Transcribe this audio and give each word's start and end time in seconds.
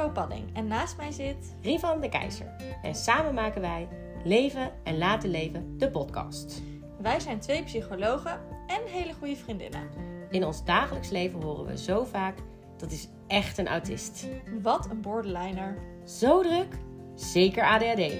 Bo 0.00 0.10
Padding 0.10 0.56
en 0.56 0.66
naast 0.66 0.96
mij 0.96 1.12
zit... 1.12 1.56
Rivan 1.62 2.00
de 2.00 2.08
Keizer. 2.08 2.46
En 2.82 2.94
samen 2.94 3.34
maken 3.34 3.60
wij 3.60 3.88
Leven 4.24 4.72
en 4.84 4.98
Laten 4.98 5.30
Leven, 5.30 5.78
de 5.78 5.90
podcast. 5.90 6.62
Wij 7.00 7.20
zijn 7.20 7.40
twee 7.40 7.62
psychologen 7.62 8.40
en 8.66 8.80
hele 8.86 9.12
goede 9.12 9.36
vriendinnen. 9.36 9.88
In 10.30 10.44
ons 10.44 10.64
dagelijks 10.64 11.10
leven 11.10 11.42
horen 11.42 11.66
we 11.66 11.78
zo 11.78 12.04
vaak, 12.04 12.38
dat 12.76 12.90
is 12.90 13.08
echt 13.26 13.58
een 13.58 13.68
autist. 13.68 14.26
Wat 14.62 14.90
een 14.90 15.00
borderliner. 15.00 15.76
Zo 16.04 16.42
druk, 16.42 16.74
zeker 17.14 17.64
ADHD. 17.64 18.12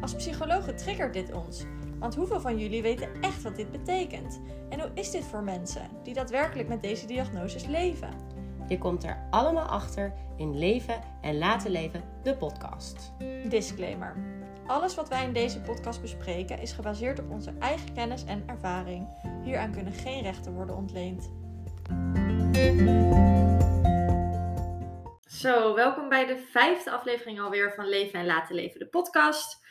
Als 0.00 0.14
psychologen 0.14 0.76
triggert 0.76 1.12
dit 1.12 1.32
ons. 1.32 1.64
Want 1.98 2.14
hoeveel 2.14 2.40
van 2.40 2.58
jullie 2.58 2.82
weten 2.82 3.08
echt 3.20 3.42
wat 3.42 3.56
dit 3.56 3.70
betekent? 3.70 4.40
En 4.68 4.80
hoe 4.80 4.90
is 4.94 5.10
dit 5.10 5.24
voor 5.24 5.42
mensen 5.42 5.88
die 6.02 6.14
daadwerkelijk 6.14 6.68
met 6.68 6.82
deze 6.82 7.06
diagnoses 7.06 7.66
leven? 7.66 8.10
Je 8.72 8.78
komt 8.78 9.04
er 9.04 9.26
allemaal 9.30 9.66
achter 9.66 10.12
in 10.36 10.58
Leven 10.58 11.02
en 11.20 11.38
Laten 11.38 11.70
Leven, 11.70 12.02
de 12.22 12.36
podcast. 12.36 13.12
Disclaimer. 13.48 14.16
Alles 14.66 14.94
wat 14.94 15.08
wij 15.08 15.24
in 15.24 15.32
deze 15.32 15.60
podcast 15.60 16.00
bespreken 16.00 16.58
is 16.58 16.72
gebaseerd 16.72 17.18
op 17.18 17.30
onze 17.30 17.54
eigen 17.58 17.94
kennis 17.94 18.24
en 18.24 18.42
ervaring. 18.46 19.08
Hieraan 19.42 19.72
kunnen 19.72 19.92
geen 19.92 20.22
rechten 20.22 20.52
worden 20.54 20.76
ontleend. 20.76 21.30
Zo, 25.26 25.74
welkom 25.74 26.08
bij 26.08 26.26
de 26.26 26.48
vijfde 26.50 26.90
aflevering 26.90 27.40
alweer 27.40 27.72
van 27.72 27.88
Leven 27.88 28.20
en 28.20 28.26
Laten 28.26 28.54
Leven, 28.54 28.78
de 28.78 28.88
podcast. 28.88 29.61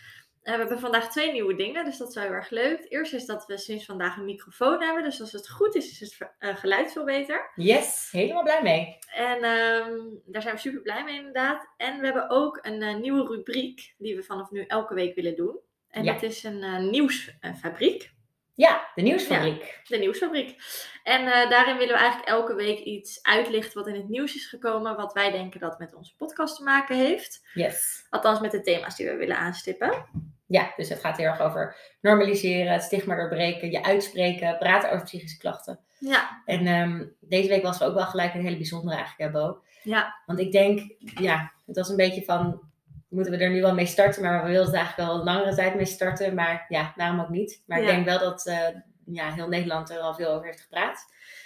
We 0.41 0.49
hebben 0.49 0.79
vandaag 0.79 1.11
twee 1.11 1.31
nieuwe 1.31 1.55
dingen, 1.55 1.85
dus 1.85 1.97
dat 1.97 2.07
is 2.07 2.15
wel 2.15 2.23
heel 2.23 2.33
erg 2.33 2.49
leuk. 2.49 2.85
Eerst 2.89 3.13
is 3.13 3.25
dat 3.25 3.45
we 3.45 3.57
sinds 3.57 3.85
vandaag 3.85 4.17
een 4.17 4.25
microfoon 4.25 4.81
hebben, 4.81 5.03
dus 5.03 5.21
als 5.21 5.31
het 5.31 5.49
goed 5.49 5.75
is, 5.75 5.91
is 5.91 5.99
het 5.99 6.31
uh, 6.39 6.55
geluid 6.55 6.91
veel 6.91 7.03
beter. 7.03 7.51
Yes, 7.55 8.09
helemaal 8.11 8.43
blij 8.43 8.61
mee. 8.61 8.97
En 9.13 9.37
uh, 9.37 10.03
daar 10.25 10.41
zijn 10.41 10.55
we 10.55 10.61
super 10.61 10.81
blij 10.81 11.03
mee 11.03 11.15
inderdaad. 11.15 11.67
En 11.77 11.99
we 11.99 12.05
hebben 12.05 12.29
ook 12.29 12.59
een 12.61 12.81
uh, 12.81 12.95
nieuwe 12.95 13.27
rubriek 13.27 13.93
die 13.97 14.15
we 14.15 14.23
vanaf 14.23 14.51
nu 14.51 14.65
elke 14.67 14.93
week 14.93 15.15
willen 15.15 15.35
doen. 15.35 15.59
En 15.89 16.03
ja. 16.03 16.13
dat 16.13 16.23
is 16.23 16.43
een 16.43 16.89
nieuwsfabriek. 16.89 18.11
Ja, 18.53 18.91
de 18.95 19.01
nieuwsfabriek. 19.01 19.81
Ja, 19.83 19.95
de 19.95 19.97
nieuwsfabriek. 19.97 20.61
En 21.03 21.25
daarin 21.25 21.77
willen 21.77 21.93
we 21.93 21.99
eigenlijk 21.99 22.29
elke 22.29 22.55
week 22.55 22.79
iets 22.79 23.23
uitlichten 23.23 23.77
wat 23.77 23.87
in 23.87 23.95
het 23.95 24.09
nieuws 24.09 24.35
is 24.35 24.45
gekomen, 24.45 24.95
wat 24.95 25.13
wij 25.13 25.31
denken 25.31 25.59
dat 25.59 25.79
met 25.79 25.93
onze 25.93 26.15
podcast 26.15 26.55
te 26.55 26.63
maken 26.63 26.95
heeft. 26.95 27.47
Yes. 27.53 28.05
Althans 28.09 28.39
met 28.39 28.51
de 28.51 28.61
thema's 28.61 28.95
die 28.95 29.07
we 29.09 29.15
willen 29.15 29.37
aanstippen. 29.37 30.05
Ja, 30.51 30.73
dus 30.75 30.89
het 30.89 30.99
gaat 30.99 31.17
heel 31.17 31.25
erg 31.27 31.39
over 31.39 31.75
normaliseren, 32.01 32.73
het 32.73 32.83
stigma 32.83 33.15
doorbreken, 33.15 33.71
je 33.71 33.83
uitspreken, 33.83 34.57
praten 34.57 34.91
over 34.91 35.05
psychische 35.05 35.37
klachten. 35.37 35.79
Ja. 35.99 36.41
En 36.45 36.67
um, 36.67 37.15
deze 37.19 37.47
week 37.47 37.63
was 37.63 37.81
er 37.81 37.87
ook 37.87 37.93
wel 37.93 38.05
gelijk 38.05 38.33
een 38.33 38.43
hele 38.43 38.57
bijzondere 38.57 38.95
eigenlijk, 38.95 39.33
hè, 39.33 39.39
Bo? 39.39 39.61
Ja. 39.83 40.21
Want 40.25 40.39
ik 40.39 40.51
denk, 40.51 40.93
ja, 40.99 41.51
het 41.65 41.75
was 41.75 41.89
een 41.89 41.95
beetje 41.95 42.23
van, 42.23 42.61
moeten 43.09 43.33
we 43.33 43.43
er 43.43 43.49
nu 43.49 43.61
wel 43.61 43.73
mee 43.73 43.85
starten? 43.85 44.23
Maar 44.23 44.43
we 44.43 44.49
wilden 44.49 44.65
het 44.71 44.75
eigenlijk 44.75 45.09
wel 45.09 45.19
een 45.19 45.25
langere 45.25 45.55
tijd 45.55 45.75
mee 45.75 45.85
starten. 45.85 46.35
Maar 46.35 46.65
ja, 46.69 46.93
waarom 46.95 47.19
ook 47.19 47.29
niet? 47.29 47.63
Maar 47.65 47.77
Ja. 47.81 47.83
ik 47.83 47.89
denk 47.89 48.05
wel 48.05 48.19
dat 48.19 48.45
uh, 48.47 48.67
ja, 49.05 49.31
heel 49.33 49.47
Nederland 49.47 49.89
er 49.89 49.99
al 49.99 50.15
veel 50.15 50.29
over 50.29 50.45
heeft 50.45 50.61
gepraat. 50.61 51.05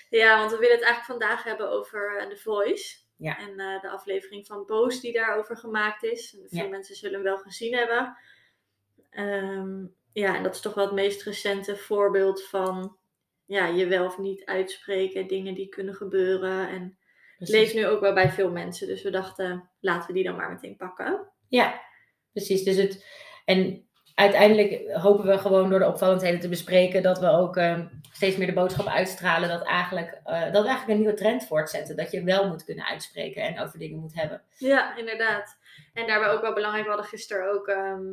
Ja, 0.09 0.37
want 0.37 0.51
we 0.51 0.57
willen 0.57 0.75
het 0.75 0.85
eigenlijk 0.85 1.19
vandaag 1.19 1.43
hebben 1.43 1.69
over 1.71 2.21
uh, 2.21 2.29
The 2.29 2.37
Voice. 2.37 2.97
Ja. 3.17 3.37
En 3.39 3.49
uh, 3.49 3.81
de 3.81 3.89
aflevering 3.89 4.45
van 4.47 4.65
Boos 4.65 4.99
die 4.99 5.13
daarover 5.13 5.57
gemaakt 5.57 6.03
is. 6.03 6.37
En 6.41 6.49
veel 6.49 6.63
Ja. 6.63 6.69
mensen 6.69 6.95
zullen 6.95 7.15
hem 7.15 7.23
wel 7.23 7.37
gezien 7.37 7.75
hebben. 7.75 8.17
Ehm, 9.15 9.85
ja, 10.13 10.35
en 10.35 10.43
dat 10.43 10.55
is 10.55 10.61
toch 10.61 10.73
wel 10.73 10.85
het 10.85 10.93
meest 10.93 11.23
recente 11.23 11.75
voorbeeld 11.75 12.43
van 12.43 12.97
ja, 13.45 13.67
je 13.67 13.87
wel 13.87 14.05
of 14.05 14.17
niet 14.17 14.45
uitspreken, 14.45 15.27
dingen 15.27 15.53
die 15.53 15.69
kunnen 15.69 15.95
gebeuren. 15.95 16.69
En 16.69 16.97
het 17.37 17.49
leeft 17.49 17.73
nu 17.73 17.87
ook 17.87 17.99
wel 17.99 18.13
bij 18.13 18.29
veel 18.29 18.51
mensen. 18.51 18.87
Dus 18.87 19.01
we 19.03 19.09
dachten, 19.09 19.69
laten 19.79 20.07
we 20.07 20.13
die 20.13 20.23
dan 20.23 20.35
maar 20.35 20.49
meteen 20.49 20.75
pakken. 20.75 21.27
Ja, 21.47 21.81
precies. 22.31 22.63
Dus 22.63 22.75
het, 22.75 23.05
en 23.45 23.87
uiteindelijk 24.15 24.91
hopen 24.91 25.25
we 25.25 25.37
gewoon 25.37 25.69
door 25.69 25.79
de 25.79 25.87
opvallendheden 25.87 26.39
te 26.39 26.49
bespreken 26.49 27.03
dat 27.03 27.19
we 27.19 27.29
ook 27.29 27.57
eh, 27.57 27.79
steeds 28.11 28.37
meer 28.37 28.47
de 28.47 28.53
boodschap 28.53 28.87
uitstralen 28.87 29.49
dat, 29.49 29.63
eigenlijk, 29.63 30.21
eh, 30.23 30.41
dat 30.41 30.61
we 30.61 30.67
eigenlijk 30.67 30.87
een 30.87 30.97
nieuwe 30.97 31.13
trend 31.13 31.45
voortzetten. 31.45 31.95
Dat 31.95 32.11
je 32.11 32.23
wel 32.23 32.47
moet 32.47 32.63
kunnen 32.63 32.85
uitspreken 32.85 33.41
en 33.41 33.59
over 33.59 33.79
dingen 33.79 33.99
moet 33.99 34.15
hebben. 34.15 34.41
Ja, 34.57 34.97
inderdaad. 34.97 35.57
En 35.93 36.07
daarbij 36.07 36.29
ook 36.29 36.41
wel 36.41 36.53
belangrijk, 36.53 36.83
we 36.83 36.91
hadden 36.91 37.09
gisteren 37.09 37.53
ook, 37.53 37.67
ehm, 37.67 38.03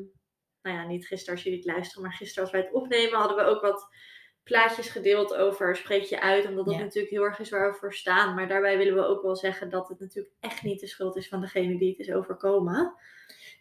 nou 0.62 0.76
ja, 0.76 0.86
niet 0.86 1.06
gisteren 1.06 1.34
als 1.34 1.42
jullie 1.44 1.58
het 1.58 1.68
luisteren, 1.68 2.02
maar 2.02 2.12
gisteren 2.12 2.42
als 2.42 2.52
wij 2.52 2.60
het 2.60 2.72
opnemen, 2.72 3.18
hadden 3.18 3.36
we 3.36 3.42
ook 3.44 3.60
wat 3.62 3.88
plaatjes 4.44 4.88
gedeeld 4.88 5.34
over 5.34 5.76
spreek 5.76 6.02
je 6.02 6.20
uit, 6.20 6.46
omdat 6.48 6.64
dat 6.64 6.74
Ja. 6.74 6.80
natuurlijk 6.80 7.12
heel 7.12 7.22
erg 7.22 7.38
is 7.38 7.50
waar 7.50 7.70
we 7.72 7.76
voor 7.78 7.94
staan. 7.94 8.34
Maar 8.34 8.48
daarbij 8.48 8.76
willen 8.78 8.94
we 8.94 9.06
ook 9.06 9.22
wel 9.22 9.36
zeggen 9.36 9.70
dat 9.70 9.88
het 9.88 10.00
natuurlijk 10.00 10.34
echt 10.40 10.62
niet 10.62 10.80
de 10.80 10.86
schuld 10.86 11.16
is 11.16 11.28
van 11.28 11.40
degene 11.40 11.78
die 11.78 11.90
het 11.90 11.98
is 11.98 12.12
overkomen. 12.12 12.94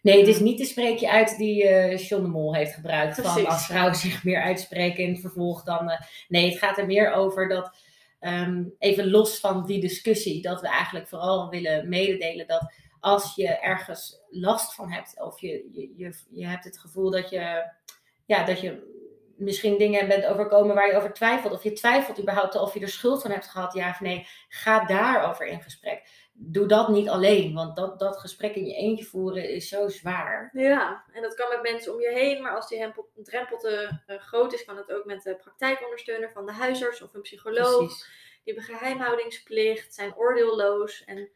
Nee, 0.02 0.18
het 0.18 0.28
is 0.28 0.40
niet 0.40 0.58
de 0.58 0.64
spreekje 0.64 1.10
uit 1.10 1.36
die 1.36 1.64
John 1.96 2.22
de 2.22 2.28
Mol 2.28 2.54
heeft 2.54 2.74
gebruikt. 2.74 3.20
Van 3.20 3.46
als 3.46 3.66
vrouwen 3.66 3.94
zich 3.94 4.24
meer 4.24 4.42
uitspreken 4.42 5.04
in 5.04 5.10
het 5.10 5.20
vervolg 5.20 5.62
dan. 5.64 5.90
eh, 5.90 6.00
nee, 6.28 6.48
het 6.50 6.58
gaat 6.58 6.78
er 6.78 6.86
meer 6.86 7.12
over 7.12 7.48
dat. 7.48 7.76
ehm, 8.20 8.64
even 8.78 9.10
los 9.10 9.38
van 9.40 9.66
die 9.66 9.80
discussie, 9.80 10.42
dat 10.42 10.60
we 10.60 10.68
eigenlijk 10.68 11.08
vooral 11.08 11.48
willen 11.50 11.88
mededelen 11.88 12.46
dat 12.46 12.72
als 13.02 13.34
je 13.34 13.48
ergens 13.48 14.20
last 14.30 14.74
van 14.74 14.92
hebt, 14.92 15.20
of 15.20 15.40
je, 15.40 15.68
je, 15.72 15.92
je, 15.96 16.14
je 16.30 16.46
hebt 16.46 16.64
het 16.64 16.78
gevoel 16.78 17.10
dat 17.10 17.30
je, 17.30 17.70
ja, 18.26 18.44
dat 18.44 18.60
je 18.60 19.00
misschien 19.36 19.78
dingen 19.78 20.08
bent 20.08 20.26
overkomen 20.26 20.74
waar 20.74 20.86
je 20.86 20.96
over 20.96 21.12
twijfelt, 21.12 21.52
of 21.52 21.62
je 21.62 21.72
twijfelt 21.72 22.20
überhaupt 22.20 22.54
of 22.54 22.74
je 22.74 22.80
er 22.80 22.88
schuld 22.88 23.22
van 23.22 23.30
hebt 23.30 23.48
gehad, 23.48 23.72
ja 23.72 23.90
of 23.90 24.00
nee, 24.00 24.26
ga 24.48 24.84
daarover 24.84 25.46
in 25.46 25.62
gesprek. 25.62 26.02
Doe 26.32 26.66
dat 26.66 26.88
niet 26.88 27.08
alleen, 27.08 27.54
want 27.54 27.76
dat, 27.76 27.98
dat 27.98 28.18
gesprek 28.18 28.54
in 28.54 28.66
je 28.66 28.74
eentje 28.74 29.04
voeren 29.04 29.48
is 29.48 29.68
zo 29.68 29.88
zwaar. 29.88 30.50
Ja, 30.52 31.04
en 31.12 31.22
dat 31.22 31.34
kan 31.34 31.48
met 31.48 31.72
mensen 31.72 31.92
om 31.92 32.00
je 32.00 32.12
heen, 32.12 32.42
maar 32.42 32.54
als 32.54 32.68
die 32.68 32.78
hempel- 32.78 33.10
drempel 33.14 33.58
te 33.58 34.00
eh, 34.06 34.18
groot 34.18 34.52
is, 34.52 34.64
kan 34.64 34.76
het 34.76 34.92
ook 34.92 35.04
met 35.04 35.22
de 35.22 35.36
praktijkondersteuner 35.36 36.30
van 36.30 36.46
de 36.46 36.52
huisarts 36.52 37.02
of 37.02 37.14
een 37.14 37.20
psycholoog. 37.20 37.76
Precies. 37.76 38.20
Die 38.44 38.54
hebben 38.54 38.76
geheimhoudingsplicht, 38.76 39.94
zijn 39.94 40.16
oordeelloos. 40.16 41.04
En 41.04 41.30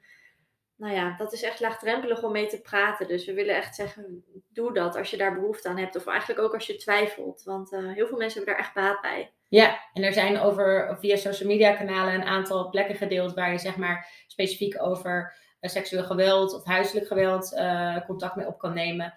nou 0.77 0.95
ja, 0.95 1.15
dat 1.17 1.33
is 1.33 1.43
echt 1.43 1.61
laagdrempelig 1.61 2.23
om 2.23 2.33
mee 2.33 2.47
te 2.47 2.61
praten. 2.61 3.09
Dus 3.09 3.27
we 3.27 3.35
willen 3.35 3.57
echt 3.57 3.75
zeggen, 3.75 4.25
doe 4.49 4.73
dat 4.73 4.97
als 4.97 5.11
je 5.11 5.17
daar 5.17 5.35
behoefte 5.35 5.69
aan 5.69 5.79
hebt. 5.79 5.97
Of 5.97 6.07
eigenlijk 6.07 6.41
ook 6.41 6.55
als 6.55 6.67
je 6.67 6.77
twijfelt. 6.77 7.43
Want 7.43 7.73
eh, 7.73 7.93
heel 7.93 8.07
veel 8.07 8.19
mensen 8.19 8.37
hebben 8.37 8.55
daar 8.55 8.65
echt 8.65 8.75
baat 8.75 9.01
bij. 9.01 9.33
Ja, 9.49 9.81
en 9.93 10.03
er 10.03 10.13
zijn 10.13 10.41
over 10.41 10.97
via 11.01 11.17
social 11.17 11.49
media 11.49 11.73
kanalen 11.73 12.15
een 12.15 12.25
aantal 12.25 12.69
plekken 12.69 12.95
gedeeld 12.95 13.35
waar 13.35 13.53
je 13.53 13.59
zeg 13.59 13.77
maar 13.77 14.25
specifiek 14.27 14.83
over 14.83 15.37
eh, 15.61 15.71
seksueel 15.71 16.05
geweld 16.05 16.55
of 16.55 16.65
huiselijk 16.65 17.07
geweld 17.07 17.55
eh, 17.55 18.07
contact 18.07 18.37
mee 18.37 18.47
op 18.47 18.59
kan 18.59 18.75
nemen. 18.75 19.15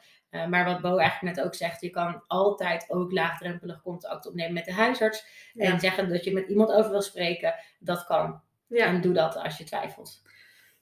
Maar 0.49 0.65
wat 0.65 0.81
Bo 0.81 0.97
eigenlijk 0.97 1.35
net 1.35 1.45
ook 1.45 1.55
zegt, 1.55 1.81
je 1.81 1.89
kan 1.89 2.23
altijd 2.27 2.85
ook 2.89 3.11
laagdrempelig 3.11 3.81
contact 3.81 4.27
opnemen 4.27 4.53
met 4.53 4.65
de 4.65 4.73
huisarts. 4.73 5.25
Ja. 5.53 5.63
En 5.63 5.79
zeggen 5.79 6.09
dat 6.09 6.23
je 6.23 6.33
met 6.33 6.47
iemand 6.47 6.71
over 6.71 6.91
wil 6.91 7.01
spreken, 7.01 7.55
dat 7.79 8.05
kan. 8.05 8.41
Ja, 8.67 8.85
En 8.85 9.01
doe 9.01 9.13
dat 9.13 9.35
als 9.35 9.57
je 9.57 9.63
twijfelt. 9.63 10.21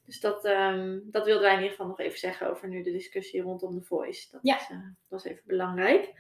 Dus 0.08 0.20
dat, 0.20 0.46
ehm, 0.46 1.00
dat 1.04 1.26
wilden 1.26 1.44
wij 1.44 1.52
in 1.52 1.58
ieder 1.58 1.72
geval 1.72 1.88
nog 1.88 2.00
even 2.00 2.20
zeggen 2.20 2.50
over 2.50 2.68
nu 2.68 2.84
de 2.84 2.92
discussie 2.92 3.42
rondom 3.42 3.76
de 3.76 3.84
voice. 3.84 4.28
Dat 4.32 4.40
Ja. 4.44 4.56
is, 4.56 4.70
eh, 4.70 4.78
was 5.08 5.24
even 5.24 5.42
belangrijk. 5.46 6.14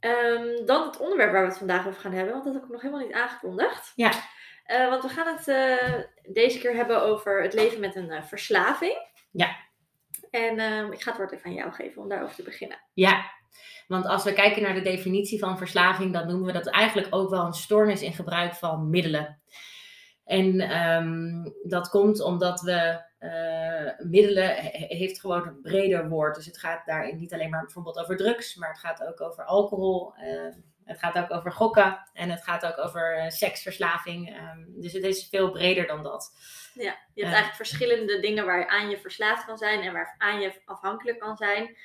Ehm, 0.00 0.64
dan 0.64 0.86
het 0.86 0.98
onderwerp 0.98 1.32
waar 1.32 1.42
we 1.42 1.48
het 1.48 1.58
vandaag 1.58 1.86
over 1.86 2.00
gaan 2.00 2.12
hebben, 2.12 2.32
want 2.32 2.44
dat 2.44 2.54
heb 2.54 2.62
ik 2.62 2.68
nog 2.68 2.82
helemaal 2.82 3.06
niet 3.06 3.14
aangekondigd. 3.16 3.92
Ja. 3.94 4.10
Eh, 4.64 4.88
want 4.88 5.02
we 5.02 5.08
gaan 5.08 5.36
het 5.36 5.48
eh, 5.48 6.02
deze 6.34 6.58
keer 6.58 6.74
hebben 6.74 7.02
over 7.02 7.42
het 7.42 7.54
leven 7.54 7.80
met 7.80 7.96
een 7.96 8.24
verslaving. 8.24 8.96
Ja. 9.30 9.56
En 10.30 10.58
ehm, 10.58 10.92
ik 10.92 11.02
ga 11.02 11.08
het 11.10 11.18
woord 11.18 11.32
even 11.32 11.46
aan 11.46 11.54
jou 11.54 11.72
geven 11.72 12.02
om 12.02 12.08
daarover 12.08 12.34
te 12.34 12.42
beginnen. 12.42 12.78
Ja, 12.94 13.30
want 13.86 14.06
als 14.06 14.24
we 14.24 14.32
kijken 14.32 14.62
naar 14.62 14.74
de 14.74 14.80
definitie 14.80 15.38
van 15.38 15.58
verslaving, 15.58 16.12
dan 16.12 16.26
noemen 16.26 16.46
we 16.46 16.52
dat 16.52 16.66
eigenlijk 16.66 17.14
ook 17.14 17.30
wel 17.30 17.44
een 17.44 17.52
stoornis 17.52 18.02
in 18.02 18.12
gebruik 18.12 18.54
van 18.54 18.90
middelen. 18.90 19.42
En 20.24 20.56
dat 21.62 21.88
komt 21.88 22.20
omdat 22.20 22.60
we 22.60 23.06
middelen 23.98 24.54
he- 24.56 24.86
heeft 24.88 25.20
gewoon 25.20 25.46
een 25.46 25.60
breder 25.60 26.08
woord. 26.08 26.34
Dus 26.34 26.46
het 26.46 26.58
gaat 26.58 26.86
daarin 26.86 27.16
niet 27.16 27.32
alleen 27.32 27.50
maar 27.50 27.62
bijvoorbeeld 27.64 27.98
over 27.98 28.16
drugs, 28.16 28.54
maar 28.56 28.68
het 28.68 28.78
gaat 28.78 29.04
ook 29.06 29.20
over 29.20 29.44
alcohol. 29.44 30.14
eh, 30.14 30.54
het 30.84 30.98
gaat 30.98 31.18
ook 31.18 31.30
over 31.32 31.52
gokken 31.52 31.98
en 32.12 32.30
het 32.30 32.42
gaat 32.42 32.66
ook 32.66 32.78
over 32.78 33.16
eh, 33.16 33.28
seksverslaving. 33.30 34.36
ehm, 34.36 34.58
dus 34.66 34.92
het 34.92 35.04
is 35.04 35.28
veel 35.28 35.50
breder 35.50 35.86
dan 35.86 36.02
dat. 36.02 36.32
Ja, 36.74 36.82
je 36.82 36.90
hebt 36.90 36.98
Ja. 37.14 37.22
eigenlijk 37.24 37.54
verschillende 37.54 38.20
dingen 38.20 38.46
waaraan 38.46 38.90
je 38.90 38.98
verslaafd 38.98 39.44
kan 39.44 39.58
zijn 39.58 39.80
en 39.80 39.92
waaraan 39.92 40.40
je 40.40 40.52
afhankelijk 40.64 41.18
kan 41.18 41.36
zijn. 41.36 41.76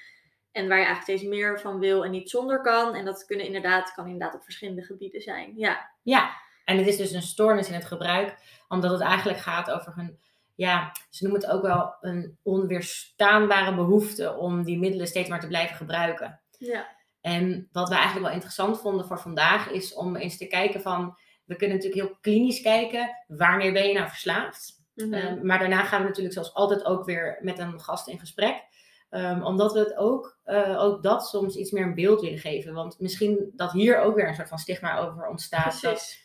En 0.51 0.67
waar 0.67 0.79
je 0.79 0.85
eigenlijk 0.85 1.01
steeds 1.19 1.23
meer 1.35 1.59
van 1.59 1.79
wil 1.79 2.05
en 2.05 2.11
niet 2.11 2.29
zonder 2.29 2.61
kan. 2.61 2.95
En 2.95 3.05
dat 3.05 3.25
kunnen 3.25 3.45
inderdaad, 3.45 3.93
kan 3.93 4.05
inderdaad 4.05 4.35
op 4.35 4.43
verschillende 4.43 4.83
gebieden 4.83 5.21
zijn. 5.21 5.53
Ja, 5.55 5.89
Ja, 6.01 6.31
en 6.65 6.77
het 6.77 6.87
is 6.87 6.97
dus 6.97 7.11
een 7.11 7.21
stoornis 7.21 7.67
in 7.67 7.73
het 7.73 7.85
gebruik, 7.85 8.35
omdat 8.67 8.91
het 8.91 9.01
eigenlijk 9.01 9.39
gaat 9.39 9.71
over 9.71 9.93
een, 9.97 10.19
ja, 10.55 10.91
ze 11.09 11.23
noemen 11.23 11.41
het 11.41 11.51
ook 11.51 11.61
wel 11.61 11.95
een 12.01 12.37
onweerstaanbare 12.41 13.75
behoefte 13.75 14.35
om 14.35 14.63
die 14.63 14.79
middelen 14.79 15.07
steeds 15.07 15.29
maar 15.29 15.39
te 15.39 15.47
blijven 15.47 15.75
gebruiken. 15.75 16.41
ja, 16.57 16.87
En 17.21 17.69
wat 17.71 17.89
we 17.89 17.95
eigenlijk 17.95 18.25
wel 18.25 18.35
interessant 18.35 18.79
vonden 18.79 19.05
voor 19.05 19.19
vandaag 19.19 19.69
is 19.69 19.93
om 19.93 20.15
eens 20.15 20.37
te 20.37 20.47
kijken 20.47 20.81
van, 20.81 21.17
we 21.45 21.55
kunnen 21.55 21.75
natuurlijk 21.75 22.03
heel 22.03 22.17
klinisch 22.21 22.61
kijken, 22.61 23.23
wanneer 23.27 23.73
ben 23.73 23.87
je 23.87 23.93
nou 23.93 24.09
verslaafd? 24.09 24.81
Mhm. 24.93 25.13
Ehm, 25.13 25.45
maar 25.45 25.59
daarna 25.59 25.83
gaan 25.83 26.01
we 26.01 26.07
natuurlijk 26.07 26.33
zoals 26.33 26.53
altijd 26.53 26.85
ook 26.85 27.05
weer 27.05 27.37
met 27.41 27.59
een 27.59 27.79
gast 27.79 28.07
in 28.07 28.19
gesprek. 28.19 28.63
Ehm, 29.09 29.43
omdat 29.43 29.73
we 29.73 29.79
het 29.79 29.95
ook, 29.95 30.39
eh, 30.43 30.81
ook 30.81 31.03
dat 31.03 31.27
soms 31.27 31.55
iets 31.55 31.71
meer 31.71 31.83
een 31.83 31.95
beeld 31.95 32.21
willen 32.21 32.39
geven. 32.39 32.73
Want 32.73 32.99
misschien 32.99 33.51
dat 33.55 33.71
hier 33.71 33.99
ook 33.99 34.15
weer 34.15 34.27
een 34.27 34.35
soort 34.35 34.49
van 34.49 34.57
stigma 34.57 34.97
over 34.97 35.27
ontstaat. 35.27 35.81
Dat 35.81 35.91
Precies. 35.91 36.22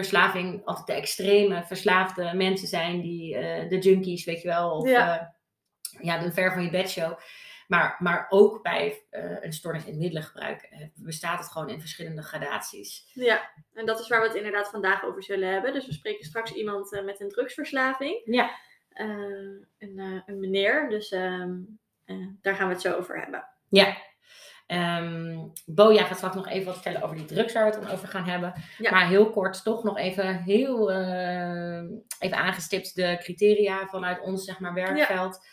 Verslaving 0.00 0.64
altijd 0.64 0.86
de 0.86 0.92
extreme 0.92 1.64
verslaafde 1.64 2.34
mensen 2.34 2.68
zijn. 2.68 3.00
Die, 3.00 3.36
eh, 3.36 3.68
de 3.68 3.78
junkies, 3.78 4.24
weet 4.24 4.42
je 4.42 4.48
wel. 4.48 4.70
Of 4.70 4.88
Ja. 4.88 4.98
ja, 4.98 5.34
ja 6.00 6.18
de 6.18 6.32
ver 6.32 6.52
van 6.52 6.62
je 6.64 6.70
bedshow. 6.70 7.18
Maar, 7.68 7.96
maar 7.98 8.26
ook 8.28 8.62
bij 8.62 9.02
eh, 9.10 9.42
een 9.42 9.52
stoornis 9.52 9.84
in 9.84 9.98
middelengebruik 9.98 10.62
eh, 10.62 10.86
bestaat 10.94 11.38
het 11.38 11.48
gewoon 11.48 11.68
in 11.68 11.80
verschillende 11.80 12.22
gradaties. 12.22 13.10
Ja, 13.14 13.50
en 13.74 13.86
dat 13.86 14.00
is 14.00 14.08
waar 14.08 14.20
we 14.20 14.26
het 14.26 14.36
inderdaad 14.36 14.70
vandaag 14.70 15.04
over 15.04 15.22
zullen 15.22 15.52
hebben. 15.52 15.72
Dus 15.72 15.86
we 15.86 15.92
spreken 15.92 16.24
straks 16.24 16.52
iemand 16.52 16.92
eh, 16.92 17.04
met 17.04 17.20
een 17.20 17.28
drugsverslaving. 17.28 18.20
Ja. 18.24 18.50
Eh, 18.90 19.06
een, 19.78 19.98
eh, 19.98 20.20
een 20.26 20.40
meneer, 20.40 20.88
dus 20.88 21.10
ehm, 21.10 21.58
eh, 22.04 22.26
daar 22.42 22.54
gaan 22.54 22.66
we 22.66 22.72
het 22.72 22.82
zo 22.82 22.96
over 22.96 23.20
hebben. 23.20 23.48
Ja. 23.68 23.96
Ehm 24.70 25.48
Bo, 25.66 25.92
jij 25.92 26.04
gaat 26.04 26.16
straks 26.16 26.34
nog 26.34 26.48
even 26.48 26.64
wat 26.64 26.74
vertellen 26.74 27.02
over 27.02 27.16
die 27.16 27.24
drugs 27.24 27.52
waar 27.52 27.64
we 27.64 27.70
het 27.70 27.82
dan 27.82 27.90
over 27.90 28.08
gaan 28.08 28.24
hebben. 28.24 28.54
Ja. 28.78 28.90
Maar 28.90 29.08
heel 29.08 29.30
kort 29.30 29.62
toch 29.62 29.82
nog 29.82 29.98
even 29.98 30.42
heel 30.42 30.92
eh, 30.92 31.82
even 32.18 32.36
aangestipt 32.36 32.94
de 32.94 33.16
criteria 33.20 33.86
vanuit 33.86 34.20
ons 34.20 34.44
zeg 34.44 34.60
maar, 34.60 34.74
werkveld. 34.74 35.46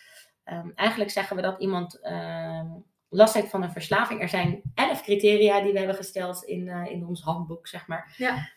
Ehm, 0.44 0.70
eigenlijk 0.74 1.10
zeggen 1.10 1.36
we 1.36 1.42
dat 1.42 1.60
iemand 1.60 2.00
ehm, 2.00 2.66
last 3.08 3.34
heeft 3.34 3.50
van 3.50 3.62
een 3.62 3.72
verslaving. 3.72 4.20
Er 4.22 4.28
zijn 4.28 4.62
elf 4.74 5.02
criteria 5.02 5.60
die 5.62 5.72
we 5.72 5.78
hebben 5.78 5.96
gesteld 5.96 6.42
in, 6.44 6.68
eh, 6.68 6.90
in 6.90 7.06
ons 7.06 7.22
handboek, 7.22 7.66
zeg 7.66 7.86
maar. 7.86 8.14
Ja. 8.16 8.48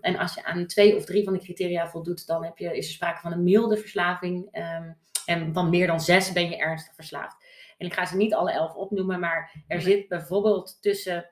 En 0.00 0.16
als 0.16 0.34
je 0.34 0.44
aan 0.44 0.66
twee 0.66 0.96
of 0.96 1.04
drie 1.04 1.24
van 1.24 1.32
die 1.32 1.42
criteria 1.42 1.88
voldoet, 1.88 2.26
dan 2.26 2.44
heb 2.44 2.58
je, 2.58 2.76
is 2.76 2.86
er 2.86 2.92
sprake 2.92 3.20
van 3.20 3.32
een 3.32 3.44
milde 3.44 3.76
verslaving. 3.76 4.48
En 5.26 5.52
van 5.52 5.70
meer 5.70 5.86
dan 5.86 6.00
zes 6.00 6.32
ben 6.32 6.50
je 6.50 6.56
ernstig 6.56 6.94
verslaafd. 6.94 7.36
En 7.78 7.86
ik 7.86 7.94
ga 7.94 8.06
ze 8.06 8.16
niet 8.16 8.34
alle 8.34 8.52
elf 8.52 8.74
opnoemen, 8.74 9.20
maar 9.20 9.64
er 9.66 9.80
zit 9.80 10.08
bijvoorbeeld 10.08 10.78
tussen 10.80 11.30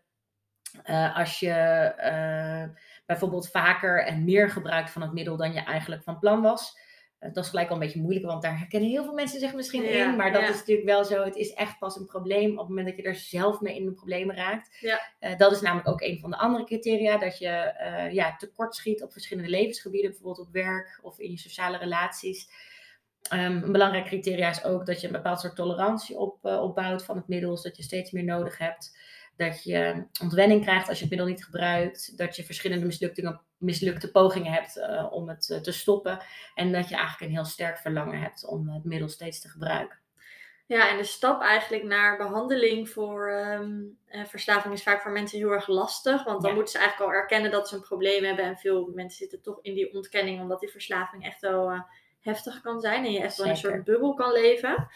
eh, 0.83 1.17
als 1.17 1.41
je 1.41 1.51
eh, 1.51 2.65
bijvoorbeeld 3.07 3.51
vaker 3.51 4.05
en 4.05 4.25
meer 4.25 4.51
gebruikt 4.51 4.91
van 4.91 5.03
het 5.03 5.13
middel 5.13 5.37
dan 5.37 5.53
je 5.53 5.61
eigenlijk 5.61 6.03
van 6.03 6.19
plan 6.19 6.43
was. 6.43 6.79
Eh, 7.19 7.33
dat 7.33 7.45
is 7.45 7.51
gelijk 7.51 7.69
al 7.69 7.75
een 7.75 7.81
beetje 7.81 8.01
moeilijk, 8.01 8.27
want 8.27 8.43
daar 8.43 8.59
herkennen 8.59 8.91
heel 8.91 9.05
veel 9.05 9.15
mensen 9.15 9.41
zich 9.41 9.55
misschien 9.55 9.83
Ja, 9.83 10.11
in. 10.11 10.17
Maar 10.17 10.33
dat 10.33 10.43
ja. 10.43 10.49
is 10.49 10.59
natuurlijk 10.59 10.87
wel 10.87 11.05
zo. 11.05 11.25
Het 11.25 11.37
is 11.37 11.53
echt 11.53 11.79
pas 11.79 11.97
een 11.97 12.07
probleem 12.07 12.51
op 12.51 12.59
het 12.59 12.69
moment 12.69 12.87
dat 12.87 12.97
je 12.97 13.03
er 13.03 13.15
zelf 13.15 13.61
mee 13.61 13.77
in 13.77 13.85
de 13.85 13.93
problemen 13.93 14.37
raakt. 14.37 14.77
Ja. 14.81 15.01
Dat 15.37 15.53
is 15.53 15.61
namelijk 15.61 15.89
ook 15.89 16.01
een 16.01 16.19
van 16.19 16.31
de 16.31 16.37
andere 16.37 16.65
criteria. 16.65 17.19
Dat 17.19 17.39
je 17.39 17.75
ja, 18.13 18.37
tekort 18.37 18.75
schiet 18.75 19.03
op 19.03 19.13
verschillende 19.13 19.51
levensgebieden, 19.51 20.11
bijvoorbeeld 20.11 20.47
op 20.47 20.53
werk 20.53 20.99
of 21.03 21.19
in 21.19 21.31
je 21.31 21.39
sociale 21.39 21.77
relaties. 21.77 22.49
Ehm, 23.29 23.63
een 23.63 23.73
belangrijk 23.73 24.05
criteria 24.05 24.51
is 24.51 24.65
ook 24.65 24.87
dat 24.87 25.01
je 25.01 25.07
een 25.07 25.13
bepaald 25.13 25.41
soort 25.41 25.57
tolerantie 25.57 26.19
op, 26.19 26.45
eh, 26.45 26.63
opbouwt 26.63 27.05
van 27.05 27.17
het 27.17 27.29
middel, 27.29 27.57
zodat 27.57 27.77
je 27.77 27.83
steeds 27.83 28.11
meer 28.11 28.25
nodig 28.25 28.59
hebt. 28.59 28.99
Dat 29.37 29.65
je 29.65 30.07
ontwenning 30.23 30.63
krijgt 30.63 30.89
als 30.89 30.97
je 30.97 31.05
het 31.05 31.13
middel 31.13 31.29
niet 31.29 31.45
gebruikt. 31.45 32.19
Dat 32.19 32.37
je 32.37 32.45
verschillende 32.45 32.87
mislukte, 33.59 34.11
pogingen 34.11 34.53
hebt 34.53 34.77
eh, 34.77 35.07
om 35.11 35.29
het 35.29 35.51
eh, 35.51 35.59
te 35.59 35.73
stoppen. 35.73 36.19
En 36.55 36.73
dat 36.73 36.89
je 36.89 36.95
eigenlijk 36.95 37.31
een 37.31 37.37
heel 37.37 37.45
sterk 37.45 37.79
verlangen 37.79 38.21
hebt 38.21 38.47
om 38.47 38.69
het 38.69 38.85
middel 38.85 39.09
steeds 39.09 39.41
te 39.41 39.49
gebruiken. 39.49 39.99
Ja, 40.67 40.91
en 40.91 40.97
de 40.97 41.05
stap 41.05 41.43
eigenlijk 41.43 41.85
naar 41.85 42.17
behandeling 42.17 42.91
voor 42.91 43.31
ehm, 43.31 43.73
eh, 44.07 44.25
verslaving 44.25 44.75
is 44.75 44.83
vaak 44.83 45.03
voor 45.03 45.13
mensen 45.13 45.39
heel 45.39 45.51
erg 45.51 45.67
lastig. 45.69 46.25
Want 46.25 46.41
dan 46.41 46.51
Ja. 46.51 46.57
moeten 46.57 46.73
ze 46.73 46.79
eigenlijk 46.79 47.11
al 47.11 47.19
erkennen 47.19 47.51
dat 47.51 47.69
ze 47.69 47.75
een 47.75 47.81
probleem 47.81 48.25
hebben. 48.25 48.45
En 48.45 48.57
veel 48.57 48.91
mensen 48.95 49.19
zitten 49.19 49.43
toch 49.43 49.59
in 49.63 49.75
die 49.75 49.95
ontkenning, 49.95 50.41
omdat 50.41 50.61
die 50.61 50.71
verslaving 50.71 51.25
echt 51.25 51.41
wel 51.41 51.85
heftig 52.27 52.61
kan 52.61 52.81
zijn. 52.81 53.05
En 53.05 53.13
je 53.13 53.21
echt 53.21 53.37
wel 53.37 53.47
in 53.47 53.53
een 53.53 53.59
soort 53.59 53.85
bubbel 53.85 54.15
kan 54.15 54.33
leven. 54.33 54.89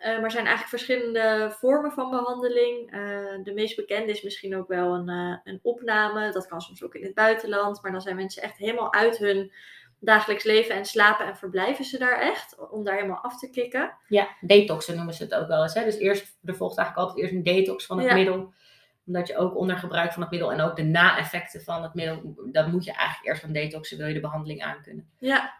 Eh, 0.00 0.14
maar 0.14 0.24
er 0.24 0.30
zijn 0.30 0.46
eigenlijk 0.46 0.68
verschillende 0.68 1.54
vormen 1.58 1.92
van 1.92 2.10
behandeling. 2.10 2.90
Eh, 2.92 3.00
de 3.42 3.52
meest 3.54 3.76
bekende 3.76 4.12
is 4.12 4.22
misschien 4.22 4.56
ook 4.56 4.68
wel 4.68 4.94
een, 4.94 5.08
eh, 5.08 5.52
een 5.52 5.60
opname. 5.62 6.32
Dat 6.32 6.46
kan 6.46 6.60
soms 6.60 6.82
ook 6.82 6.94
in 6.94 7.04
het 7.04 7.14
buitenland. 7.14 7.82
Maar 7.82 7.92
dan 7.92 8.00
zijn 8.00 8.16
mensen 8.16 8.42
echt 8.42 8.56
helemaal 8.56 8.92
uit 8.92 9.18
hun 9.18 9.52
dagelijks 9.98 10.44
leven 10.44 10.74
en 10.74 10.84
slapen 10.84 11.26
en 11.26 11.36
verblijven 11.36 11.84
ze 11.84 11.98
daar 11.98 12.18
echt. 12.20 12.70
Om 12.70 12.84
daar 12.84 12.94
helemaal 12.94 13.22
af 13.22 13.38
te 13.38 13.50
kicken. 13.50 13.96
Ja, 14.08 14.28
detoxen 14.40 14.96
noemen 14.96 15.14
ze 15.14 15.22
het 15.22 15.34
ook 15.34 15.48
wel 15.48 15.62
eens. 15.62 15.74
Hè? 15.74 15.84
Dus 15.84 15.96
eerst, 15.96 16.38
er 16.44 16.54
volgt 16.56 16.78
eigenlijk 16.78 17.08
altijd 17.08 17.24
eerst 17.24 17.36
een 17.38 17.54
detox 17.54 17.86
van 17.86 17.98
het 17.98 18.06
Ja. 18.06 18.14
middel. 18.14 18.52
Omdat 19.06 19.26
je 19.28 19.36
ook 19.36 19.56
onder 19.56 19.76
gebruik 19.76 20.12
van 20.12 20.22
het 20.22 20.30
middel 20.30 20.52
en 20.52 20.60
ook 20.60 20.76
de 20.76 20.82
na-effecten 20.82 21.62
van 21.62 21.82
het 21.82 21.94
middel, 21.94 22.34
dan 22.52 22.70
moet 22.70 22.84
je 22.84 22.92
eigenlijk 22.92 23.26
eerst 23.28 23.40
van 23.40 23.52
detoxen, 23.52 23.98
wil 23.98 24.06
je 24.06 24.14
de 24.14 24.20
behandeling 24.20 24.62
aankunnen. 24.62 25.10
Ja, 25.18 25.54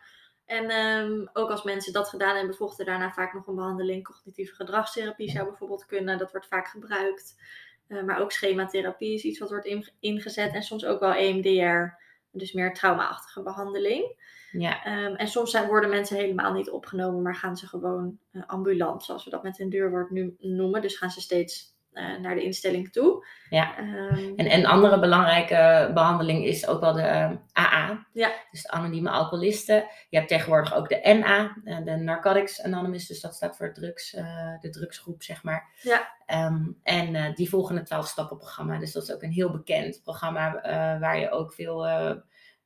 en 0.50 0.70
ehm, 0.70 1.26
ook 1.32 1.50
als 1.50 1.62
mensen 1.62 1.92
dat 1.92 2.08
gedaan 2.08 2.36
hebben, 2.36 2.54
volgt 2.56 2.78
er 2.78 2.84
daarna 2.84 3.12
vaak 3.12 3.34
nog 3.34 3.46
een 3.46 3.54
behandeling. 3.54 4.04
Cognitieve 4.04 4.54
gedragstherapie 4.54 5.30
zou 5.30 5.44
bijvoorbeeld 5.48 5.86
kunnen, 5.86 6.18
dat 6.18 6.30
wordt 6.30 6.46
vaak 6.46 6.68
gebruikt. 6.68 7.42
Eh, 7.86 8.02
maar 8.02 8.20
ook 8.20 8.32
schematherapie 8.32 9.14
is 9.14 9.22
iets 9.22 9.38
wat 9.38 9.50
wordt 9.50 9.66
in- 9.66 9.88
ingezet 10.00 10.52
en 10.54 10.62
soms 10.62 10.84
ook 10.84 11.00
wel 11.00 11.14
EMDR, 11.14 11.94
dus 12.30 12.52
meer 12.52 12.74
traumaachtige 12.74 13.42
behandeling. 13.42 14.28
Ja, 14.52 14.84
Ehm, 14.84 15.14
en 15.14 15.28
soms 15.28 15.50
zijn, 15.50 15.66
worden 15.68 15.90
mensen 15.90 16.16
helemaal 16.16 16.52
niet 16.52 16.70
opgenomen, 16.70 17.22
maar 17.22 17.36
gaan 17.36 17.56
ze 17.56 17.66
gewoon 17.66 18.18
eh, 18.32 18.42
ambulant, 18.46 19.04
zoals 19.04 19.24
we 19.24 19.30
dat 19.30 19.42
met 19.42 19.60
een 19.60 19.70
duurwoord 19.70 20.10
nu 20.10 20.36
noemen. 20.38 20.82
Dus 20.82 20.96
gaan 20.96 21.10
ze 21.10 21.20
steeds 21.20 21.74
naar 21.92 22.34
de 22.34 22.42
instelling 22.42 22.92
toe. 22.92 23.26
Ja. 23.50 23.76
Ehm, 23.78 24.32
en 24.36 24.52
een 24.52 24.66
andere 24.66 25.00
belangrijke 25.00 25.90
behandeling 25.94 26.44
is 26.44 26.66
ook 26.66 26.80
wel 26.80 26.92
de 26.92 27.00
eh, 27.02 27.30
AA. 27.58 28.06
Ja. 28.12 28.32
Dus 28.50 28.62
de 28.62 28.70
anonieme 28.70 29.10
alcoholisten. 29.10 29.84
Je 30.08 30.16
hebt 30.16 30.28
tegenwoordig 30.28 30.74
ook 30.74 30.88
de 30.88 31.00
NA, 31.14 31.56
eh, 31.64 31.84
de 31.84 31.96
Narcotics 31.96 32.62
Anonymous, 32.62 33.06
dus 33.06 33.20
dat 33.20 33.34
staat 33.34 33.56
voor 33.56 33.72
drugs, 33.72 34.14
eh, 34.14 34.60
de 34.60 34.70
drugsgroep, 34.70 35.22
zeg 35.22 35.42
maar. 35.42 35.68
Ja. 35.82 36.12
Ehm, 36.26 36.62
en 36.82 37.14
eh, 37.14 37.34
die 37.34 37.48
volgen 37.48 37.76
het 37.76 37.86
12-stappenprogramma. 37.86 38.78
Dus 38.78 38.92
dat 38.92 39.02
is 39.02 39.12
ook 39.12 39.22
een 39.22 39.32
heel 39.32 39.50
bekend 39.50 40.00
programma 40.02 40.54
eh, 40.62 41.00
waar 41.00 41.18
je 41.18 41.30
ook 41.30 41.52
veel 41.54 41.86
eh, 41.86 42.10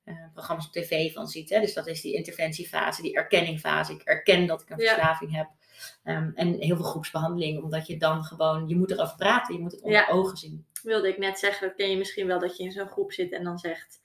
eh, 0.05 0.15
programma's 0.33 0.67
op 0.67 0.73
tv 0.73 1.13
van 1.13 1.27
ziet. 1.29 1.51
Hè? 1.51 1.61
Dus 1.61 1.75
dat 1.75 1.87
is 1.87 2.01
die 2.01 2.15
interventiefase, 2.15 3.03
die 3.03 3.15
erkenningfase. 3.17 3.93
Ik 3.93 4.03
erken 4.03 4.47
dat 4.47 4.61
ik 4.63 4.71
een 4.71 4.79
Ja. 4.79 4.93
verslaving 4.95 5.37
heb. 5.37 5.47
Ehm, 6.05 6.31
en 6.35 6.53
heel 6.55 6.77
veel 6.77 6.85
groepsbehandeling, 6.85 7.63
omdat 7.63 7.87
je 7.87 7.97
dan 7.97 8.25
gewoon, 8.25 8.69
je 8.69 8.77
moet 8.77 8.91
erover 8.91 9.17
praten, 9.17 9.55
je 9.55 9.61
moet 9.61 9.73
het 9.73 9.81
onder 9.83 9.99
Ja. 10.01 10.09
ogen 10.09 10.37
zien. 10.37 10.67
wilde 10.83 11.09
ik 11.09 11.19
net 11.19 11.39
zeggen, 11.39 11.67
dat 11.69 11.77
ken 11.77 11.91
je 11.91 11.97
misschien 11.97 12.27
wel, 12.27 12.39
dat 12.39 12.57
je 12.57 12.63
in 12.65 12.73
zo'n 12.73 12.89
groep 12.89 13.13
zit 13.13 13.33
en 13.33 13.45
dan 13.45 13.59
zegt, 13.59 14.03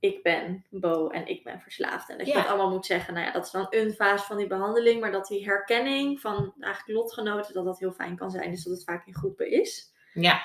ik 0.00 0.22
ben 0.22 0.64
Bo 0.70 1.08
en 1.08 1.26
ik 1.26 1.44
ben 1.44 1.60
verslaafd. 1.60 2.10
En 2.10 2.18
dat 2.18 2.26
je 2.26 2.32
Ja. 2.32 2.38
dat 2.40 2.48
allemaal 2.48 2.70
moet 2.70 2.86
zeggen. 2.86 3.14
Nou 3.14 3.26
ja, 3.26 3.32
dat 3.32 3.44
is 3.44 3.50
dan 3.50 3.66
een 3.70 3.92
fase 3.92 4.24
van 4.24 4.36
die 4.36 4.46
behandeling, 4.46 5.00
maar 5.00 5.12
dat 5.12 5.26
die 5.26 5.44
herkenning 5.44 6.20
van 6.20 6.54
eigenlijk 6.60 6.98
lotgenoten, 6.98 7.54
dat 7.54 7.64
dat 7.64 7.78
heel 7.78 7.92
fijn 7.92 8.16
kan 8.16 8.30
zijn. 8.30 8.50
Dus 8.50 8.64
dat 8.64 8.72
het 8.72 8.84
vaak 8.84 9.06
in 9.06 9.14
groepen 9.14 9.50
is. 9.50 9.92
Ja. 10.12 10.42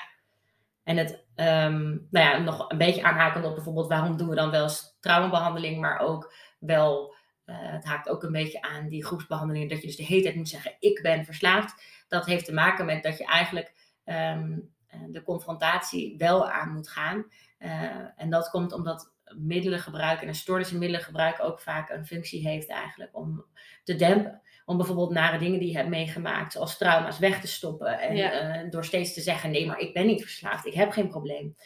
En 0.84 0.96
het, 0.96 1.24
ehm, 1.34 1.82
nou 1.88 2.26
ja, 2.26 2.38
nog 2.38 2.70
een 2.70 2.78
beetje 2.78 3.02
aanhakend 3.02 3.44
op 3.44 3.54
bijvoorbeeld 3.54 3.88
waarom 3.88 4.16
doen 4.16 4.28
we 4.28 4.34
dan 4.34 4.50
wel 4.50 4.62
eens 4.62 4.96
traumabehandeling, 5.00 5.80
maar 5.80 5.98
ook 5.98 6.32
wel, 6.58 7.14
het 7.52 7.84
haakt 7.84 8.08
ook 8.08 8.22
een 8.22 8.32
beetje 8.32 8.62
aan 8.62 8.88
die 8.88 9.04
groepsbehandelingen, 9.04 9.68
dat 9.68 9.80
je 9.80 9.86
dus 9.86 9.96
de 9.96 10.04
hele 10.04 10.22
tijd 10.22 10.34
moet 10.34 10.48
zeggen, 10.48 10.76
ik 10.78 11.02
ben 11.02 11.24
verslaafd. 11.24 11.82
Dat 12.08 12.26
heeft 12.26 12.44
te 12.44 12.52
maken 12.52 12.86
met 12.86 13.02
dat 13.02 13.18
je 13.18 13.24
eigenlijk 13.24 13.74
ehm, 14.04 14.58
eh, 14.86 15.00
de 15.08 15.22
confrontatie 15.22 16.14
wel 16.18 16.50
aan 16.50 16.72
moet 16.72 16.88
gaan. 16.88 17.24
Eh, 17.58 17.70
en 18.16 18.30
dat 18.30 18.50
komt 18.50 18.72
omdat 18.72 19.12
middelengebruik 19.36 20.20
en 20.22 20.28
een 20.28 20.34
stoornis 20.34 20.72
in 20.72 20.78
middelengebruik 20.78 21.42
ook 21.42 21.60
vaak 21.60 21.90
een 21.90 22.06
functie 22.06 22.48
heeft 22.48 22.68
eigenlijk 22.68 23.16
om 23.16 23.44
te 23.84 23.94
dempen. 23.96 24.42
Om 24.64 24.76
bijvoorbeeld 24.76 25.10
nare 25.10 25.38
dingen 25.38 25.58
die 25.58 25.70
je 25.70 25.76
hebt 25.76 25.88
meegemaakt, 25.88 26.52
zoals 26.52 26.78
trauma's, 26.78 27.18
weg 27.18 27.40
te 27.40 27.46
stoppen. 27.46 27.98
En 27.98 28.16
Ja. 28.16 28.30
eh, 28.30 28.70
door 28.70 28.84
steeds 28.84 29.14
te 29.14 29.20
zeggen, 29.20 29.50
nee, 29.50 29.66
maar 29.66 29.78
ik 29.78 29.92
ben 29.94 30.06
niet 30.06 30.22
verslaafd, 30.22 30.66
ik 30.66 30.74
heb 30.74 30.90
geen 30.90 31.08
probleem. 31.08 31.56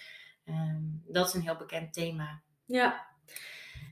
Ehm, 0.45 0.81
dat 1.09 1.27
is 1.29 1.35
een 1.35 1.43
heel 1.43 1.57
bekend 1.57 1.93
thema. 1.93 2.43
Ja, 2.67 3.07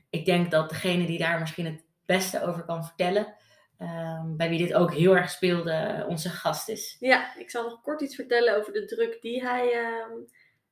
Ik 0.09 0.25
denk 0.25 0.51
dat 0.51 0.69
degene 0.69 1.05
die 1.05 1.17
daar 1.17 1.39
misschien 1.39 1.65
het 1.65 1.82
beste 2.05 2.43
over 2.43 2.63
kan 2.63 2.85
vertellen, 2.85 3.35
ehm, 3.77 4.35
bij 4.35 4.49
wie 4.49 4.57
dit 4.57 4.73
ook 4.73 4.93
heel 4.93 5.15
erg 5.15 5.29
speelde, 5.29 6.05
onze 6.07 6.29
gast 6.29 6.69
is. 6.69 6.97
ja, 6.99 7.35
ik 7.37 7.49
zal 7.49 7.63
nog 7.63 7.81
kort 7.81 8.01
iets 8.01 8.15
vertellen 8.15 8.57
over 8.57 8.73
de 8.73 8.85
druk 8.85 9.21
die 9.21 9.43
hij 9.43 9.71
ehm, 9.71 10.11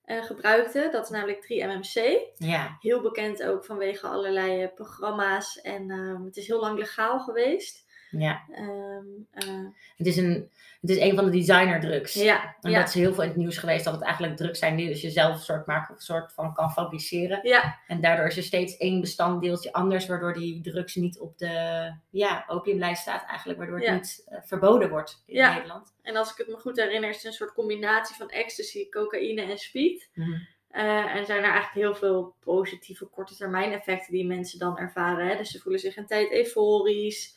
eh, 0.05 0.23
gebruikte. 0.23 0.89
Dat 0.91 1.03
is 1.03 1.09
namelijk 1.09 1.41
3-MMC. 1.41 2.19
Ja, 2.37 2.77
Heel 2.79 3.01
bekend 3.01 3.43
ook 3.43 3.65
vanwege 3.65 4.07
allerlei 4.07 4.63
eh, 4.63 4.73
programma's. 4.73 5.61
En 5.61 5.91
ehm, 5.91 6.23
het 6.23 6.37
is 6.37 6.47
heel 6.47 6.59
lang 6.59 6.77
legaal 6.77 7.19
geweest. 7.19 7.89
Ja. 8.11 8.41
Ehm, 8.53 9.05
eh, 9.31 9.65
Het, 9.97 10.07
is 10.07 10.17
een, 10.17 10.49
het 10.81 10.89
is 10.89 10.97
een 10.97 11.15
van 11.15 11.25
de 11.25 11.31
designerdrugs. 11.31 12.13
ja, 12.13 12.55
En 12.61 12.71
ja, 12.71 12.79
dat 12.79 12.87
is 12.87 12.93
heel 12.93 13.13
veel 13.13 13.23
in 13.23 13.29
het 13.29 13.37
nieuws 13.37 13.57
geweest 13.57 13.83
dat 13.85 13.93
het 13.93 14.03
eigenlijk 14.03 14.37
drugs 14.37 14.59
zijn 14.59 14.75
die 14.75 14.87
dus 14.87 15.01
je 15.01 15.09
zelf 15.09 15.33
een 15.33 15.39
soort, 15.41 15.65
maken, 15.65 15.95
een 15.95 16.01
soort 16.01 16.33
van 16.33 16.53
kan 16.53 16.71
fabriceren. 16.71 17.39
ja, 17.43 17.79
En 17.87 18.01
daardoor 18.01 18.25
is 18.25 18.37
er 18.37 18.43
steeds 18.43 18.77
één 18.77 19.01
bestanddeeltje 19.01 19.73
anders, 19.73 20.05
waardoor 20.07 20.33
die 20.33 20.61
drugs 20.61 20.95
niet 20.95 21.19
op 21.19 21.37
de 21.37 21.93
ja, 22.09 22.43
opiumlijst 22.47 23.01
staat 23.01 23.25
eigenlijk, 23.27 23.59
waardoor 23.59 23.77
het 23.77 23.87
Ja. 23.87 23.93
niet 23.93 24.23
eh, 24.27 24.37
verboden 24.43 24.89
wordt 24.89 25.23
in 25.25 25.35
Ja. 25.35 25.53
Nederland. 25.53 25.93
En 26.01 26.15
als 26.15 26.31
ik 26.31 26.37
het 26.37 26.47
me 26.47 26.55
goed 26.57 26.77
herinner, 26.77 27.09
is 27.09 27.15
het 27.15 27.25
een 27.25 27.33
soort 27.33 27.53
combinatie 27.53 28.15
van 28.15 28.29
ecstasy, 28.29 28.89
cocaïne 28.89 29.41
en 29.41 29.57
speed. 29.57 30.09
Mhm. 30.13 30.31
Eh, 30.69 31.15
en 31.15 31.25
zijn 31.25 31.43
er 31.43 31.51
eigenlijk 31.51 31.73
heel 31.73 31.95
veel 31.95 32.35
positieve 32.39 33.05
korte 33.05 33.35
termijn 33.35 33.71
effecten 33.71 34.13
die 34.13 34.25
mensen 34.25 34.59
dan 34.59 34.77
ervaren. 34.77 35.27
Hè? 35.27 35.35
Dus 35.37 35.51
ze 35.51 35.59
voelen 35.59 35.81
zich 35.81 35.97
een 35.97 36.05
tijd 36.05 36.31
euforisch. 36.31 37.35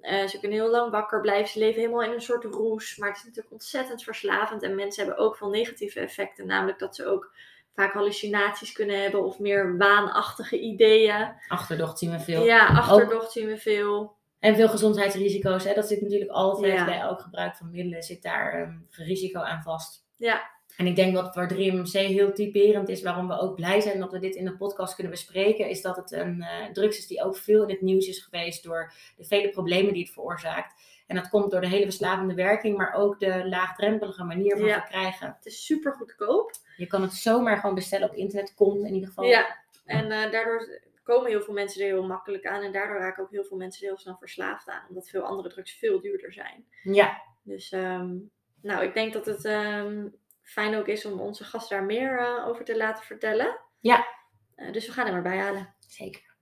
Eh, 0.00 0.26
ze 0.26 0.38
kunnen 0.40 0.58
heel 0.58 0.70
lang 0.70 0.90
wakker 0.90 1.20
blijven. 1.20 1.48
Ze 1.48 1.58
leven 1.58 1.80
helemaal 1.80 2.02
in 2.02 2.12
een 2.12 2.20
soort 2.20 2.44
roes. 2.44 2.96
Maar 2.96 3.08
het 3.08 3.16
is 3.18 3.24
natuurlijk 3.24 3.52
ontzettend 3.52 4.02
verslavend. 4.02 4.62
En 4.62 4.74
mensen 4.74 5.04
hebben 5.04 5.24
ook 5.24 5.36
veel 5.36 5.48
negatieve 5.48 6.00
effecten. 6.00 6.46
Namelijk 6.46 6.78
dat 6.78 6.96
ze 6.96 7.06
ook 7.06 7.32
vaak 7.74 7.92
hallucinaties 7.92 8.72
kunnen 8.72 9.02
hebben. 9.02 9.24
Of 9.24 9.38
meer 9.38 9.76
waanachtige 9.76 10.60
ideeën. 10.60 11.32
Achterdocht 11.48 11.98
zien 11.98 12.10
we 12.10 12.20
veel. 12.20 12.44
Ja, 12.44 12.66
achterdocht 12.66 13.32
zien 13.32 13.46
we 13.46 13.56
veel. 13.56 14.14
En 14.38 14.54
veel 14.56 14.68
gezondheidsrisico's. 14.68 15.64
Hè? 15.64 15.74
Dat 15.74 15.86
zit 15.88 16.00
natuurlijk 16.00 16.30
altijd 16.30 16.72
Ja. 16.72 16.84
bij 16.84 16.98
elk 16.98 17.20
gebruik 17.20 17.56
van 17.56 17.70
middelen. 17.70 18.02
Zit 18.02 18.22
daar 18.22 18.54
een 18.62 18.86
risico 18.90 19.40
aan 19.40 19.62
vast. 19.62 20.04
Ja, 20.16 20.50
En 20.76 20.86
ik 20.86 20.96
denk 20.96 21.14
wat 21.14 21.34
voor 21.34 21.48
3MC 21.52 21.90
heel 21.92 22.32
typerend 22.32 22.88
is, 22.88 23.02
waarom 23.02 23.28
we 23.28 23.38
ook 23.38 23.54
blij 23.54 23.80
zijn 23.80 23.98
dat 23.98 24.12
we 24.12 24.18
dit 24.18 24.34
in 24.34 24.44
de 24.44 24.56
podcast 24.56 24.94
kunnen 24.94 25.12
bespreken, 25.12 25.68
is 25.68 25.82
dat 25.82 25.96
het 25.96 26.12
een 26.12 26.42
eh, 26.42 26.72
drugs 26.72 26.98
is 26.98 27.06
die 27.06 27.22
ook 27.22 27.36
veel 27.36 27.62
in 27.62 27.68
het 27.70 27.80
nieuws 27.80 28.06
is 28.08 28.18
geweest 28.22 28.64
door 28.64 28.92
de 29.16 29.24
vele 29.24 29.50
problemen 29.50 29.92
die 29.92 30.02
het 30.02 30.12
veroorzaakt. 30.12 30.74
En 31.06 31.16
dat 31.16 31.28
komt 31.28 31.50
door 31.50 31.60
de 31.60 31.68
hele 31.68 31.84
verslavende 31.84 32.34
werking, 32.34 32.76
maar 32.76 32.92
ook 32.94 33.18
de 33.20 33.48
laagdrempelige 33.48 34.24
manier 34.24 34.56
van 34.56 34.66
Ja. 34.66 34.80
verkrijgen. 34.80 35.26
het 35.36 35.46
is 35.46 35.66
super 35.66 35.92
goedkoop. 35.92 36.50
Je 36.76 36.86
kan 36.86 37.02
het 37.02 37.12
zomaar 37.12 37.56
gewoon 37.58 37.74
bestellen 37.74 38.08
op 38.08 38.14
internet, 38.14 38.54
komt 38.54 38.84
in 38.84 38.94
ieder 38.94 39.08
geval. 39.08 39.24
Ja, 39.24 39.56
en 39.84 40.10
eh, 40.10 40.30
daardoor 40.32 40.80
komen 41.02 41.30
heel 41.30 41.40
veel 41.42 41.54
mensen 41.54 41.80
er 41.82 41.86
heel 41.86 42.06
makkelijk 42.06 42.46
aan. 42.46 42.62
En 42.62 42.72
daardoor 42.72 42.98
raken 42.98 43.22
ook 43.22 43.30
heel 43.30 43.44
veel 43.44 43.56
mensen 43.56 43.82
er 43.82 43.88
heel 43.88 43.98
snel 43.98 44.16
verslaafd 44.18 44.68
aan. 44.68 44.82
Omdat 44.88 45.08
veel 45.08 45.22
andere 45.22 45.48
drugs 45.48 45.72
veel 45.72 46.00
duurder 46.00 46.32
zijn. 46.32 46.64
Ja, 46.82 47.22
Dus 47.42 47.72
ehm, 47.72 48.14
nou, 48.62 48.84
ik 48.84 48.94
denk 48.94 49.12
dat 49.12 49.26
het 49.26 49.44
ehm, 49.44 50.06
fijn 50.46 50.76
ook 50.76 50.86
is 50.86 51.04
om 51.04 51.20
onze 51.20 51.44
gast 51.44 51.68
daar 51.68 51.84
meer 51.84 52.18
eh, 52.18 52.46
over 52.46 52.64
te 52.64 52.76
laten 52.76 53.04
vertellen. 53.04 53.60
Ja. 53.80 54.06
Eh, 54.54 54.72
dus 54.72 54.86
we 54.86 54.92
gaan 54.92 55.06
hem 55.06 55.14
erbij 55.14 55.38
halen. 55.38 55.74
zeker. 55.78 56.34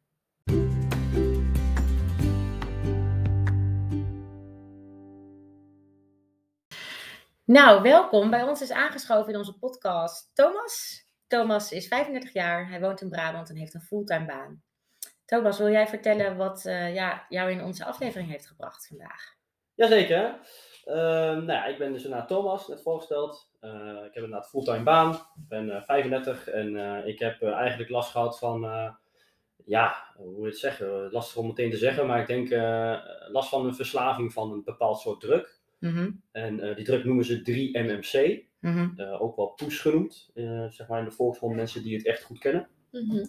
Nou, 7.44 7.82
welkom. 7.82 8.30
Bij 8.30 8.42
ons 8.42 8.62
is 8.62 8.70
aangeschoven 8.70 9.32
in 9.32 9.38
onze 9.38 9.58
podcast 9.58 10.30
Thomas. 10.34 11.04
Thomas 11.26 11.73
is 11.73 11.88
35 11.88 12.32
jaar, 12.32 12.68
hij 12.68 12.80
woont 12.80 13.00
in 13.00 13.08
Brabant 13.08 13.49
en 13.50 13.56
heeft 13.56 13.75
een 13.75 13.80
fulltime 13.80 14.26
baan. 14.26 14.62
Thomas, 15.25 15.58
wil 15.58 15.70
jij 15.70 15.87
vertellen 15.87 16.37
wat 16.37 16.64
eh, 16.64 16.94
ja, 16.94 17.26
jou 17.28 17.50
in 17.50 17.62
onze 17.62 17.84
aflevering 17.84 18.30
heeft 18.30 18.46
gebracht 18.46 18.87
vandaag? 18.87 19.34
Jazeker. 19.75 20.38
Ehm 20.85 21.45
nou 21.45 21.53
ja, 21.53 21.64
ik 21.67 21.79
ben 21.79 21.93
dus 21.93 22.05
inderdaad 22.05 22.29
Thomas, 22.29 22.69
net 22.69 22.83
voorgesteld. 22.83 23.50
Eh, 23.61 23.71
ik 24.07 24.14
heb 24.14 24.25
inderdaad 24.25 24.49
fulltime 24.49 24.83
baan. 24.83 25.11
Ik 25.12 25.49
ben 25.49 25.71
eh, 25.76 25.83
35 25.83 26.49
en 26.49 26.76
eh, 26.76 27.07
ik 27.07 27.19
heb 27.19 27.43
eh, 27.43 27.53
eigenlijk 27.53 27.91
last 27.91 28.11
gehad 28.11 28.38
van, 28.38 28.64
eh, 28.64 28.91
ja, 29.64 29.95
hoe 30.17 30.26
moet 30.31 30.41
je 30.41 30.47
het 30.47 30.59
zeggen? 30.59 31.09
Lastig 31.12 31.37
om 31.37 31.47
meteen 31.47 31.71
te 31.71 31.76
zeggen, 31.76 32.07
maar 32.07 32.21
ik 32.21 32.26
denk 32.26 32.50
eh, 32.50 32.97
last 33.29 33.49
van 33.49 33.67
een 33.67 33.75
verslaving 33.75 34.33
van 34.33 34.53
een 34.53 34.64
bepaald 34.64 34.99
soort 35.00 35.21
druk. 35.21 35.62
Mhm, 35.79 36.11
En 36.33 36.61
eh, 36.61 36.76
die 36.76 36.85
druk 36.85 37.05
noemen 37.05 37.25
ze 37.25 37.43
3-MMC, 37.43 38.43
mhm, 38.61 38.88
eh, 39.00 39.23
ook 39.23 39.37
wel 39.37 39.47
poes 39.47 39.79
genoemd, 39.79 40.31
eh, 40.35 40.67
zeg 40.69 40.88
maar 40.88 40.99
in 40.99 41.05
de 41.05 41.11
volksmond, 41.11 41.57
mensen 41.57 41.83
die 41.83 41.97
het 41.97 42.07
echt 42.07 42.23
goed 42.23 42.38
kennen. 42.38 42.69
Mhm. 42.91 43.25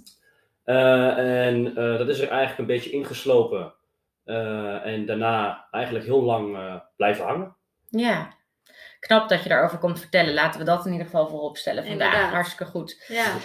Eh, 0.64 1.46
en 1.48 1.68
eh, 1.68 1.98
dat 1.98 2.10
is 2.10 2.20
er 2.20 2.28
eigenlijk 2.30 2.60
een 2.60 2.76
beetje 2.76 2.92
ingeslopen. 2.92 3.74
Eh, 4.26 4.86
en 4.86 5.06
daarna 5.06 5.68
eigenlijk 5.72 6.06
heel 6.06 6.24
lang 6.24 6.56
eh, 6.56 6.76
blijven 6.96 7.26
hangen. 7.26 7.56
Ja, 7.90 8.34
knap 9.00 9.30
dat 9.30 9.44
je 9.44 9.50
daarover 9.50 9.78
komt 9.78 10.00
vertellen. 10.00 10.34
Laten 10.34 10.60
we 10.60 10.66
dat 10.66 10.86
in 10.86 10.92
ieder 10.92 11.06
geval 11.06 11.28
voorop 11.28 11.58
stellen 11.58 11.86
vandaag. 11.86 12.08
Inderdaad. 12.14 12.34
Hartstikke 12.34 12.66
goed. 12.66 13.04
Ja, 13.08 13.36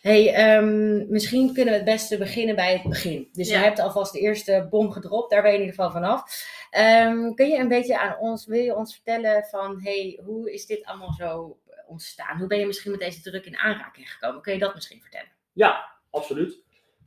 Hey, 0.00 0.34
ehm, 0.34 1.10
misschien 1.10 1.46
kunnen 1.54 1.72
we 1.72 1.78
het 1.80 1.88
beste 1.88 2.18
beginnen 2.18 2.54
bij 2.56 2.72
het 2.72 2.82
begin. 2.82 3.28
Dus 3.32 3.48
Ja. 3.48 3.58
je 3.58 3.64
hebt 3.64 3.78
alvast 3.78 4.12
de 4.12 4.20
eerste 4.20 4.66
bom 4.70 4.90
gedropt, 4.92 5.30
daar 5.30 5.42
ben 5.42 5.50
je 5.50 5.56
in 5.58 5.64
ieder 5.64 5.76
geval 5.76 5.90
vanaf. 6.00 6.46
Ehm, 6.70 7.34
kun 7.34 7.48
je 7.48 7.58
een 7.58 7.68
beetje 7.68 7.98
aan 7.98 8.16
ons, 8.18 8.46
wil 8.46 8.60
je 8.62 8.74
ons 8.76 8.94
vertellen 8.94 9.44
van, 9.44 9.80
hey, 9.82 10.20
hoe 10.24 10.52
is 10.52 10.66
dit 10.66 10.84
allemaal 10.84 11.12
zo 11.12 11.58
ontstaan? 11.86 12.38
Hoe 12.38 12.46
ben 12.46 12.58
je 12.58 12.66
misschien 12.66 12.90
met 12.90 13.00
deze 13.00 13.22
druk 13.22 13.46
in 13.46 13.56
aanraking 13.58 14.12
gekomen? 14.12 14.42
Kun 14.42 14.52
je 14.52 14.58
dat 14.58 14.74
misschien 14.74 15.00
vertellen? 15.00 15.28
Ja, 15.52 15.84
absoluut. 16.10 16.62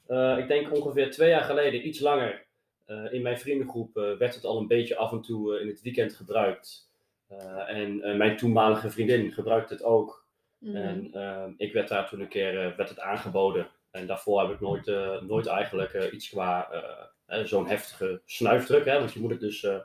Eh, 0.07 0.37
ik 0.37 0.47
denk 0.47 0.73
ongeveer 0.75 1.11
twee 1.11 1.29
jaar 1.29 1.43
geleden, 1.43 1.87
iets 1.87 1.99
langer, 1.99 2.42
in 3.11 3.21
mijn 3.21 3.39
vriendengroep 3.39 3.97
eh, 3.97 4.17
werd 4.17 4.35
het 4.35 4.45
al 4.45 4.57
een 4.59 4.67
beetje 4.67 4.95
af 4.95 5.11
en 5.11 5.21
toe 5.21 5.55
eh, 5.55 5.61
in 5.61 5.67
het 5.67 5.81
weekend 5.81 6.13
gebruikt. 6.15 6.91
Eh, 7.27 7.69
en 7.69 8.01
eh, 8.01 8.17
mijn 8.17 8.37
toenmalige 8.37 8.89
vriendin 8.89 9.31
gebruikte 9.31 9.73
het 9.73 9.83
ook. 9.83 10.25
Mhm. 10.57 10.75
En 10.75 11.09
eh, 11.13 11.45
ik 11.57 11.73
werd 11.73 11.87
daar 11.87 12.09
toen 12.09 12.19
een 12.19 12.27
keer 12.27 12.65
eh, 12.65 12.75
werd 12.77 12.89
het 12.89 12.99
aangeboden. 12.99 13.67
En 13.91 14.07
daarvoor 14.07 14.41
heb 14.41 14.51
ik 14.51 14.59
nooit, 14.59 14.87
eh, 14.87 15.21
nooit 15.21 15.45
eigenlijk 15.47 15.93
eh, 15.93 16.13
iets 16.13 16.29
qua 16.29 16.69
eh, 16.71 17.39
eh, 17.39 17.45
zo'n 17.45 17.67
heftige 17.67 18.21
snuifdruk. 18.25 18.85
Hè? 18.85 18.99
Want 18.99 19.13
je 19.13 19.19
moet 19.19 19.31
het 19.31 19.39
dus, 19.39 19.63
eh, 19.63 19.77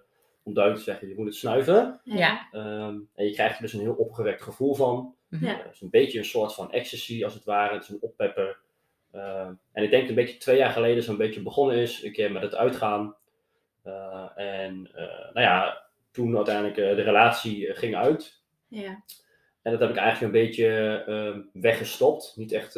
om 0.43 0.55
duidelijk 0.55 0.85
te 0.85 0.91
zeggen, 0.91 1.09
je 1.09 1.15
moet 1.17 1.27
het 1.27 1.35
snuiven. 1.35 2.01
Ja. 2.05 2.49
Ehm, 2.53 2.97
en 3.15 3.25
je 3.27 3.33
krijgt 3.33 3.57
er 3.57 3.63
dus 3.63 3.73
een 3.73 3.81
heel 3.81 3.95
opgewekt 3.95 4.43
gevoel 4.43 4.75
van. 4.75 5.15
Ja. 5.29 5.59
Eh, 5.59 5.65
het 5.65 5.75
is 5.75 5.81
een 5.81 5.91
beetje 5.91 6.19
een 6.19 6.25
soort 6.25 6.55
van 6.55 6.73
ecstasy 6.73 7.25
als 7.25 7.35
het 7.35 7.45
ware. 7.45 7.75
Het 7.75 7.83
is 7.83 7.89
een 7.89 7.99
oppepper. 8.01 8.59
Eh, 9.13 9.49
en 9.73 9.83
ik 9.83 9.91
denk 9.91 10.01
dat 10.03 10.09
een 10.09 10.15
beetje 10.25 10.37
twee 10.39 10.57
jaar 10.57 10.71
geleden 10.71 11.03
zo'n 11.03 11.17
beetje 11.17 11.43
begonnen 11.43 11.77
is. 11.77 12.03
Een 12.03 12.13
keer 12.13 12.33
met 12.33 12.43
het 12.43 12.55
uitgaan. 12.55 13.17
Eh, 13.83 14.29
en 14.35 14.91
eh, 14.95 15.33
nou 15.33 15.41
ja, 15.41 15.83
toen 16.11 16.37
uiteindelijk 16.37 16.77
eh, 16.77 16.97
de 16.97 17.03
relatie 17.03 17.75
ging 17.75 17.97
uit. 17.97 18.43
ja. 18.69 19.03
En 19.63 19.71
dat 19.75 19.81
heb 19.81 19.91
ik 19.91 19.97
eigenlijk 19.97 20.35
een 20.35 20.41
beetje 20.41 20.69
eh, 21.07 21.61
weggestopt. 21.63 22.33
Niet 22.37 22.53
echt 22.53 22.75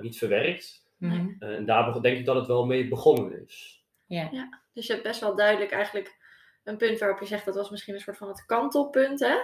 niet 0.00 0.18
verwerkt. 0.18 0.84
Mhm. 0.98 1.28
En 1.38 1.64
daar 1.64 2.00
denk 2.02 2.18
ik 2.18 2.24
dat 2.24 2.36
het 2.36 2.46
wel 2.46 2.66
mee 2.66 2.88
begonnen 2.88 3.44
is. 3.44 3.84
Ja. 4.06 4.60
Dus 4.72 4.86
je 4.86 4.92
hebt 4.92 5.04
best 5.04 5.20
wel 5.20 5.36
duidelijk 5.36 5.70
eigenlijk 5.70 6.16
een 6.64 6.76
punt 6.76 6.98
waarop 6.98 7.20
je 7.20 7.26
zegt 7.26 7.44
dat 7.44 7.54
was 7.54 7.70
misschien 7.70 7.94
een 7.94 8.00
soort 8.00 8.16
van 8.16 8.28
het 8.28 8.46
kantelpunt. 8.46 9.20
Hè? 9.20 9.34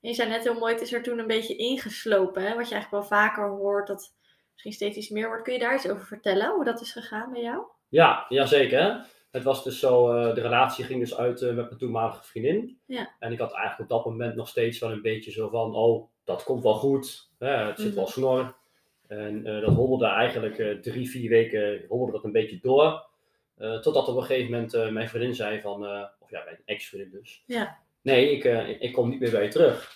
En 0.00 0.08
je 0.08 0.14
zei 0.14 0.28
net 0.28 0.42
heel 0.42 0.58
mooi, 0.58 0.72
het 0.72 0.82
is 0.82 0.92
er 0.92 1.02
toen 1.02 1.18
een 1.18 1.26
beetje 1.26 1.56
ingeslopen. 1.56 2.42
Hè? 2.42 2.54
Wat 2.54 2.68
je 2.68 2.74
eigenlijk 2.74 2.90
wel 2.90 3.18
vaker 3.18 3.48
hoort, 3.48 3.86
dat 3.86 4.14
misschien 4.56 4.72
steeds 4.72 4.96
iets 4.96 5.08
meer 5.08 5.28
wordt. 5.28 5.42
Kun 5.42 5.52
je 5.52 5.58
daar 5.58 5.74
iets 5.74 5.88
over 5.90 6.06
vertellen, 6.06 6.54
hoe 6.54 6.64
dat 6.64 6.80
is 6.80 6.92
gegaan 6.92 7.32
bij 7.32 7.42
jou? 7.42 7.62
Ja, 7.88 8.26
ja 8.28 8.46
zeker. 8.46 9.06
Het 9.30 9.42
was 9.44 9.64
dus 9.64 9.78
zo, 9.78 10.12
eh, 10.12 10.34
de 10.34 10.40
relatie 10.40 10.84
ging 10.84 11.00
dus 11.00 11.16
uit 11.16 11.40
eh, 11.42 11.48
met 11.48 11.64
mijn 11.66 11.78
toenmalige 11.78 12.24
vriendin. 12.24 12.78
Ja. 12.86 13.10
En 13.18 13.32
ik 13.32 13.38
had 13.38 13.52
eigenlijk 13.52 13.90
op 13.90 13.96
dat 13.96 14.06
moment 14.12 14.34
nog 14.34 14.48
steeds 14.48 14.78
wel 14.78 14.90
een 14.92 15.02
beetje 15.02 15.30
zo 15.30 15.48
van, 15.48 15.74
oh, 15.74 16.08
dat 16.24 16.42
komt 16.44 16.62
wel 16.62 16.74
goed. 16.74 17.30
Hè, 17.38 17.48
het 17.66 17.76
zit 17.78 17.86
Mhm. 17.86 17.96
wel 17.96 18.06
snor. 18.06 18.54
En 19.06 19.46
eh, 19.46 19.60
dat 19.60 19.74
hobbelde 19.74 20.06
eigenlijk 20.06 20.82
drie, 20.82 21.10
vier 21.10 21.28
weken 21.30 21.84
hobbelde 21.88 22.12
dat 22.12 22.24
een 22.24 22.32
beetje 22.32 22.58
door. 22.62 23.04
Totdat 23.80 24.08
op 24.08 24.16
een 24.16 24.22
gegeven 24.22 24.50
moment 24.50 24.92
mijn 24.92 25.08
vriendin 25.08 25.34
zei 25.34 25.60
van, 25.60 25.82
of 26.20 26.30
ja, 26.30 26.42
mijn 26.44 26.58
ex-vriendin 26.64 27.10
dus. 27.20 27.42
Ja. 27.46 27.78
Nee, 28.02 28.30
ik, 28.36 28.44
ik- 28.44 28.80
ik 28.80 28.92
kom 28.92 29.08
niet 29.08 29.20
meer 29.20 29.30
bij 29.30 29.42
je 29.42 29.48
terug. 29.48 29.94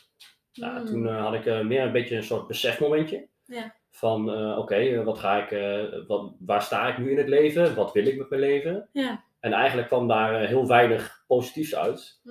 Ja, 0.53 0.79
Mm. 0.79 0.87
Toen 0.87 1.07
had 1.09 1.35
ik 1.35 1.45
meer 1.65 1.83
een 1.83 1.93
beetje 1.93 2.17
een 2.17 2.23
soort 2.23 2.47
besefmomentje. 2.47 3.27
Ja. 3.45 3.75
Van 4.01 4.33
eh, 4.33 4.59
oké, 4.59 4.75
eh, 4.75 5.05
wat 5.05 5.19
ga 5.19 5.43
ik, 5.43 5.51
eh, 5.51 6.07
wat, 6.07 6.33
waar 6.39 6.63
sta 6.63 6.89
ik 6.89 6.99
nu 6.99 7.11
in 7.11 7.19
het 7.19 7.29
leven? 7.29 7.75
Wat 7.75 7.93
wil 7.93 8.07
ik 8.07 8.19
met 8.19 8.31
mijn 8.31 8.41
leven? 8.41 8.89
Ja. 8.93 9.25
En 9.41 9.53
eigenlijk 9.53 9.89
kwam 9.89 10.09
daar 10.09 10.41
heel 10.41 10.67
weinig 10.67 11.25
positiefs 11.27 11.75
uit. 11.75 12.21
Hm. 12.23 12.31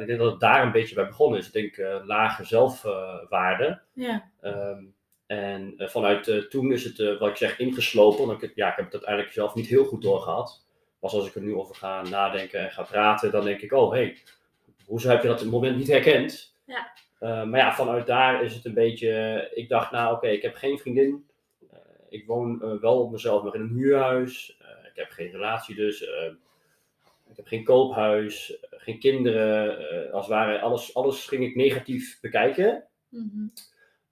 Ik 0.00 0.06
denk 0.06 0.18
dat 0.18 0.30
het 0.30 0.40
daar 0.40 0.62
een 0.62 0.72
beetje 0.72 0.94
bij 0.94 1.06
begonnen 1.06 1.38
is. 1.38 1.46
Ik 1.46 1.52
denk 1.52 2.04
lage 2.06 2.44
zelfwaarde. 2.44 3.80
Ja. 3.92 4.30
Ehm, 4.40 4.84
en 5.26 5.74
vanuit 5.76 6.50
toen 6.50 6.72
is 6.72 6.84
het, 6.84 7.18
wat 7.18 7.28
ik 7.28 7.36
zeg, 7.36 7.58
ingeslopen. 7.58 8.26
Want 8.26 8.42
ik, 8.42 8.52
ja, 8.54 8.68
ik 8.68 8.76
heb 8.76 8.84
het 8.84 8.94
uiteindelijk 8.94 9.32
zelf 9.32 9.54
niet 9.54 9.66
heel 9.66 9.84
goed 9.84 10.02
doorgehad. 10.02 10.66
Pas 11.00 11.14
als 11.14 11.26
ik 11.26 11.34
er 11.34 11.42
nu 11.42 11.54
over 11.54 11.74
ga 11.74 12.02
nadenken 12.02 12.60
en 12.60 12.70
ga 12.70 12.82
praten, 12.82 13.30
dan 13.30 13.44
denk 13.44 13.60
ik, 13.60 13.72
oh 13.72 13.92
hé, 13.92 13.98
hey, 13.98 14.18
hoezo 14.86 15.08
heb 15.08 15.22
je 15.22 15.28
dat 15.28 15.36
op 15.36 15.42
het 15.42 15.52
moment 15.52 15.76
niet 15.76 15.88
herkend? 15.88 16.56
Ja. 16.66 16.92
Eh, 17.24 17.44
maar 17.44 17.60
ja, 17.60 17.74
vanuit 17.74 18.06
daar 18.06 18.42
is 18.44 18.54
het 18.54 18.64
een 18.64 18.74
beetje, 18.74 19.50
ik 19.54 19.68
dacht, 19.68 19.90
nou 19.90 20.14
oké, 20.16 20.28
ik 20.28 20.42
heb 20.42 20.54
geen 20.54 20.78
vriendin. 20.78 21.26
Eh, 21.70 21.78
ik 22.08 22.26
woon 22.26 22.62
eh, 22.62 22.80
wel 22.80 23.00
op 23.02 23.10
mezelf 23.10 23.42
nog 23.42 23.54
in 23.54 23.60
een 23.60 23.74
huurhuis. 23.76 24.56
Eh, 24.60 24.68
ik 24.90 24.96
heb 24.96 25.10
geen 25.10 25.30
relatie 25.30 25.74
dus. 25.74 26.04
eh, 26.06 26.32
ik 27.30 27.36
heb 27.36 27.46
geen 27.46 27.64
koophuis, 27.64 28.58
eh, 28.60 28.68
geen 28.72 28.98
kinderen. 28.98 29.78
eh, 29.90 30.12
als 30.12 30.26
het 30.26 30.34
ware, 30.34 30.60
alles, 30.60 30.94
alles 30.94 31.26
ging 31.26 31.44
ik 31.44 31.54
negatief 31.54 32.20
bekijken. 32.20 32.84
Mhm. 33.08 33.46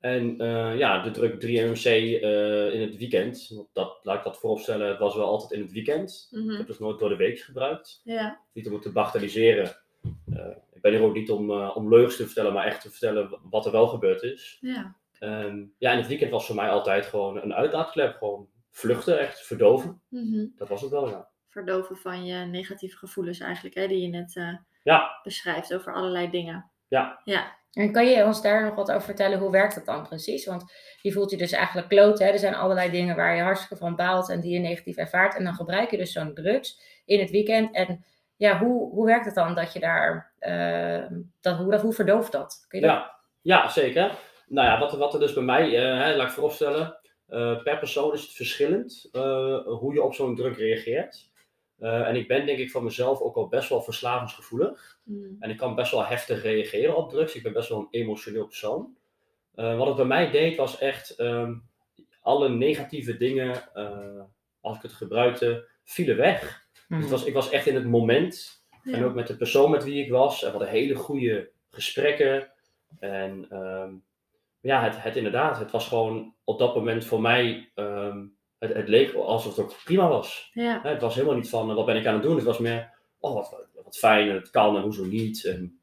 En 0.00 0.40
eh, 0.40 0.78
ja, 0.78 1.02
de 1.02 1.10
druk 1.10 1.40
3MC 1.40 1.84
eh, 1.86 2.74
in 2.74 2.80
het 2.80 2.96
weekend. 2.96 3.50
Want 3.54 3.68
dat, 3.72 3.98
laat 4.02 4.16
ik 4.18 4.24
dat 4.24 4.38
vooropstellen, 4.38 4.88
het 4.88 4.98
was 4.98 5.14
wel 5.14 5.26
altijd 5.26 5.50
in 5.52 5.60
het 5.62 5.72
weekend. 5.72 6.28
Ik 6.30 6.38
Mhm. 6.38 6.56
heb 6.56 6.66
dus 6.66 6.78
nooit 6.78 6.98
door 6.98 7.08
de 7.08 7.16
week 7.16 7.38
gebruikt. 7.38 8.00
Ja. 8.04 8.40
Niet 8.52 8.66
om 8.66 8.72
het 8.72 8.82
te 8.82 8.92
bagatelliseren. 8.92 9.76
Ik 10.82 10.90
ben 10.90 10.98
hier 10.98 11.08
ook 11.08 11.14
niet 11.14 11.30
om, 11.30 11.50
eh, 11.50 11.76
om 11.76 11.88
leugens 11.88 12.16
te 12.16 12.24
vertellen, 12.24 12.52
maar 12.52 12.66
echt 12.66 12.80
te 12.80 12.90
vertellen 12.90 13.38
wat 13.42 13.66
er 13.66 13.72
wel 13.72 13.86
gebeurd 13.86 14.22
is. 14.22 14.58
Ja. 14.60 14.96
Ehm, 15.18 15.64
ja, 15.78 15.90
en 15.90 15.96
het 15.96 16.06
weekend 16.06 16.30
was 16.30 16.46
voor 16.46 16.54
mij 16.54 16.68
altijd 16.68 17.06
gewoon 17.06 17.42
een 17.42 17.54
uitlaatklep. 17.54 18.16
Gewoon 18.16 18.48
vluchten, 18.70 19.18
echt 19.18 19.40
verdoven. 19.40 20.02
Mhm. 20.08 20.46
Dat 20.56 20.68
was 20.68 20.80
het 20.80 20.90
wel, 20.90 21.08
ja. 21.08 21.28
Verdoven 21.48 21.96
van 21.96 22.24
je 22.24 22.44
negatieve 22.44 22.96
gevoelens 22.96 23.40
eigenlijk, 23.40 23.74
hè, 23.74 23.86
die 23.86 24.00
je 24.00 24.08
net 24.08 24.36
eh, 24.36 24.54
Ja, 24.82 25.20
beschrijft 25.22 25.74
over 25.74 25.94
allerlei 25.94 26.30
dingen. 26.30 26.70
Ja. 26.88 27.20
Ja. 27.24 27.56
En 27.72 27.92
kan 27.92 28.06
je 28.06 28.24
ons 28.24 28.42
daar 28.42 28.64
nog 28.64 28.74
wat 28.74 28.90
over 28.90 29.02
vertellen? 29.02 29.38
Hoe 29.38 29.50
werkt 29.50 29.74
dat 29.74 29.84
dan 29.84 30.08
precies? 30.08 30.46
Want 30.46 30.72
je 31.02 31.12
voelt 31.12 31.30
je 31.30 31.36
dus 31.36 31.52
eigenlijk 31.52 31.88
kloot. 31.88 32.18
Hè? 32.18 32.26
Er 32.26 32.38
zijn 32.38 32.54
allerlei 32.54 32.90
dingen 32.90 33.16
waar 33.16 33.36
je 33.36 33.42
hartstikke 33.42 33.76
van 33.76 33.96
baalt 33.96 34.30
en 34.30 34.40
die 34.40 34.52
je 34.52 34.58
negatief 34.58 34.96
ervaart. 34.96 35.36
En 35.36 35.44
dan 35.44 35.54
gebruik 35.54 35.90
je 35.90 35.96
dus 35.96 36.12
zo'n 36.12 36.34
drugs 36.34 36.80
in 37.04 37.20
het 37.20 37.30
weekend. 37.30 37.74
En 37.74 38.04
ja, 38.36 38.58
hoe, 38.58 38.90
hoe 38.90 39.06
werkt 39.06 39.24
het 39.24 39.34
dan 39.34 39.54
dat 39.54 39.72
je 39.72 39.80
daar, 39.80 40.31
dat, 41.40 41.56
hoe, 41.56 41.70
dat, 41.70 41.80
hoe 41.80 41.92
verdooft 41.92 42.32
dat? 42.32 42.64
Kun 42.68 42.80
je 42.80 42.86
dat? 42.86 42.94
Ja, 42.94 43.18
ja, 43.40 43.68
zeker. 43.68 44.18
Nou 44.46 44.68
ja, 44.68 44.78
wat, 44.78 44.92
wat 44.92 45.14
er 45.14 45.20
dus 45.20 45.32
bij 45.32 45.42
mij, 45.42 45.76
eh, 45.76 46.04
hè, 46.04 46.16
laat 46.16 46.26
ik 46.26 46.32
vooropstellen, 46.32 46.98
eh, 47.26 47.62
per 47.62 47.78
persoon 47.78 48.12
is 48.12 48.22
het 48.22 48.32
verschillend 48.32 49.08
eh, 49.12 49.64
hoe 49.64 49.94
je 49.94 50.02
op 50.02 50.14
zo'n 50.14 50.36
druk 50.36 50.56
reageert. 50.56 51.30
Eh, 51.82 52.08
en 52.08 52.16
ik 52.16 52.28
ben 52.28 52.46
denk 52.46 52.58
ik 52.58 52.70
van 52.70 52.84
mezelf 52.84 53.20
ook 53.20 53.36
al 53.36 53.48
best 53.48 53.68
wel 53.68 53.82
verslavingsgevoelig. 53.82 54.98
Mm. 55.04 55.36
En 55.38 55.50
ik 55.50 55.56
kan 55.56 55.74
best 55.74 55.90
wel 55.90 56.06
heftig 56.06 56.42
reageren 56.42 56.96
op 56.96 57.10
drugs. 57.10 57.34
Ik 57.34 57.42
ben 57.42 57.52
best 57.52 57.68
wel 57.68 57.78
een 57.78 57.88
emotioneel 57.90 58.46
persoon. 58.46 58.96
Eh, 59.54 59.76
wat 59.76 59.86
het 59.86 59.96
bij 59.96 60.04
mij 60.04 60.30
deed 60.30 60.56
was 60.56 60.78
echt 60.78 61.10
ehm, 61.10 61.54
alle 62.20 62.48
negatieve 62.48 63.16
dingen, 63.16 63.74
eh, 63.74 64.22
als 64.60 64.76
ik 64.76 64.82
het 64.82 64.92
gebruikte, 64.92 65.68
vielen 65.84 66.16
weg. 66.16 66.66
Mhm. 66.88 67.00
Het 67.00 67.10
was, 67.10 67.24
ik 67.24 67.34
was 67.34 67.50
echt 67.50 67.66
in 67.66 67.74
het 67.74 67.86
moment. 67.86 68.61
En 68.84 69.04
ook 69.04 69.14
met 69.14 69.26
de 69.26 69.36
persoon 69.36 69.70
met 69.70 69.84
wie 69.84 70.04
ik 70.04 70.10
was. 70.10 70.40
En 70.42 70.46
we 70.52 70.56
hadden 70.56 70.74
hele 70.74 70.94
goede 70.94 71.50
gesprekken. 71.70 72.50
En 72.98 73.46
ehm, 73.50 73.90
ja, 74.60 74.82
het, 74.82 75.02
het 75.02 75.16
inderdaad, 75.16 75.58
het 75.58 75.70
was 75.70 75.88
gewoon 75.88 76.34
op 76.44 76.58
dat 76.58 76.74
moment 76.74 77.04
voor 77.04 77.20
mij, 77.20 77.70
ehm, 77.74 78.24
het, 78.58 78.74
het 78.74 78.88
leek 78.88 79.14
alsof 79.14 79.56
het 79.56 79.64
ook 79.64 79.74
prima 79.84 80.08
was. 80.08 80.50
Ja. 80.52 80.80
Het 80.82 81.00
was 81.00 81.14
helemaal 81.14 81.36
niet 81.36 81.48
van, 81.48 81.70
eh, 81.70 81.76
wat 81.76 81.86
ben 81.86 81.96
ik 81.96 82.06
aan 82.06 82.14
het 82.14 82.22
doen? 82.22 82.36
Het 82.36 82.44
was 82.44 82.58
meer, 82.58 82.90
oh, 83.20 83.34
wat, 83.34 83.66
wat 83.84 83.96
fijn, 83.96 84.28
en 84.28 84.34
het 84.34 84.50
kan 84.50 84.76
en 84.76 84.82
hoezo 84.82 85.04
niet. 85.04 85.44
En, 85.44 85.80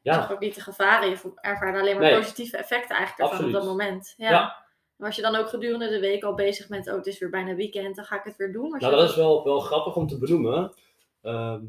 Je 0.00 0.10
ja, 0.10 0.14
zag 0.14 0.32
ook 0.32 0.40
niet 0.40 0.54
de 0.54 0.60
gevaren. 0.60 1.10
Je 1.10 1.32
ervaarde 1.34 1.78
alleen 1.80 1.94
maar 1.94 2.04
Nee. 2.10 2.18
positieve 2.18 2.56
effecten 2.56 2.96
eigenlijk 2.96 3.30
ervan 3.30 3.46
op 3.46 3.52
dat 3.52 3.64
moment. 3.64 4.14
Ja. 4.16 4.30
Ja. 4.30 4.60
Was 4.96 5.16
je 5.16 5.22
dan 5.22 5.36
ook 5.36 5.48
gedurende 5.48 5.88
de 5.88 6.00
week 6.00 6.24
al 6.24 6.34
bezig 6.34 6.68
met, 6.68 6.88
oh, 6.88 6.94
het 6.94 7.06
is 7.06 7.18
weer 7.18 7.30
bijna 7.30 7.54
weekend, 7.54 7.96
dan 7.96 8.04
ga 8.04 8.16
ik 8.16 8.24
het 8.24 8.36
weer 8.36 8.52
doen? 8.52 8.70
Was 8.70 8.80
nou 8.80 8.96
dat 8.96 9.10
is 9.10 9.16
wel, 9.16 9.44
wel 9.44 9.60
grappig 9.60 9.96
om 9.96 10.06
te 10.06 10.18
benoemen. 10.18 10.74
Ehm, 11.22 11.60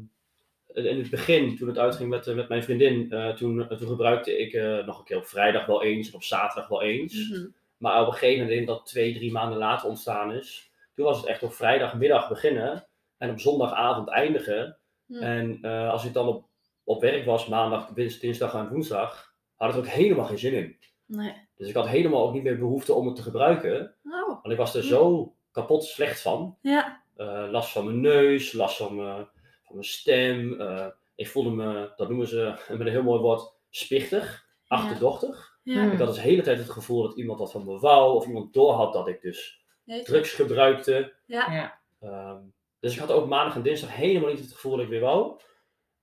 in 0.74 0.98
het 0.98 1.10
begin, 1.10 1.56
toen 1.56 1.68
het 1.68 1.78
uitging 1.78 2.08
met, 2.10 2.26
eh, 2.26 2.34
met 2.34 2.48
mijn 2.48 2.62
vriendin, 2.64 3.12
eh, 3.12 3.28
toen, 3.34 3.66
toen 3.68 3.88
gebruikte 3.88 4.38
ik 4.38 4.52
eh, 4.52 4.86
nog 4.86 4.98
een 4.98 5.04
keer 5.04 5.16
op 5.16 5.26
vrijdag 5.26 5.66
wel 5.66 5.82
eens 5.82 6.08
en 6.08 6.14
op 6.14 6.22
zaterdag 6.22 6.68
wel 6.68 6.82
eens. 6.82 7.28
Mhm. 7.30 7.46
Maar 7.76 8.00
op 8.00 8.06
een 8.06 8.12
gegeven 8.12 8.46
moment, 8.46 8.66
dat 8.66 8.86
twee, 8.86 9.14
drie 9.14 9.32
maanden 9.32 9.58
later 9.58 9.88
ontstaan 9.88 10.32
is, 10.32 10.70
toen 10.94 11.04
was 11.04 11.16
het 11.16 11.26
echt 11.26 11.42
op 11.42 11.52
vrijdagmiddag 11.52 12.28
beginnen 12.28 12.86
en 13.18 13.30
op 13.30 13.40
zondagavond 13.40 14.08
eindigen. 14.08 14.76
Hm. 15.06 15.14
En 15.22 15.58
eh, 15.62 15.90
als 15.90 16.04
ik 16.04 16.12
dan 16.12 16.26
op, 16.28 16.44
op 16.84 17.00
werk 17.00 17.24
was, 17.24 17.46
maandag, 17.48 17.88
dins- 17.88 18.18
dinsdag 18.20 18.54
en 18.54 18.68
woensdag, 18.68 19.34
had 19.56 19.68
ik 19.68 19.74
er 19.74 19.80
ook 19.80 19.86
helemaal 19.88 20.24
geen 20.24 20.38
zin 20.38 20.52
in. 20.54 20.76
Nee. 21.06 21.32
Dus 21.56 21.68
ik 21.68 21.74
had 21.74 21.88
helemaal 21.88 22.26
ook 22.26 22.32
niet 22.32 22.42
meer 22.42 22.58
behoefte 22.58 22.92
om 22.94 23.06
het 23.06 23.16
te 23.16 23.22
gebruiken. 23.22 23.94
Oh, 24.04 24.26
Want 24.28 24.50
ik 24.50 24.56
was 24.56 24.74
er 24.74 24.82
Hm. 24.82 24.88
zo 24.88 25.34
kapot 25.52 25.84
slecht 25.84 26.20
van. 26.20 26.56
ja. 26.60 27.02
Eh, 27.16 27.46
last 27.50 27.72
van 27.72 27.84
mijn 27.84 28.00
neus, 28.00 28.52
last 28.52 28.76
van 28.76 28.96
mijn, 28.96 29.28
van 29.74 29.82
mijn 29.82 29.84
stem. 29.84 30.60
eh, 30.60 30.86
ik 31.14 31.28
voelde 31.28 31.50
me, 31.50 31.92
dat 31.96 32.08
noemen 32.08 32.26
ze 32.28 32.54
met 32.68 32.80
een 32.80 32.86
heel 32.86 33.02
mooi 33.02 33.20
woord, 33.20 33.52
spichtig, 33.70 34.46
achterdochtig. 34.66 35.58
Ja. 35.62 35.82
Hm. 35.84 35.90
Ik 35.90 35.98
had 35.98 36.06
dus 36.06 36.16
de 36.16 36.22
hele 36.22 36.42
tijd 36.42 36.58
het 36.58 36.70
gevoel 36.70 37.02
dat 37.02 37.16
iemand 37.16 37.38
wat 37.38 37.52
van 37.52 37.64
me 37.64 37.78
wou, 37.78 38.14
of 38.16 38.26
iemand 38.26 38.52
doorhad 38.52 38.92
dat 38.92 39.08
ik 39.08 39.20
dus 39.22 39.64
Jeetje. 39.84 40.04
drugs 40.04 40.32
gebruikte. 40.32 41.12
Ja. 41.26 41.52
Ja. 41.52 41.78
Ehm, 42.00 42.40
dus 42.80 42.92
ik 42.94 42.98
had 42.98 43.10
ook 43.10 43.28
maandag 43.28 43.54
en 43.54 43.62
dinsdag 43.62 43.94
helemaal 43.96 44.30
niet 44.30 44.38
het 44.40 44.52
gevoel 44.52 44.72
dat 44.76 44.84
ik 44.84 44.88
weer 44.90 45.00
wou. 45.00 45.40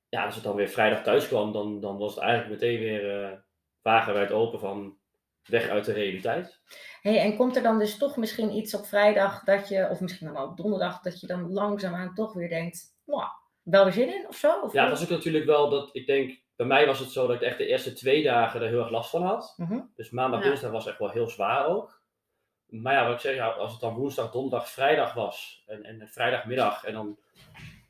Ja, 0.10 0.26
als 0.26 0.38
ik 0.38 0.44
dan 0.44 0.56
weer 0.56 0.68
vrijdag 0.70 1.04
thuis 1.04 1.28
kwam, 1.28 1.52
dan, 1.52 1.80
dan 1.80 1.98
was 1.98 2.16
het 2.16 2.24
eigenlijk 2.24 2.62
meteen 2.62 2.80
weer 2.80 3.24
eh 3.24 3.38
wagenwijd 3.82 4.32
open 4.32 4.60
van 4.60 4.98
weg 5.46 5.68
uit 5.70 5.86
de 5.86 5.94
realiteit. 5.94 6.60
Hey, 7.02 7.20
en 7.20 7.36
komt 7.36 7.56
er 7.56 7.64
dan 7.64 7.80
dus 7.80 7.98
toch 7.98 8.18
misschien 8.18 8.56
iets 8.56 8.74
op 8.74 8.86
vrijdag 8.86 9.44
dat 9.44 9.68
je, 9.68 9.88
of 9.90 10.00
misschien 10.00 10.28
dan 10.28 10.36
wel 10.36 10.46
op 10.48 10.58
donderdag, 10.58 11.02
dat 11.02 11.20
je 11.20 11.28
dan 11.28 11.52
langzaamaan 11.52 12.14
toch 12.14 12.34
weer 12.34 12.50
denkt, 12.50 12.96
"Mwah, 13.06 13.30
wel 13.64 13.84
weer 13.84 13.94
zin 13.94 14.14
in 14.14 14.26
of 14.28 14.36
zo? 14.36 14.60
Of 14.62 14.74
Ja, 14.74 14.82
het 14.82 14.92
was 14.92 15.04
ook 15.04 15.10
natuurlijk 15.10 15.46
wel 15.46 15.70
dat 15.70 15.90
ik 15.92 16.06
denk, 16.06 16.40
bij 16.56 16.66
mij 16.66 16.86
was 16.86 17.00
het 17.00 17.10
zo 17.12 17.28
dat 17.28 17.36
ik 17.36 17.42
echt 17.42 17.58
de 17.58 17.66
eerste 17.66 17.94
twee 17.94 18.24
dagen 18.24 18.62
er 18.62 18.68
heel 18.68 18.80
erg 18.80 18.90
last 18.90 19.10
van 19.10 19.24
had. 19.24 19.54
Mhm. 19.58 19.80
Dus 19.96 20.10
maandag, 20.10 20.42
Ja. 20.44 20.48
dinsdag 20.48 20.72
was 20.72 20.88
echt 20.88 21.00
wel 21.00 21.10
heel 21.10 21.30
zwaar 21.30 21.68
ook. 21.68 22.00
Maar 22.66 22.94
ja, 22.94 23.06
wat 23.06 23.14
ik 23.14 23.20
zeg, 23.20 23.36
ja, 23.36 23.48
als 23.48 23.72
het 23.72 23.82
dan 23.82 23.94
woensdag, 23.96 24.32
donderdag, 24.32 24.70
vrijdag 24.70 25.14
was 25.14 25.64
en, 25.68 25.84
en 25.84 26.08
vrijdagmiddag 26.10 26.84
en 26.84 26.94
dan, 26.94 27.18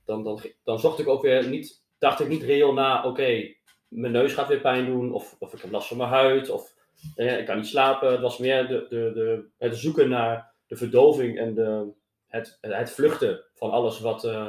dan, 0.05 0.23
dan, 0.23 0.41
dan 0.63 0.79
zocht 0.79 0.99
ik 0.99 1.07
ook 1.07 1.21
weer 1.21 1.47
niet, 1.47 1.83
dacht 1.99 2.19
ik 2.19 2.27
niet 2.27 2.43
reëel 2.43 2.73
na, 2.73 3.03
oké, 3.03 3.53
mijn 3.87 4.11
neus 4.11 4.33
gaat 4.33 4.47
weer 4.47 4.59
pijn 4.61 4.85
doen 4.85 5.13
of, 5.13 5.35
of 5.39 5.53
ik 5.53 5.61
heb 5.61 5.71
last 5.71 5.87
van 5.87 5.97
mijn 5.97 6.09
huid 6.09 6.49
of 6.49 6.73
eh, 7.15 7.37
ik 7.39 7.45
kan 7.45 7.55
niet 7.57 7.67
slapen. 7.67 8.11
Het 8.11 8.21
was 8.21 8.37
meer 8.37 8.67
de, 8.67 8.85
de, 8.89 9.11
de, 9.13 9.45
het 9.57 9.77
zoeken 9.77 10.09
naar 10.09 10.53
de 10.67 10.75
verdoving 10.75 11.37
en 11.39 11.53
de, 11.53 11.91
het, 12.27 12.57
het 12.61 12.91
vluchten 12.91 13.43
van 13.53 13.71
alles 13.71 13.99
wat, 13.99 14.23
eh, 14.23 14.47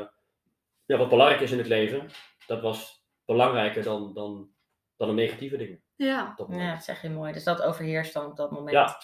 ja, 0.87 0.97
wat 0.97 1.09
belangrijk 1.09 1.41
is 1.41 1.51
in 1.51 1.59
het 1.59 1.67
leven. 1.67 2.11
Dat 2.47 2.61
was 2.61 3.05
belangrijker 3.25 3.83
dan, 3.83 4.15
dan, 4.15 4.51
dan 4.97 5.09
de 5.09 5.15
negatieve 5.15 5.57
dingen. 5.57 5.83
Ja. 5.97 6.35
dat 6.37 6.49
moment. 6.49 6.69
Ja, 6.69 6.75
dat 6.75 6.85
zeg 6.85 7.03
je 7.03 7.11
mooi. 7.11 7.33
Dus 7.33 7.45
dat 7.45 7.63
overheerst 7.63 8.13
dan 8.13 8.27
op 8.27 8.37
dat 8.37 8.51
moment. 8.51 8.77
Ja. 8.77 8.97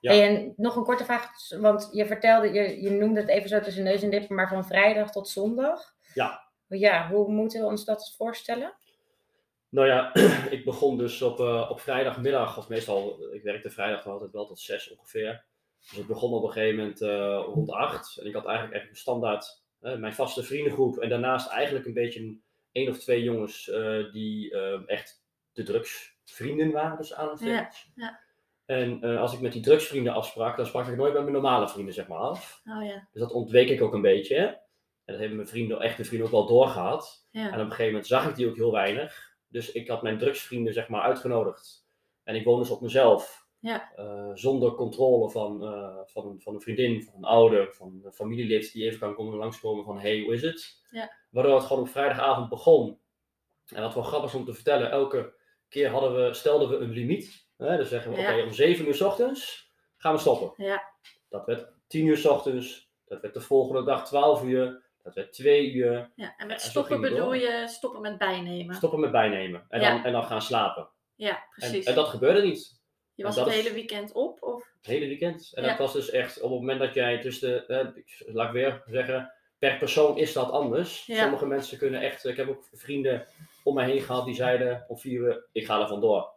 Ja. 0.00 0.12
Hey, 0.12 0.28
en 0.28 0.52
nog 0.56 0.76
een 0.76 0.84
korte 0.84 1.04
vraag, 1.04 1.30
want 1.60 1.88
je 1.92 2.06
vertelde, 2.06 2.52
je, 2.52 2.82
je 2.82 2.90
noemde 2.90 3.20
het 3.20 3.28
even 3.28 3.48
zo 3.48 3.60
tussen 3.60 3.84
neus 3.84 4.02
en 4.02 4.08
lippen, 4.08 4.36
maar 4.36 4.48
van 4.48 4.66
vrijdag 4.66 5.10
tot 5.10 5.28
zondag. 5.28 5.94
Ja. 6.14 6.44
Ja, 6.68 7.08
hoe 7.08 7.32
moeten 7.32 7.60
we 7.60 7.66
ons 7.66 7.84
dat 7.84 8.14
voorstellen? 8.16 8.76
Nou 9.68 9.86
ja, 9.86 10.14
ik 10.56 10.64
begon 10.64 10.98
dus 10.98 11.22
op, 11.22 11.40
eh, 11.40 11.66
op 11.70 11.80
vrijdagmiddag, 11.80 12.58
of 12.58 12.68
meestal, 12.68 13.32
ik 13.32 13.42
werkte 13.42 13.70
vrijdag 13.70 14.06
altijd 14.06 14.32
wel 14.32 14.46
tot 14.46 14.60
zes 14.60 14.96
ongeveer. 14.96 15.44
Dus 15.90 15.98
ik 15.98 16.06
begon 16.06 16.32
op 16.32 16.44
een 16.44 16.52
gegeven 16.52 16.76
moment 16.78 17.00
eh, 17.00 17.44
rond 17.46 17.70
acht. 17.70 18.18
En 18.18 18.26
ik 18.26 18.34
had 18.34 18.46
eigenlijk 18.46 18.76
echt 18.76 18.88
een 18.90 18.96
standaard, 18.96 19.64
mijn 19.94 20.14
vaste 20.14 20.42
vriendengroep. 20.42 20.98
En 20.98 21.08
daarnaast 21.08 21.48
eigenlijk 21.48 21.86
een 21.86 21.92
beetje 21.92 22.20
een, 22.20 22.42
één 22.72 22.88
of 22.88 22.98
twee 22.98 23.22
jongens 23.22 23.70
eh, 23.70 24.12
die 24.12 24.52
eh, 24.52 24.80
echt 24.86 25.24
de 25.52 25.62
drugsvrienden 25.62 26.70
waren, 26.70 26.96
dus 26.96 27.14
aan 27.14 27.28
het 27.28 27.40
Ja, 27.40 27.70
ja. 27.94 28.20
En 28.64 29.02
eh, 29.02 29.20
als 29.20 29.32
ik 29.32 29.40
met 29.40 29.52
die 29.52 29.62
drugsvrienden 29.62 30.12
afsprak, 30.12 30.56
dan 30.56 30.66
sprak 30.66 30.86
ik 30.86 30.96
nooit 30.96 31.12
met 31.12 31.22
mijn 31.22 31.34
normale 31.34 31.68
vrienden 31.68 31.94
zeg 31.94 32.08
maar 32.08 32.18
af. 32.18 32.62
Oh 32.64 32.84
ja. 32.84 33.08
Dus 33.12 33.22
dat 33.22 33.32
ontweek 33.32 33.68
ik 33.68 33.82
ook 33.82 33.92
een 33.92 34.02
beetje. 34.02 34.36
En 34.36 35.12
dat 35.12 35.18
hebben 35.18 35.36
mijn 35.36 35.48
vrienden, 35.48 35.80
echte 35.80 36.04
vrienden 36.04 36.26
ook 36.26 36.32
wel 36.32 36.46
doorgehad. 36.46 37.28
En 37.30 37.46
op 37.46 37.54
een 37.54 37.60
gegeven 37.60 37.86
moment 37.86 38.06
zag 38.06 38.28
ik 38.28 38.34
die 38.34 38.48
ook 38.48 38.56
heel 38.56 38.72
weinig. 38.72 39.34
Dus 39.48 39.72
ik 39.72 39.88
had 39.88 40.02
mijn 40.02 40.18
drugsvrienden 40.18 40.72
zeg 40.72 40.88
maar 40.88 41.02
uitgenodigd. 41.02 41.86
En 42.22 42.34
ik 42.34 42.44
woonde 42.44 42.62
dus 42.62 42.72
op 42.72 42.80
mezelf. 42.80 43.45
Ja. 43.66 43.92
Eh, 43.96 44.30
zonder 44.34 44.72
controle 44.74 45.30
van, 45.30 45.62
eh, 45.66 45.98
van, 46.04 46.26
een, 46.26 46.40
van 46.40 46.54
een 46.54 46.60
vriendin, 46.60 47.02
van 47.02 47.14
een 47.16 47.24
ouder, 47.24 47.74
van 47.74 48.00
een 48.04 48.12
familielid 48.12 48.72
die 48.72 48.84
even 48.84 48.98
kan 48.98 49.14
komen 49.14 49.36
langskomen 49.38 49.84
van 49.84 49.98
hey, 49.98 50.20
hoe 50.20 50.34
is 50.34 50.42
het? 50.42 50.84
Ja. 50.90 51.12
Waardoor 51.30 51.54
het 51.54 51.64
gewoon 51.64 51.82
op 51.82 51.88
vrijdagavond 51.88 52.48
begon. 52.48 52.98
En 53.66 53.82
wat 53.82 53.94
wel 53.94 54.02
grappig 54.02 54.30
is 54.30 54.36
om 54.38 54.44
te 54.44 54.54
vertellen, 54.54 54.90
elke 54.90 55.34
keer 55.68 55.90
hadden 55.90 56.14
we, 56.26 56.34
stelden 56.34 56.68
we 56.68 56.76
een 56.76 56.90
limiet. 56.90 57.46
Hè? 57.56 57.76
Dus 57.76 57.88
zeggen 57.88 58.12
we, 58.12 58.20
Ja. 58.20 58.32
oké, 58.34 58.42
om 58.42 58.52
7 58.52 58.86
uur 58.86 58.94
's 58.94 59.00
ochtends 59.00 59.70
gaan 59.96 60.12
we 60.14 60.20
stoppen. 60.20 60.64
Ja. 60.64 60.82
Dat 61.28 61.46
werd 61.46 61.72
10 61.86 62.06
uur 62.06 62.16
's 62.16 62.24
ochtends, 62.24 62.90
dat 63.04 63.20
werd 63.20 63.34
de 63.34 63.40
volgende 63.40 63.84
dag 63.84 64.06
12 64.06 64.42
uur, 64.44 64.84
dat 65.02 65.14
werd 65.14 65.32
2 65.32 65.72
uur. 65.72 66.12
ja. 66.14 66.34
En 66.36 66.46
met 66.46 66.60
stoppen 66.60 67.00
bedoel 67.00 67.18
door. 67.18 67.36
je 67.36 67.64
stoppen 67.68 68.00
met 68.00 68.18
bijnemen. 68.18 68.74
Stoppen 68.74 69.00
met 69.00 69.10
bijnemen 69.12 69.64
en, 69.68 69.80
dan, 69.80 70.04
en 70.04 70.12
dan 70.12 70.24
gaan 70.24 70.42
slapen. 70.42 70.88
Ja, 71.14 71.30
En, 71.36 71.42
precies. 71.48 71.84
en 71.86 71.94
dat 71.94 72.08
gebeurde 72.08 72.42
niet. 72.42 72.75
Je 73.16 73.22
was 73.22 73.36
het 73.36 73.48
hele 73.48 73.72
weekend 73.72 74.12
op? 74.12 74.42
Of? 74.42 74.70
Het 74.76 74.86
hele 74.86 75.06
weekend. 75.06 75.50
En 75.54 75.62
Ja. 75.62 75.68
dat 75.68 75.78
was 75.78 75.92
dus 75.92 76.10
echt 76.10 76.40
op 76.40 76.50
het 76.50 76.60
moment 76.60 76.80
dat 76.80 76.94
jij 76.94 77.20
tussen 77.20 77.50
de, 77.50 77.74
eh, 77.74 77.88
ik- 77.94 78.22
laat 78.26 78.46
ik 78.46 78.52
weer 78.52 78.82
zeggen, 78.86 79.32
per 79.58 79.76
persoon 79.78 80.18
is 80.18 80.32
dat 80.32 80.50
anders. 80.50 81.06
Ja. 81.06 81.22
Sommige 81.22 81.46
mensen 81.46 81.78
kunnen 81.78 82.00
echt, 82.00 82.24
ik 82.24 82.36
heb 82.36 82.48
ook 82.48 82.64
vrienden 82.72 83.26
om 83.64 83.74
mij 83.74 83.90
heen 83.90 84.00
gehad 84.00 84.24
die 84.24 84.34
zeiden 84.34 84.84
om 84.88 84.98
vier 84.98 85.20
uur, 85.20 85.46
ik 85.52 85.64
ga 85.66 85.80
er 85.80 85.88
vandoor. 85.88 86.30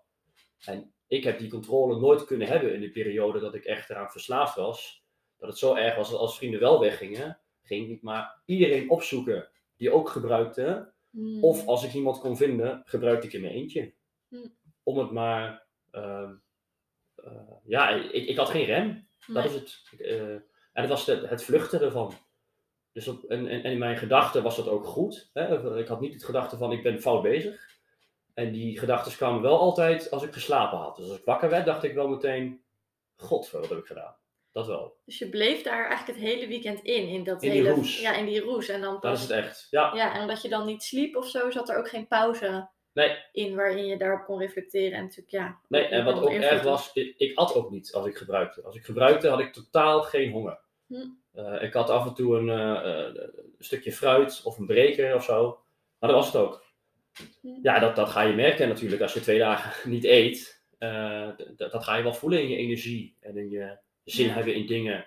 En 0.66 0.94
ik 1.08 1.24
heb 1.24 1.40
die 1.40 1.50
controle 1.50 2.00
nooit 2.00 2.26
kunnen 2.26 2.48
hebben 2.48 2.74
in 2.74 2.82
de 2.82 2.92
periode 2.92 3.40
dat 3.40 3.56
ik 3.56 3.66
echt 3.66 3.90
eraan 3.90 4.10
verslaafd 4.12 4.56
was. 4.56 5.04
Dat 5.38 5.50
het 5.50 5.58
zo 5.58 5.76
erg 5.76 5.96
was 5.96 6.10
dat 6.10 6.20
als 6.20 6.38
vrienden 6.38 6.60
wel 6.60 6.80
weggingen, 6.80 7.40
ging 7.64 7.90
ik 7.90 8.02
maar 8.02 8.42
iedereen 8.46 8.90
opzoeken 8.90 9.50
die 9.78 9.92
ook 9.92 10.10
gebruikte. 10.10 10.92
Hmm. 11.12 11.44
Of 11.44 11.66
als 11.68 11.84
ik 11.84 11.94
iemand 11.94 12.20
kon 12.20 12.38
vinden, 12.38 12.82
gebruikte 12.86 13.28
ik 13.28 13.34
in 13.34 13.42
mijn 13.42 13.54
eentje. 13.54 13.94
Hmm. 14.28 14.56
Om 14.84 14.98
het 14.98 15.12
maar, 15.12 15.66
ehm, 15.92 16.04
eh, 16.24 16.30
ja, 17.66 17.90
ik, 17.90 18.28
ik 18.28 18.38
had 18.38 18.50
geen 18.50 18.66
rem. 18.66 19.08
Dat 19.28 19.36
Nee. 19.36 19.46
is 19.46 19.54
het. 19.54 19.82
Eh, 20.00 20.22
en 20.74 20.82
het 20.82 20.90
was 20.90 21.06
de- 21.06 21.28
het 21.28 21.44
vluchten 21.44 21.82
ervan. 21.82 22.14
Dus 22.92 23.08
op, 23.08 23.24
en, 23.24 23.48
en, 23.48 23.64
in 23.64 23.78
mijn 23.78 23.98
gedachten 23.98 24.44
was 24.44 24.56
dat 24.56 24.68
ook 24.68 24.86
goed. 24.86 25.30
Hè? 25.34 25.78
Ik 25.80 25.88
had 25.88 26.02
niet 26.02 26.14
het 26.14 26.24
gedachte 26.24 26.58
van 26.58 26.72
ik 26.72 26.84
ben 26.84 27.02
fout 27.02 27.22
bezig. 27.22 27.68
En 28.34 28.52
die 28.52 28.80
gedachten 28.80 29.12
kwamen 29.16 29.42
wel 29.42 29.60
altijd 29.60 30.12
als 30.12 30.24
ik 30.24 30.34
geslapen 30.34 30.78
had. 30.78 30.96
Dus 30.96 31.10
als 31.10 31.18
ik 31.20 31.26
wakker 31.26 31.50
werd, 31.50 31.66
dacht 31.66 31.84
ik 31.84 31.94
wel 31.94 32.08
meteen: 32.08 32.64
God, 33.16 33.52
wat 33.52 33.70
heb 33.70 33.78
ik 33.78 33.86
gedaan? 33.86 34.16
Dat 34.52 34.68
wel. 34.68 34.98
Dus 35.06 35.18
je 35.20 35.30
bleef 35.30 35.62
daar 35.64 35.88
eigenlijk 35.88 36.20
het 36.20 36.30
hele 36.30 36.48
weekend 36.48 36.82
in, 36.82 37.08
in 37.08 37.24
dat 37.24 37.44
In 37.44 37.52
die 37.52 37.62
hele... 37.62 37.74
roes. 37.74 38.02
Ja, 38.02 38.16
in 38.16 38.26
die 38.26 38.40
roes. 38.42 38.68
En 38.70 38.82
dan 38.82 38.98
Dat 39.00 39.16
is 39.18 39.22
het 39.22 39.32
echt. 39.32 39.68
Ja, 39.70 39.96
Ja, 39.96 40.14
en 40.16 40.22
omdat 40.22 40.42
je 40.42 40.50
dan 40.50 40.66
niet 40.66 40.84
sliep 40.84 41.16
of 41.16 41.28
zo, 41.30 41.50
zat 41.52 41.70
er 41.70 41.78
ook 41.78 41.90
geen 41.90 42.08
pauze. 42.08 42.70
Nee. 43.00 43.18
in 43.32 43.56
waarin 43.56 43.86
je 43.86 43.98
daarop 43.98 44.26
kon 44.26 44.40
reflecteren. 44.40 44.98
En 44.98 45.04
natuurlijk, 45.04 45.30
ja. 45.30 45.60
Nee, 45.68 45.86
en 45.86 46.06
wat 46.06 46.22
ook 46.22 46.30
erg 46.30 46.64
was, 46.64 46.94
ik, 46.94 47.14
ik 47.18 47.38
at 47.38 47.56
ook 47.56 47.72
niet 47.72 47.94
als 47.94 48.06
ik 48.06 48.18
gebruikte. 48.18 48.62
Als 48.62 48.76
ik 48.76 48.86
gebruikte 48.86 49.30
had 49.30 49.40
ik 49.40 49.54
totaal 49.54 50.02
geen 50.02 50.32
honger. 50.32 50.60
Hm. 50.88 51.08
Eh, 51.34 51.64
ik 51.64 51.74
had 51.74 51.90
af 51.90 52.08
en 52.08 52.14
toe 52.14 52.38
een, 52.38 52.50
eh, 52.50 53.08
eh, 53.08 53.14
een 53.16 53.56
stukje 53.60 53.92
fruit 53.92 54.42
of 54.44 54.58
een 54.58 54.66
breker 54.66 55.16
of 55.16 55.24
zo. 55.24 55.60
Maar 56.00 56.10
dat 56.10 56.20
was 56.20 56.34
het 56.34 56.42
ook. 56.42 56.66
Hm. 57.42 57.48
Ja, 57.62 57.80
dat, 57.80 57.96
dat 57.96 58.10
ga 58.10 58.22
je 58.22 58.34
merken 58.34 58.68
natuurlijk 58.68 59.02
als 59.02 59.14
je 59.14 59.20
twee 59.20 59.40
dagen 59.40 59.90
niet 59.90 60.04
eet. 60.04 60.64
Eh, 60.78 61.30
dat, 61.56 61.72
dat 61.72 61.84
ga 61.84 61.96
je 61.96 62.04
wel 62.04 62.14
voelen 62.14 62.42
in 62.42 62.50
je 62.50 62.56
energie 62.56 63.16
en 63.20 63.38
in 63.38 63.50
je 63.50 63.78
zin 64.04 64.28
Ja. 64.28 64.34
hebben 64.34 64.56
in 64.56 64.68
dingen. 64.68 65.06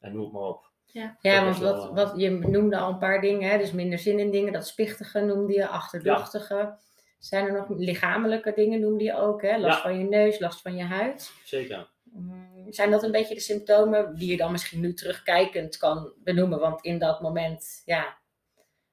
En 0.00 0.12
noem 0.12 0.22
het 0.22 0.32
maar 0.32 0.42
op. 0.42 0.70
Ja. 0.84 1.16
Ja, 1.20 1.44
want 1.44 1.58
wat, 1.58 1.90
wat, 1.90 2.12
je 2.16 2.30
noemde 2.30 2.76
al 2.76 2.92
een 2.92 2.98
paar 2.98 3.20
dingen, 3.20 3.50
hè? 3.50 3.58
dus 3.58 3.72
minder 3.72 3.98
zin 3.98 4.18
in 4.18 4.30
dingen. 4.30 4.52
Dat 4.52 4.66
spichtige 4.66 5.20
noemde 5.20 5.52
je, 5.52 5.66
achterdochtige. 5.66 6.76
Zijn 7.18 7.46
er 7.46 7.52
nog 7.52 7.68
lichamelijke 7.68 8.52
dingen 8.54 8.80
noemde 8.80 9.04
je 9.04 9.14
ook, 9.16 9.42
hè? 9.42 9.56
Last 9.58 9.76
Ja. 9.76 9.82
van 9.82 9.98
je 9.98 10.04
neus, 10.04 10.38
last 10.38 10.60
van 10.62 10.76
je 10.76 10.84
huid. 10.84 11.32
Zeker. 11.44 11.88
Mm, 12.02 12.72
Zijn 12.72 12.90
dat 12.90 13.02
een 13.02 13.12
beetje 13.12 13.34
de 13.34 13.40
symptomen 13.40 14.14
die 14.14 14.30
je 14.30 14.36
dan 14.36 14.52
misschien 14.52 14.80
nu 14.80 14.94
terugkijkend 14.94 15.76
kan 15.76 16.12
benoemen? 16.22 16.58
Want 16.58 16.84
in 16.84 16.98
dat 16.98 17.20
moment, 17.20 17.82
ja, 17.84 18.18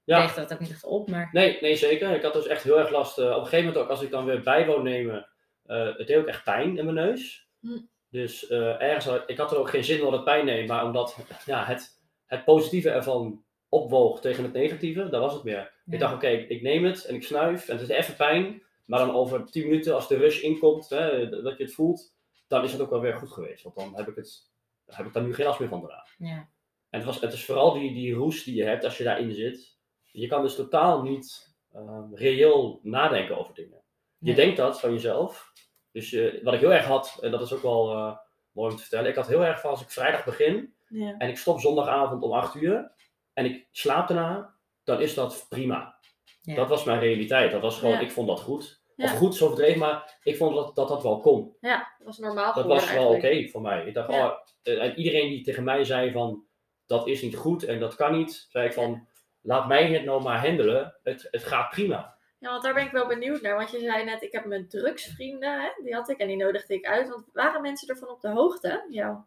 Ja. 0.04 0.20
weegt 0.20 0.36
dat 0.36 0.54
ook 0.54 0.60
niet 0.60 0.70
echt 0.72 0.84
op. 0.84 1.10
Maar 1.10 1.30
Nee, 1.32 1.58
nee, 1.62 1.76
zeker. 1.76 2.12
Ik 2.16 2.22
had 2.24 2.34
dus 2.34 2.48
echt 2.48 2.64
heel 2.64 2.80
erg 2.80 2.90
last. 2.90 3.18
eh, 3.18 3.26
op 3.26 3.32
een 3.32 3.44
gegeven 3.44 3.66
moment 3.66 3.84
ook 3.84 3.90
als 3.90 4.02
ik 4.02 4.12
dan 4.12 4.26
weer 4.26 4.42
bij 4.42 4.66
wou 4.66 4.82
nemen, 4.84 5.30
eh, 5.66 5.98
het 5.98 6.08
deed 6.08 6.18
ook 6.18 6.26
echt 6.28 6.44
pijn 6.44 6.78
in 6.78 6.84
mijn 6.86 7.08
neus. 7.08 7.48
Hm. 7.60 7.80
Dus 8.10 8.48
eh, 8.48 8.82
ergens, 8.82 9.06
had- 9.06 9.30
ik 9.30 9.38
had 9.38 9.52
er 9.52 9.58
ook 9.58 9.70
geen 9.70 9.84
zin 9.84 9.98
in 9.98 10.04
dat 10.04 10.12
het 10.12 10.24
pijn 10.24 10.46
deed, 10.46 10.68
maar 10.68 10.84
omdat 10.86 11.18
ja, 11.46 11.66
het, 11.66 11.90
het 12.26 12.44
positieve 12.46 12.90
ervan 12.90 13.44
opwoog 13.74 14.20
tegen 14.22 14.44
het 14.44 14.54
negatieve, 14.54 15.10
dat 15.10 15.22
was 15.22 15.34
het 15.34 15.44
meer. 15.44 15.74
Ja. 15.86 15.94
Ik 15.94 16.00
dacht, 16.00 16.14
oké, 16.14 16.28
ik 16.28 16.62
neem 16.62 16.84
het 16.86 17.06
en 17.06 17.16
ik 17.16 17.24
snuif 17.24 17.68
en 17.68 17.78
het 17.78 17.90
is 17.90 17.96
even 17.96 18.16
pijn, 18.16 18.64
maar 18.86 19.00
dan 19.00 19.16
over 19.16 19.46
10 19.46 19.64
minuten 19.68 19.96
als 19.96 20.08
de 20.08 20.18
rush 20.18 20.42
inkomt, 20.42 20.90
hè, 20.90 21.30
dat 21.30 21.58
je 21.58 21.64
het 21.64 21.74
voelt, 21.74 22.16
dan 22.48 22.64
is 22.64 22.72
het 22.72 22.82
ook 22.82 22.90
wel 22.90 23.02
weer 23.02 23.14
goed 23.18 23.32
geweest. 23.32 23.64
Want 23.64 23.76
dan 23.76 23.96
heb 23.96 24.08
ik, 24.08 24.16
het, 24.16 24.52
heb 24.86 25.06
ik 25.06 25.14
daar 25.14 25.24
nu 25.24 25.34
geen 25.34 25.46
last 25.46 25.60
meer 25.60 25.70
van 25.70 25.80
daarna. 25.82 26.06
ja. 26.18 26.50
En 26.90 27.00
het, 27.00 27.04
was, 27.08 27.22
het 27.22 27.34
is 27.34 27.46
vooral 27.46 27.74
die, 27.74 27.94
die 27.94 28.14
roes 28.14 28.44
die 28.44 28.56
je 28.56 28.64
hebt 28.64 28.84
als 28.84 28.98
je 28.98 29.04
daarin 29.04 29.32
zit. 29.34 29.78
Je 30.12 30.28
kan 30.28 30.42
dus 30.42 30.56
totaal 30.56 31.02
niet 31.02 31.56
ehm, 31.72 32.14
reëel 32.14 32.80
nadenken 32.84 33.38
over 33.38 33.54
dingen. 33.54 33.82
Je 34.18 34.34
denkt 34.34 34.58
dat 34.58 34.80
van 34.80 34.92
jezelf. 34.92 35.52
Dus 35.92 36.14
eh, 36.14 36.44
wat 36.44 36.54
ik 36.54 36.60
heel 36.60 36.74
erg 36.74 36.86
had, 36.86 37.18
en 37.22 37.32
dat 37.32 37.42
is 37.42 37.54
ook 37.54 37.62
wel 37.62 37.92
eh, 37.92 38.18
mooi 38.52 38.70
om 38.72 38.76
te 38.76 38.82
vertellen. 38.82 39.10
Ik 39.10 39.16
had 39.16 39.28
heel 39.28 39.46
erg 39.46 39.60
van 39.60 39.70
als 39.70 39.82
ik 39.82 39.90
vrijdag 39.90 40.26
begin 40.26 40.74
Ja. 40.88 41.18
en 41.18 41.30
ik 41.30 41.38
stop 41.38 41.60
zondagavond 41.60 42.24
om 42.24 42.32
8 42.32 42.56
uur 42.56 42.92
en 43.34 43.46
ik 43.46 43.68
slaap 43.72 44.08
daarna, 44.08 44.54
dan 44.84 45.02
is 45.02 45.14
dat 45.14 45.46
prima. 45.50 45.96
Ja. 46.42 46.56
Dat 46.56 46.70
was 46.70 46.84
mijn 46.84 47.00
realiteit. 47.00 47.52
Dat 47.52 47.62
was 47.62 47.78
gewoon, 47.80 47.94
Ja. 47.94 48.00
ik 48.00 48.12
vond 48.12 48.28
dat 48.28 48.40
goed. 48.40 48.82
Of 48.98 49.12
goed, 49.12 49.36
zo 49.36 49.48
verdreven, 49.48 49.80
maar 49.80 50.20
ik 50.24 50.38
vond 50.38 50.56
dat 50.56 50.76
dat, 50.76 50.88
dat 50.88 51.04
wel 51.04 51.20
kon. 51.20 51.56
ja, 51.62 51.78
dat 51.98 52.08
was 52.08 52.18
normaal 52.18 52.54
Dat 52.54 52.66
was 52.66 52.94
wel 52.94 53.08
oké 53.08 53.48
voor 53.48 53.62
mij. 53.62 53.86
Ik 53.86 53.94
dacht, 53.94 54.10
oh, 54.10 54.32
eh, 54.64 54.84
en 54.84 54.96
iedereen 54.98 55.30
die 55.30 55.44
tegen 55.44 55.64
mij 55.64 55.84
zei 55.84 56.12
van, 56.12 56.46
dat 56.86 57.08
is 57.08 57.22
niet 57.22 57.36
goed 57.36 57.64
en 57.64 57.80
dat 57.80 57.96
kan 57.96 58.18
niet, 58.18 58.48
zei 58.50 58.66
ik 58.68 58.74
van, 58.74 59.08
laat 59.42 59.68
mij 59.68 59.92
het 59.92 60.04
nou 60.04 60.24
maar 60.24 60.48
handelen. 60.48 60.96
Het, 61.04 61.28
het 61.32 61.44
gaat 61.44 61.70
prima. 61.70 62.16
Ja, 62.40 62.50
want 62.50 62.64
daar 62.64 62.74
ben 62.74 62.86
ik 62.86 62.92
wel 62.92 63.08
benieuwd 63.08 63.42
naar. 63.42 63.56
Want 63.56 63.72
je 63.72 63.80
zei 63.80 64.04
net, 64.04 64.22
ik 64.22 64.32
heb 64.32 64.46
mijn 64.46 64.68
drugsvrienden, 64.68 65.62
hè, 65.62 65.70
die 65.84 65.94
had 65.94 66.10
ik 66.10 66.18
en 66.18 66.28
die 66.28 66.38
nodigde 66.38 66.74
ik 66.74 66.86
uit. 66.86 67.10
Want 67.10 67.26
waren 67.34 67.62
mensen 67.62 67.88
ervan 67.88 68.10
op 68.10 68.22
de 68.22 68.30
hoogte? 68.30 68.86
Jouw 68.90 69.26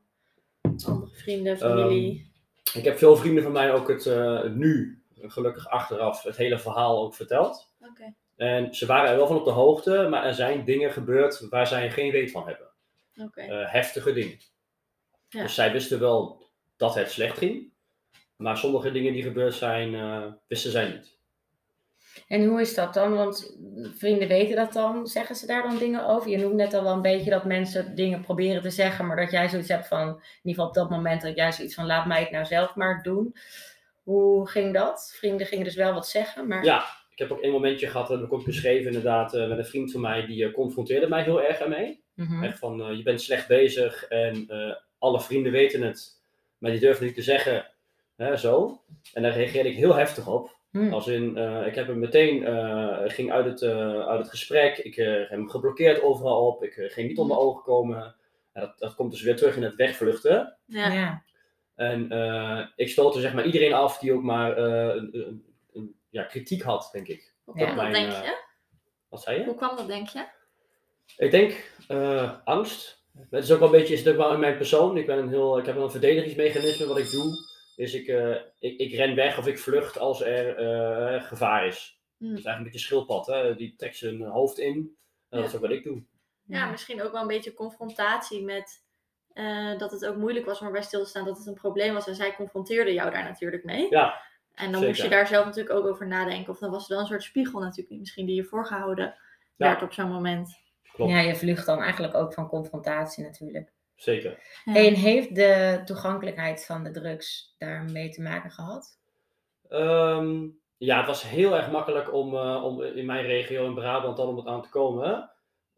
andere 0.86 1.16
vrienden, 1.16 1.58
familie? 1.58 2.32
Ik 2.74 2.84
heb 2.84 2.98
veel 2.98 3.16
vrienden 3.16 3.42
van 3.42 3.52
mij 3.52 3.72
ook 3.72 3.88
het 3.88 4.06
eh, 4.06 4.42
nu, 4.42 5.02
gelukkig 5.20 5.68
achteraf, 5.68 6.22
het 6.22 6.36
hele 6.36 6.58
verhaal 6.58 7.04
ook 7.04 7.14
verteld. 7.14 7.72
Oké. 7.80 8.14
En 8.36 8.74
ze 8.74 8.86
waren 8.86 9.10
er 9.10 9.16
wel 9.16 9.26
van 9.26 9.36
op 9.36 9.44
de 9.44 9.50
hoogte, 9.50 10.06
maar 10.10 10.24
er 10.24 10.34
zijn 10.34 10.64
dingen 10.64 10.92
gebeurd 10.92 11.48
waar 11.48 11.66
zij 11.66 11.90
geen 11.90 12.10
weet 12.10 12.30
van 12.30 12.46
hebben. 12.46 12.66
Oké. 13.22 13.40
Eh, 13.40 13.72
heftige 13.72 14.12
dingen. 14.12 14.38
Ja. 15.28 15.42
Dus 15.42 15.54
zij 15.54 15.72
wisten 15.72 16.00
wel 16.00 16.42
dat 16.76 16.94
het 16.94 17.10
slecht 17.10 17.38
ging. 17.38 17.72
Maar 18.36 18.56
sommige 18.56 18.92
dingen 18.92 19.12
die 19.12 19.22
gebeurd 19.22 19.54
zijn, 19.54 19.94
eh, 19.94 20.32
wisten 20.46 20.70
zij 20.70 20.88
niet. 20.88 21.15
En 22.26 22.44
hoe 22.44 22.60
is 22.60 22.74
dat 22.74 22.94
dan? 22.94 23.14
Want 23.14 23.56
vrienden 23.94 24.28
weten 24.28 24.56
dat 24.56 24.72
dan. 24.72 25.06
Zeggen 25.06 25.36
ze 25.36 25.46
daar 25.46 25.62
dan 25.62 25.78
dingen 25.78 26.06
over? 26.06 26.30
Je 26.30 26.38
noemt 26.38 26.54
net 26.54 26.74
al 26.74 26.82
wel 26.82 26.92
een 26.92 27.02
beetje 27.02 27.30
dat 27.30 27.44
mensen 27.44 27.94
dingen 27.94 28.20
proberen 28.20 28.62
te 28.62 28.70
zeggen, 28.70 29.06
maar 29.06 29.16
dat 29.16 29.30
jij 29.30 29.48
zoiets 29.48 29.68
hebt 29.68 29.88
van, 29.88 30.08
in 30.08 30.14
ieder 30.14 30.22
geval 30.42 30.66
op 30.66 30.74
dat 30.74 30.90
moment, 30.90 31.22
dat 31.22 31.36
jij 31.36 31.52
zoiets 31.52 31.74
van, 31.74 31.86
laat 31.86 32.06
mij 32.06 32.20
het 32.20 32.30
nou 32.30 32.44
zelf 32.44 32.74
maar 32.74 33.02
doen. 33.02 33.34
Hoe 34.02 34.48
ging 34.48 34.74
dat? 34.74 35.14
Vrienden 35.18 35.46
gingen 35.46 35.64
dus 35.64 35.74
wel 35.74 35.92
wat 35.92 36.08
zeggen, 36.08 36.46
maar... 36.46 36.64
Ja, 36.64 36.84
ik 37.10 37.18
heb 37.18 37.30
ook 37.30 37.42
een 37.42 37.50
momentje 37.50 37.86
gehad, 37.86 38.08
dat 38.08 38.18
heb 38.18 38.26
ik 38.26 38.32
ook 38.32 38.44
beschreven 38.44 38.86
inderdaad, 38.86 39.34
eh, 39.34 39.48
met 39.48 39.58
een 39.58 39.66
vriend 39.66 39.92
van 39.92 40.00
mij, 40.00 40.26
die 40.26 40.44
eh, 40.44 40.52
confronteerde 40.52 41.08
mij 41.08 41.22
heel 41.22 41.42
erg 41.42 41.58
ermee. 41.58 42.02
Mhm. 42.14 42.44
Echt 42.44 42.58
van, 42.58 42.82
eh, 42.82 42.96
je 42.96 43.02
bent 43.02 43.20
slecht 43.20 43.48
bezig 43.48 44.04
en 44.04 44.48
alle 44.98 45.20
vrienden 45.20 45.52
weten 45.52 45.82
het, 45.82 46.20
maar 46.58 46.70
die 46.70 46.80
durven 46.80 47.04
niet 47.04 47.14
te 47.14 47.22
zeggen, 47.22 47.66
hè, 48.16 48.36
zo. 48.36 48.80
En 49.12 49.22
daar 49.22 49.32
reageerde 49.32 49.68
ik 49.68 49.76
heel 49.76 49.94
heftig 49.94 50.28
op. 50.28 50.55
Hm. 50.76 50.92
Als 50.92 51.06
in, 51.06 51.36
eh, 51.36 51.66
ik 51.66 51.74
heb 51.74 51.86
hem 51.86 51.98
meteen, 51.98 52.44
eh, 52.46 52.98
ging 53.04 53.32
uit 53.32 53.44
het, 53.44 53.62
eh, 53.62 54.06
uit 54.06 54.18
het 54.18 54.28
gesprek, 54.28 54.78
ik 54.78 54.96
eh, 54.96 55.06
heb 55.12 55.28
hem 55.30 55.48
geblokkeerd 55.48 56.02
overal 56.02 56.46
op, 56.46 56.62
ik 56.64 56.76
eh, 56.76 56.90
ging 56.90 57.08
niet 57.08 57.18
onder 57.18 57.38
ogen 57.38 57.62
komen. 57.62 58.14
En 58.52 58.60
dat, 58.60 58.78
dat 58.78 58.94
komt 58.94 59.10
dus 59.10 59.22
weer 59.22 59.36
terug 59.36 59.56
in 59.56 59.62
het 59.62 59.74
wegvluchten. 59.74 60.56
Ja. 60.66 60.92
ja. 60.92 61.22
En 61.74 62.10
eh, 62.10 62.66
ik 62.76 62.88
stootte 62.88 63.20
zeg 63.20 63.34
maar 63.34 63.44
iedereen 63.44 63.72
af 63.72 63.98
die 63.98 64.12
ook 64.12 64.22
maar 64.22 64.56
eh, 64.56 64.94
een, 64.96 65.08
een, 65.12 65.44
een- 65.72 65.94
ja, 66.10 66.22
kritiek 66.22 66.62
had, 66.62 66.88
denk 66.92 67.06
ik. 67.08 67.34
Hoe 67.44 67.58
Ja. 67.58 67.64
kwam 67.64 67.76
dat, 67.76 67.90
Mijn, 67.90 68.10
denk 68.10 68.24
je? 68.24 68.36
Wat 69.08 69.22
zei 69.22 69.38
je? 69.38 69.44
Hoe 69.44 69.54
kwam 69.54 69.76
dat, 69.76 69.86
denk 69.88 70.08
je? 70.08 70.24
Ik 71.16 71.30
denk 71.30 71.70
eh, 71.88 72.32
angst. 72.44 73.04
Het 73.30 73.44
is 73.44 73.52
ook 73.52 73.58
wel 73.58 73.68
een 73.74 73.78
beetje, 73.78 73.92
is 73.94 74.00
het 74.04 74.08
ook 74.08 74.16
wel 74.20 74.32
in 74.32 74.40
mijn 74.40 74.56
persoon. 74.56 74.96
Ik, 74.96 75.06
ben 75.06 75.18
een 75.18 75.28
heel, 75.28 75.58
ik 75.58 75.66
heb 75.66 75.76
een 75.76 75.90
verdedigingsmechanisme 75.90 76.86
wat 76.86 76.98
ik 76.98 77.10
doe. 77.10 77.24
Is 77.76 77.94
ik, 77.94 78.06
eh, 78.06 78.30
ik, 78.58 78.78
ik 78.78 78.94
ren 78.94 79.14
weg 79.14 79.38
of 79.38 79.46
ik 79.46 79.58
vlucht 79.58 79.98
als 79.98 80.22
er 80.22 80.56
eh, 80.56 81.22
gevaar 81.22 81.66
is. 81.66 82.00
Hmm. 82.16 82.28
Dat 82.28 82.38
is 82.38 82.44
eigenlijk 82.44 82.56
een 82.56 82.62
beetje 82.62 82.78
schildpad. 82.86 83.26
Hè? 83.26 83.54
Die 83.56 83.74
trekt 83.76 83.96
zijn 83.96 84.22
hoofd 84.22 84.58
in. 84.58 84.74
En 84.74 84.96
dat 85.28 85.40
Ja. 85.40 85.46
is 85.46 85.54
ook 85.54 85.60
wat 85.60 85.70
ik 85.70 85.84
doe. 85.84 86.02
Ja, 86.46 86.70
misschien 86.70 87.02
ook 87.02 87.12
wel 87.12 87.20
een 87.20 87.26
beetje 87.26 87.54
confrontatie 87.54 88.44
met 88.44 88.84
eh, 89.32 89.78
dat 89.78 89.90
het 89.90 90.06
ook 90.06 90.16
moeilijk 90.16 90.46
was 90.46 90.60
om 90.60 90.66
erbij 90.66 90.82
stil 90.82 91.02
te 91.02 91.08
staan 91.08 91.24
dat 91.24 91.38
het 91.38 91.46
een 91.46 91.54
probleem 91.54 91.94
was. 91.94 92.06
En 92.08 92.14
zij 92.14 92.34
confronteerde 92.36 92.92
jou 92.92 93.10
daar 93.10 93.24
natuurlijk 93.24 93.64
mee. 93.64 93.86
Ja, 93.90 94.20
en 94.54 94.72
dan 94.72 94.84
moest 94.84 95.02
je 95.02 95.08
daar 95.08 95.26
zelf 95.26 95.44
natuurlijk 95.44 95.74
ook 95.74 95.86
over 95.86 96.06
nadenken. 96.06 96.52
Of 96.52 96.58
dan 96.58 96.70
was 96.70 96.82
er 96.82 96.88
wel 96.90 96.98
een 97.00 97.06
soort 97.06 97.22
spiegel 97.22 97.60
natuurlijk 97.60 97.98
misschien 97.98 98.26
die 98.26 98.34
je 98.34 98.44
voorgehouden 98.44 99.04
Ja. 99.56 99.68
werd 99.68 99.82
op 99.82 99.92
zo'n 99.92 100.10
moment. 100.10 100.64
klopt. 100.92 101.10
ja, 101.12 101.20
je 101.20 101.36
vlucht 101.36 101.66
dan 101.66 101.82
eigenlijk 101.82 102.14
ook 102.14 102.32
van 102.32 102.48
confrontatie 102.48 103.24
natuurlijk. 103.24 103.72
Zeker. 103.96 104.38
Ja. 104.64 104.74
En 104.74 104.94
heeft 104.94 105.34
de 105.34 105.82
toegankelijkheid 105.84 106.66
van 106.66 106.84
de 106.84 106.90
drugs 106.90 107.54
daarmee 107.58 108.08
te 108.10 108.22
maken 108.22 108.50
gehad? 108.50 108.98
Ehm, 109.68 110.48
ja, 110.76 110.96
het 110.96 111.06
was 111.06 111.22
heel 111.28 111.56
erg 111.56 111.70
makkelijk 111.70 112.12
om, 112.12 112.34
eh, 112.36 112.64
om 112.64 112.82
in 112.82 113.06
mijn 113.06 113.26
regio 113.26 113.66
in 113.66 113.74
Brabant 113.74 114.16
dan 114.16 114.28
om 114.28 114.36
het 114.36 114.46
aan 114.46 114.62
te 114.62 114.68
komen. 114.68 115.30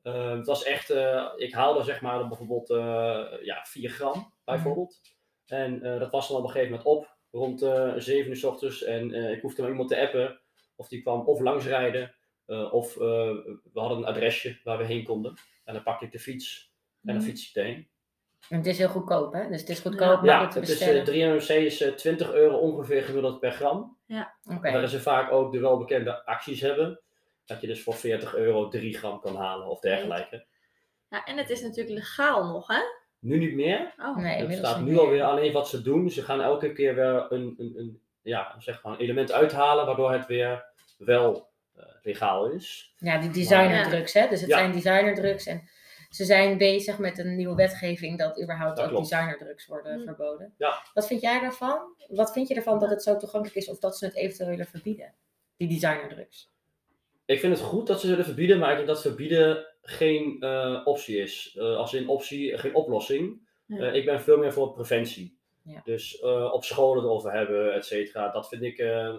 Ehm, 0.02 0.36
het 0.36 0.46
was 0.46 0.64
echt, 0.64 0.90
eh, 0.90 1.26
ik 1.36 1.54
haalde 1.54 1.82
zeg 1.84 2.00
maar 2.00 2.28
bijvoorbeeld 2.28 2.70
eh, 2.70 3.24
ja, 3.42 3.64
4 3.64 3.90
gram 3.90 4.32
bijvoorbeeld. 4.44 5.00
En 5.46 5.82
eh, 5.82 5.98
dat 5.98 6.10
was 6.10 6.28
dan 6.28 6.36
op 6.36 6.44
een 6.44 6.50
gegeven 6.50 6.70
moment 6.70 6.88
op, 6.88 7.16
rond 7.30 7.62
eh 7.62 7.92
7 7.96 8.30
uur 8.30 8.36
s 8.36 8.44
ochtends. 8.44 8.82
En 8.84 9.12
eh, 9.12 9.30
ik 9.30 9.40
hoefde 9.40 9.62
maar 9.62 9.70
iemand 9.70 9.88
te 9.88 10.00
appen, 10.00 10.40
of 10.76 10.88
die 10.88 11.02
kwam 11.02 11.20
of 11.26 11.40
langsrijden, 11.40 12.14
eh, 12.46 12.72
of 12.72 12.96
eh, 12.96 13.00
we 13.72 13.80
hadden 13.80 13.98
een 13.98 14.04
adresje 14.06 14.60
waar 14.64 14.78
we 14.78 14.84
heen 14.84 15.04
konden. 15.04 15.34
En 15.64 15.74
dan 15.74 15.82
pakte 15.82 16.04
ik 16.04 16.12
de 16.12 16.18
fiets 16.18 16.72
en 17.02 17.12
dan 17.12 17.16
Mhm. 17.16 17.24
fiets 17.24 17.48
ik 17.48 17.56
erheen. 17.56 17.88
En 18.48 18.56
het 18.56 18.66
is 18.66 18.78
heel 18.78 18.88
goedkoop, 18.88 19.32
hè? 19.32 19.48
Dus 19.48 19.60
het 19.60 19.68
is 19.68 19.80
goedkoop, 19.80 20.24
Ja. 20.24 20.40
Ja, 20.40 20.44
het 20.46 20.54
is, 20.56 20.60
bestellen. 20.68 21.06
eh 21.06 21.38
3MC 21.38 21.48
is 21.64 21.80
eh, 21.80 21.92
20 21.92 22.32
euro 22.32 22.56
ongeveer 22.56 23.02
gemiddeld 23.02 23.40
per 23.40 23.50
gram. 23.52 23.96
Oké. 24.54 24.72
Waar 24.72 24.88
ze 24.88 25.00
vaak 25.00 25.32
ook 25.32 25.52
de 25.52 25.60
welbekende 25.60 26.24
acties 26.24 26.60
hebben. 26.60 27.00
Dat 27.44 27.60
je 27.60 27.66
dus 27.66 27.82
voor 27.82 27.94
40 27.94 28.34
euro 28.34 28.68
3 28.68 28.98
gram 28.98 29.20
kan 29.20 29.36
halen 29.36 29.66
of 29.66 29.80
dergelijke. 29.80 30.46
Ja, 31.08 31.24
en 31.24 31.36
het 31.36 31.50
is 31.50 31.60
natuurlijk 31.62 31.96
legaal 31.96 32.44
nog, 32.46 32.66
hè? 32.66 32.80
Nu 33.18 33.38
niet 33.38 33.54
meer. 33.54 33.94
Oh. 33.98 34.16
Nee, 34.16 34.46
Het 34.46 34.56
staat 34.56 34.80
nu 34.80 34.98
alweer 34.98 35.22
alleen 35.22 35.52
wat 35.52 35.68
ze 35.68 35.82
doen. 35.82 36.10
Ze 36.10 36.22
gaan 36.22 36.40
elke 36.42 36.72
keer 36.72 36.94
weer 36.94 37.26
een, 37.32 37.54
een, 37.58 37.72
een, 37.76 38.00
ja, 38.22 38.54
zeg 38.58 38.82
maar 38.82 38.92
een 38.92 38.98
element 38.98 39.32
uithalen. 39.32 39.86
Waardoor 39.86 40.12
het 40.12 40.26
weer 40.26 40.64
wel 40.98 41.48
eh, 41.74 41.84
legaal 42.02 42.46
is. 42.50 42.94
Ja, 42.96 43.18
die 43.18 43.30
designerdrugs, 43.30 44.12
hè? 44.12 44.28
Dus 44.28 44.40
het 44.40 44.50
Ja. 44.50 44.58
zijn 44.58 44.72
designerdrugs 44.72 45.46
en 45.46 45.68
ze 46.08 46.24
zijn 46.24 46.58
bezig 46.58 46.98
met 46.98 47.18
een 47.18 47.36
nieuwe 47.36 47.54
wetgeving 47.54 48.18
dat 48.18 48.42
überhaupt 48.42 48.76
Dat 48.76 48.84
ook 48.84 48.90
klopt. 48.90 49.08
designerdrugs 49.08 49.66
worden 49.66 49.98
Mm. 49.98 50.04
verboden. 50.04 50.54
Ja. 50.58 50.82
Wat 50.94 51.06
vind 51.06 51.20
jij 51.20 51.40
daarvan? 51.40 51.78
Wat 52.08 52.32
vind 52.32 52.48
je 52.48 52.54
ervan 52.54 52.78
dat 52.78 52.90
het 52.90 53.02
zo 53.02 53.16
toegankelijk 53.16 53.56
is 53.56 53.68
of 53.70 53.78
dat 53.78 53.98
ze 53.98 54.04
het 54.04 54.14
eventueel 54.14 54.48
willen 54.48 54.66
verbieden? 54.66 55.14
Die 55.56 55.68
designerdrugs. 55.68 56.50
Ik 57.24 57.40
vind 57.40 57.52
het 57.58 57.66
goed 57.66 57.86
dat 57.86 58.00
ze 58.00 58.06
zullen 58.06 58.24
verbieden. 58.24 58.58
Maar 58.58 58.70
ik 58.70 58.76
denk 58.76 58.88
dat 58.88 59.00
verbieden 59.02 59.66
geen 59.82 60.36
eh, 60.40 60.80
optie 60.84 61.16
is. 61.16 61.54
Eh, 61.58 61.76
als 61.76 61.94
in 61.94 62.08
optie, 62.08 62.58
geen 62.58 62.74
oplossing. 62.74 63.48
Ja. 63.66 63.76
Eh, 63.78 63.94
ik 63.94 64.04
ben 64.04 64.20
veel 64.20 64.38
meer 64.38 64.52
voor 64.52 64.72
preventie. 64.72 65.37
Ja. 65.68 65.80
Dus 65.84 66.20
eh, 66.20 66.52
op 66.52 66.64
school 66.64 66.94
het 66.96 67.04
over 67.04 67.32
hebben, 67.32 67.74
et 67.74 67.86
cetera. 67.86 68.28
Dat 68.30 68.48
vind 68.48 68.62
ik, 68.62 68.78
eh, 68.78 69.14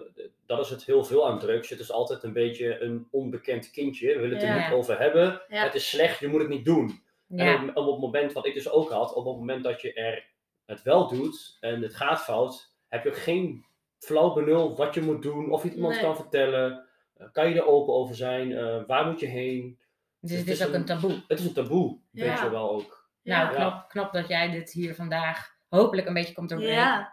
dat 0.46 0.58
is 0.60 0.70
het 0.70 0.84
heel 0.84 1.04
veel 1.04 1.28
aan 1.28 1.38
drugs. 1.38 1.68
Het 1.68 1.80
is 1.80 1.92
altijd 1.92 2.22
een 2.22 2.32
beetje 2.32 2.80
een 2.80 3.08
onbekend 3.10 3.70
kindje. 3.70 4.06
We 4.14 4.20
willen 4.20 4.36
het 4.36 4.46
er 4.46 4.54
niet 4.60 4.72
over 4.72 4.98
hebben. 4.98 5.42
Ja. 5.48 5.62
Het 5.62 5.74
is 5.74 5.88
slecht, 5.90 6.18
je 6.18 6.28
moet 6.28 6.40
het 6.40 6.48
niet 6.48 6.64
doen. 6.64 7.02
En 7.36 7.68
op, 7.68 7.76
op 7.86 7.92
het 7.92 8.00
moment 8.00 8.32
wat 8.32 8.46
ik 8.46 8.54
dus 8.54 8.70
ook 8.70 8.90
had, 8.90 9.12
op 9.14 9.24
het 9.24 9.36
moment 9.36 9.64
dat 9.64 9.80
je 9.80 9.92
er 9.92 10.24
het 10.66 10.82
wel 10.82 11.08
doet 11.08 11.56
en 11.60 11.82
het 11.82 11.94
gaat 11.94 12.20
fout, 12.22 12.74
heb 12.88 13.04
je 13.04 13.12
geen 13.12 13.64
flauw 13.98 14.32
benul 14.32 14.76
wat 14.76 14.94
je 14.94 15.00
moet 15.02 15.22
doen, 15.22 15.50
of 15.52 15.62
je 15.62 15.68
het 15.68 15.76
iemand 15.76 15.94
Nee. 15.94 16.02
kan 16.02 16.16
vertellen. 16.16 16.84
Eh, 17.16 17.26
kan 17.32 17.48
je 17.48 17.54
er 17.54 17.66
open 17.66 17.94
over 17.94 18.14
zijn? 18.14 18.54
Waar 18.86 19.06
moet 19.06 19.20
je 19.20 19.26
heen? 19.26 19.78
dus 20.20 20.30
het 20.30 20.40
het 20.40 20.48
is 20.60 20.66
ook 20.66 20.72
een- 20.72 20.84
taboe. 20.84 21.22
Het 21.28 21.38
is 21.38 21.44
een 21.44 21.52
taboe, 21.52 21.98
weet 22.10 22.38
je 22.38 22.50
wel 22.50 22.70
ook. 22.70 23.08
Nou, 23.22 23.54
knap, 23.54 23.88
knap 23.88 24.12
dat 24.12 24.28
jij 24.28 24.50
dit 24.50 24.72
hier 24.72 24.94
vandaag 24.94 25.58
hopelijk 25.70 26.06
een 26.06 26.14
beetje 26.14 26.34
komt 26.34 26.48
doorbreken. 26.48 26.76
ja, 26.76 27.12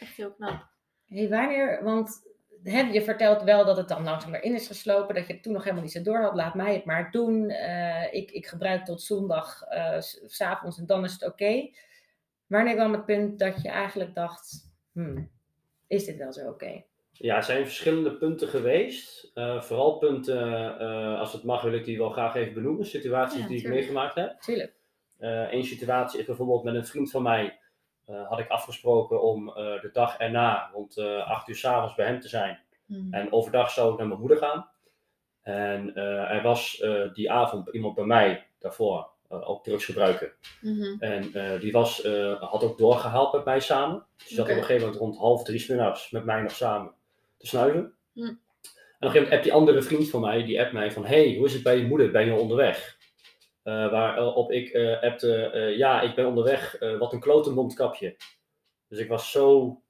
echt 0.00 0.16
heel 0.16 0.32
knap. 0.32 0.66
Hey, 1.06 1.28
wanneer, 1.28 1.82
want 1.84 2.26
hè, 2.62 2.80
je 2.80 3.02
vertelt 3.02 3.42
wel 3.42 3.64
dat 3.64 3.76
het 3.76 3.88
dan 3.88 4.04
langzaam 4.04 4.34
erin 4.34 4.54
is 4.54 4.66
geslopen, 4.66 5.14
dat 5.14 5.26
je 5.26 5.32
het 5.32 5.42
toen 5.42 5.52
nog 5.52 5.62
helemaal 5.62 5.82
niet 5.84 5.92
zo 5.92 6.02
door 6.02 6.20
had. 6.22 6.34
Laat 6.34 6.54
mij 6.54 6.74
het 6.74 6.84
maar 6.84 7.10
doen. 7.10 7.48
Eh, 7.50 8.12
ik, 8.14 8.30
ik 8.30 8.46
gebruik 8.46 8.84
tot 8.84 9.02
zondag 9.02 9.62
eh, 9.62 10.00
s- 10.00 10.20
s 10.26 10.36
s'avonds 10.36 10.78
en 10.78 10.86
dan 10.86 11.04
is 11.04 11.12
het 11.12 11.24
oké. 11.26 11.70
Wanneer 12.46 12.74
kwam 12.74 12.92
het 12.92 13.04
punt 13.04 13.38
dat 13.38 13.62
je 13.62 13.68
eigenlijk 13.68 14.14
dacht, 14.14 14.70
hmm, 14.92 15.30
is 15.86 16.04
dit 16.04 16.16
wel 16.16 16.32
zo 16.32 16.48
oké? 16.48 16.82
Ja, 17.12 17.36
er 17.36 17.42
zijn 17.42 17.64
verschillende 17.64 18.16
punten 18.16 18.48
geweest. 18.48 19.30
Eh, 19.34 19.62
vooral 19.62 19.98
punten, 19.98 20.78
eh, 20.80 21.18
als 21.18 21.32
het 21.32 21.42
mag, 21.42 21.62
wil 21.62 21.72
ik 21.72 21.84
die 21.84 21.98
wel 21.98 22.10
graag 22.10 22.34
even 22.34 22.54
benoemen. 22.54 22.86
Situaties 22.86 23.40
Ja, 23.40 23.46
die 23.46 23.58
ik 23.58 23.68
meegemaakt 23.68 24.14
heb. 24.14 24.40
Tuurlijk. 24.40 24.76
Eén 25.50 25.64
situatie 25.64 26.20
is 26.20 26.26
bijvoorbeeld 26.26 26.62
met 26.64 26.74
een 26.74 26.86
vriend 26.86 27.10
van 27.10 27.22
mij. 27.22 27.58
Eh, 28.08 28.28
had 28.28 28.38
ik 28.38 28.48
afgesproken 28.48 29.22
om 29.22 29.48
eh, 29.48 29.54
de 29.54 29.90
dag 29.92 30.18
erna 30.18 30.70
rond 30.72 30.96
eh 30.96 31.30
8 31.30 31.48
uur 31.48 31.56
s'avonds 31.56 31.94
bij 31.94 32.06
hem 32.06 32.20
te 32.20 32.28
zijn. 32.28 32.58
Mhm. 32.86 33.14
En 33.14 33.32
overdag 33.32 33.70
zou 33.70 33.92
ik 33.92 33.98
naar 33.98 34.08
mijn 34.08 34.20
moeder 34.20 34.38
gaan. 34.38 34.70
En 35.42 35.94
eh, 35.94 36.30
er 36.30 36.42
was 36.42 36.80
eh, 36.80 37.12
die 37.12 37.30
avond 37.30 37.68
iemand 37.68 37.94
bij 37.94 38.04
mij 38.04 38.46
daarvoor 38.58 39.10
eh, 39.28 39.50
ook 39.50 39.64
drugs 39.64 39.84
gebruiken. 39.84 40.32
Mhm. 40.60 40.96
En 40.98 41.34
eh, 41.34 41.60
die 41.60 41.72
was, 41.72 42.02
eh, 42.02 42.42
had 42.42 42.62
ook 42.62 42.78
doorgehaald 42.78 43.32
met 43.32 43.44
mij 43.44 43.60
samen. 43.60 44.04
Dus 44.16 44.26
die 44.26 44.36
zat 44.36 44.48
op 44.48 44.50
een 44.50 44.58
gegeven 44.58 44.80
moment 44.80 45.00
rond 45.00 45.16
half 45.16 45.44
drie 45.44 45.58
's 45.58 45.66
middags 45.66 46.10
met 46.10 46.24
mij 46.24 46.40
nog 46.40 46.52
samen 46.52 46.92
te 47.36 47.46
snuiven. 47.46 47.92
Hm. 48.12 48.20
En 48.20 48.26
op 48.26 48.36
een 48.98 49.10
gegeven 49.10 49.14
moment 49.14 49.32
appt 49.32 49.42
die 49.42 49.52
andere 49.52 49.82
vriend 49.82 50.10
van 50.10 50.20
mij, 50.20 50.44
die 50.44 50.60
appt 50.60 50.72
mij 50.72 50.92
van... 50.92 51.04
Hey, 51.04 51.34
hoe 51.36 51.46
is 51.46 51.52
het 51.52 51.62
bij 51.62 51.78
je 51.78 51.86
moeder? 51.86 52.10
Ben 52.10 52.24
je 52.24 52.34
onderweg? 52.34 52.97
Eh, 53.68 53.90
waarop 53.90 54.50
ik 54.52 54.68
eh 54.68 55.02
appte, 55.02 55.34
eh, 55.50 55.76
ja, 55.76 56.00
ik 56.00 56.14
ben 56.14 56.26
onderweg. 56.26 56.76
eh, 56.78 56.98
wat 56.98 57.12
een 57.12 57.20
klote 57.20 57.50
mondkapje. 57.50 58.16
Dus 58.88 58.98
ik 58.98 59.08
was 59.08 59.30
zo 59.30 59.80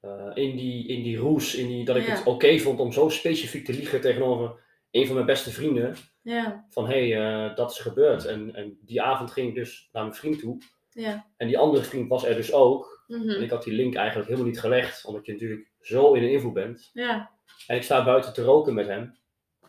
eh, 0.00 0.30
in, 0.34 0.56
die, 0.56 0.86
in 0.88 1.02
die 1.02 1.16
roes, 1.16 1.54
in 1.54 1.66
die, 1.68 1.84
dat 1.84 1.96
ik 1.96 2.06
Ja. 2.06 2.14
het 2.14 2.24
oké 2.26 2.58
vond 2.58 2.80
om 2.80 2.92
zo 2.92 3.08
specifiek 3.08 3.64
te 3.64 3.72
liegen 3.72 4.00
tegenover 4.00 4.54
een 4.90 5.04
van 5.06 5.14
mijn 5.14 5.26
beste 5.26 5.50
vrienden. 5.50 5.94
Ja, 6.22 6.66
Van 6.70 6.86
hé, 6.88 7.08
hey, 7.10 7.46
eh, 7.50 7.56
dat 7.56 7.70
is 7.70 7.78
gebeurd. 7.78 8.24
En, 8.24 8.54
en 8.54 8.78
die 8.80 9.02
avond 9.02 9.30
ging 9.30 9.48
ik 9.48 9.54
dus 9.54 9.88
naar 9.92 10.02
mijn 10.02 10.14
vriend 10.14 10.38
toe. 10.38 10.58
ja. 10.90 11.26
En 11.36 11.46
die 11.46 11.58
andere 11.58 11.84
vriend 11.84 12.08
was 12.08 12.24
er 12.24 12.34
dus 12.34 12.52
ook. 12.52 13.04
Mhm. 13.06 13.28
En 13.28 13.42
ik 13.42 13.50
had 13.50 13.62
die 13.64 13.72
link 13.74 13.94
eigenlijk 13.94 14.28
helemaal 14.28 14.48
niet 14.50 14.60
gelegd, 14.60 15.04
omdat 15.04 15.26
je 15.26 15.32
natuurlijk 15.32 15.70
zo 15.80 16.12
in 16.12 16.22
een 16.22 16.30
invloed 16.30 16.52
bent. 16.52 16.90
Ja, 16.92 17.30
En 17.66 17.76
ik 17.76 17.82
sta 17.82 18.04
buiten 18.04 18.32
te 18.32 18.42
roken 18.42 18.74
met 18.74 18.86
hem. 18.86 19.16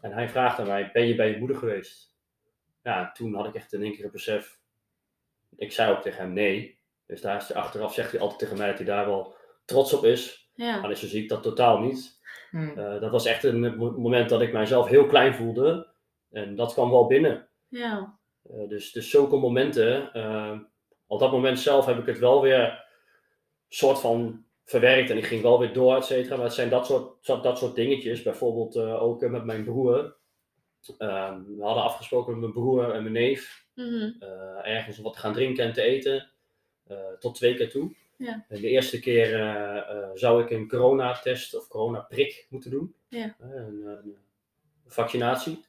En 0.01 0.11
hij 0.11 0.29
vraagt 0.29 0.59
aan 0.59 0.67
mij, 0.67 0.89
ben 0.93 1.07
je 1.07 1.15
bij 1.15 1.29
je 1.29 1.37
moeder 1.37 1.57
geweest? 1.57 2.12
Ja, 2.83 3.11
toen 3.11 3.33
had 3.35 3.45
ik 3.45 3.55
echt 3.55 3.73
in 3.73 3.81
één 3.83 3.91
keer 3.93 4.03
het 4.03 4.11
besef. 4.11 4.59
Ik 5.55 5.71
zei 5.71 5.91
ook 5.91 6.01
tegen 6.01 6.19
hem 6.23 6.33
nee. 6.33 6.77
Dus 7.05 7.21
daar 7.21 7.35
is 7.41 7.47
hij 7.47 7.57
achteraf, 7.57 7.93
zegt 7.93 8.11
hij 8.11 8.19
altijd 8.19 8.39
tegen 8.39 8.57
mij 8.57 8.67
dat 8.67 8.77
hij 8.77 8.85
daar 8.85 9.05
wel 9.05 9.35
trots 9.65 9.93
op 9.93 10.03
is. 10.05 10.51
ja. 10.55 10.81
Maar 10.81 10.95
zo 10.95 11.07
zie 11.07 11.23
ik 11.23 11.29
dat 11.29 11.43
totaal 11.43 11.79
niet. 11.79 12.21
Hmm. 12.51 12.77
Eh, 12.77 12.99
dat 13.01 13.11
was 13.11 13.25
echt 13.25 13.43
een 13.43 13.77
mo- 13.77 13.91
moment 13.97 14.29
dat 14.29 14.41
ik 14.41 14.53
mijzelf 14.53 14.87
heel 14.87 15.05
klein 15.05 15.35
voelde. 15.35 15.87
En 16.31 16.55
dat 16.55 16.73
kwam 16.73 16.89
wel 16.89 17.07
binnen. 17.07 17.47
Ja, 17.67 18.19
Eh, 18.49 18.67
dus, 18.67 18.91
dus 18.91 19.09
zulke 19.09 19.35
momenten, 19.35 20.13
eh, 20.13 20.59
op 21.07 21.19
dat 21.19 21.31
moment 21.31 21.59
zelf 21.59 21.85
heb 21.85 21.97
ik 21.99 22.05
het 22.05 22.19
wel 22.19 22.41
weer 22.41 22.85
soort 23.69 23.99
van 23.99 24.45
verwerkt 24.65 25.09
en 25.09 25.17
ik 25.17 25.25
ging 25.25 25.41
wel 25.41 25.59
weer 25.59 25.73
door, 25.73 25.95
et 25.95 26.05
cetera. 26.05 26.35
Maar 26.35 26.45
het 26.45 26.53
zijn 26.53 26.69
dat 26.69 26.85
soort, 26.85 27.25
dat, 27.25 27.43
dat 27.43 27.57
soort 27.57 27.75
dingetjes, 27.75 28.21
bijvoorbeeld 28.23 28.75
eh, 28.75 29.03
ook 29.03 29.21
met 29.21 29.45
mijn 29.45 29.63
broer. 29.63 30.15
Ehm, 30.97 31.43
we 31.57 31.63
hadden 31.63 31.83
afgesproken 31.83 32.31
met 32.31 32.41
mijn 32.41 32.51
broer 32.53 32.91
en 32.93 33.01
mijn 33.01 33.13
neef 33.13 33.61
Mhm. 33.75 34.11
eh, 34.19 34.67
ergens 34.75 34.97
wat 34.97 35.13
te 35.13 35.19
gaan 35.19 35.33
drinken 35.33 35.63
en 35.65 35.73
te 35.73 35.81
eten, 35.81 36.29
eh, 36.87 36.97
tot 37.19 37.35
twee 37.35 37.55
keer 37.55 37.69
toe. 37.69 37.95
Ja. 38.17 38.45
En 38.49 38.61
de 38.61 38.67
eerste 38.67 38.99
keer 38.99 39.39
eh, 39.39 40.09
zou 40.13 40.43
ik 40.43 40.49
een 40.49 40.67
coronatest 40.67 41.55
of 41.55 41.67
coronaprik 41.67 42.47
moeten 42.49 42.71
doen, 42.71 42.95
Ja. 43.09 43.35
Een, 43.39 43.85
een 43.85 44.17
vaccinatie. 44.87 45.65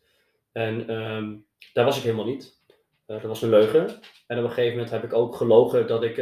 En 0.52 0.88
ehm, 0.88 1.36
daar 1.72 1.84
was 1.84 1.96
ik 1.96 2.02
helemaal 2.02 2.24
niet. 2.24 2.62
Dat 3.06 3.22
was 3.22 3.42
een 3.42 3.48
leugen. 3.48 4.00
En 4.26 4.38
op 4.38 4.44
een 4.44 4.48
gegeven 4.50 4.72
moment 4.72 4.90
heb 4.90 5.04
ik 5.04 5.12
ook 5.12 5.34
gelogen 5.36 5.86
dat 5.86 6.02
ik, 6.02 6.16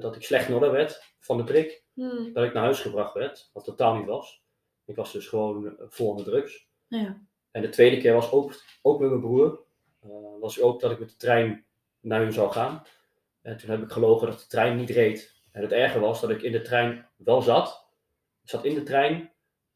dat 0.00 0.16
ik 0.16 0.22
slecht 0.22 0.50
orde 0.50 0.70
werd 0.70 1.14
van 1.18 1.36
de 1.36 1.44
prik. 1.44 1.84
Mhm. 1.94 2.32
Dat 2.32 2.44
ik 2.44 2.52
naar 2.52 2.62
huis 2.62 2.80
gebracht 2.80 3.14
werd, 3.14 3.50
wat 3.52 3.64
totaal 3.64 3.96
niet 3.96 4.06
was. 4.06 4.42
Ik 4.84 4.96
was 4.96 5.12
dus 5.12 5.28
gewoon 5.28 5.76
vol 5.78 6.14
met 6.14 6.24
drugs. 6.24 6.66
Ja, 6.88 7.20
En 7.52 7.62
de 7.62 7.68
tweede 7.68 7.96
keer 7.96 8.12
was 8.14 8.30
ook, 8.32 8.54
ook 8.82 9.00
met 9.00 9.08
mijn 9.08 9.20
broer. 9.20 9.60
Eh, 10.00 10.10
was 10.40 10.60
ook 10.60 10.80
dat 10.80 10.90
ik 10.90 10.98
met 10.98 11.10
de 11.10 11.16
trein 11.16 11.64
naar 12.00 12.20
hun 12.20 12.32
zou 12.32 12.52
gaan. 12.52 12.82
En 13.42 13.56
toen 13.56 13.70
heb 13.70 13.82
ik 13.82 13.90
gelogen 13.90 14.26
dat 14.26 14.40
de 14.40 14.46
trein 14.46 14.76
niet 14.76 14.90
reed. 14.90 15.40
En 15.52 15.62
het 15.62 15.72
erge 15.72 15.98
was 16.00 16.20
dat 16.20 16.30
ik 16.30 16.42
in 16.42 16.52
de 16.52 16.62
trein 16.62 17.08
wel 17.16 17.42
zat. 17.42 17.88
Ik 18.42 18.48
zat 18.50 18.64
in 18.64 18.74
de 18.74 18.82
trein, 18.82 19.32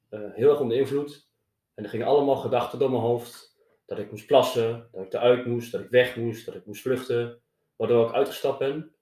eh, 0.09 0.21
heel 0.33 0.51
erg 0.51 0.61
onder 0.61 0.77
invloed. 0.77 1.29
En 1.75 1.85
er 1.85 1.91
gingen 1.91 2.07
allemaal 2.07 2.37
gedachten 2.37 2.79
door 2.79 2.91
mijn 2.91 3.03
hoofd. 3.03 3.55
Dat 3.87 3.99
ik 3.99 4.11
moest 4.11 4.27
plassen, 4.27 4.89
dat 4.93 5.05
ik 5.05 5.13
eruit 5.13 5.47
moest, 5.47 5.73
dat 5.73 5.81
ik 5.81 5.91
weg 5.91 6.17
moest, 6.17 6.47
dat 6.47 6.55
ik 6.55 6.67
moest 6.67 6.83
vluchten. 6.83 7.41
Waardoor 7.77 8.09
ik 8.09 8.15
uitgestapt 8.15 8.59
ben, 8.59 8.95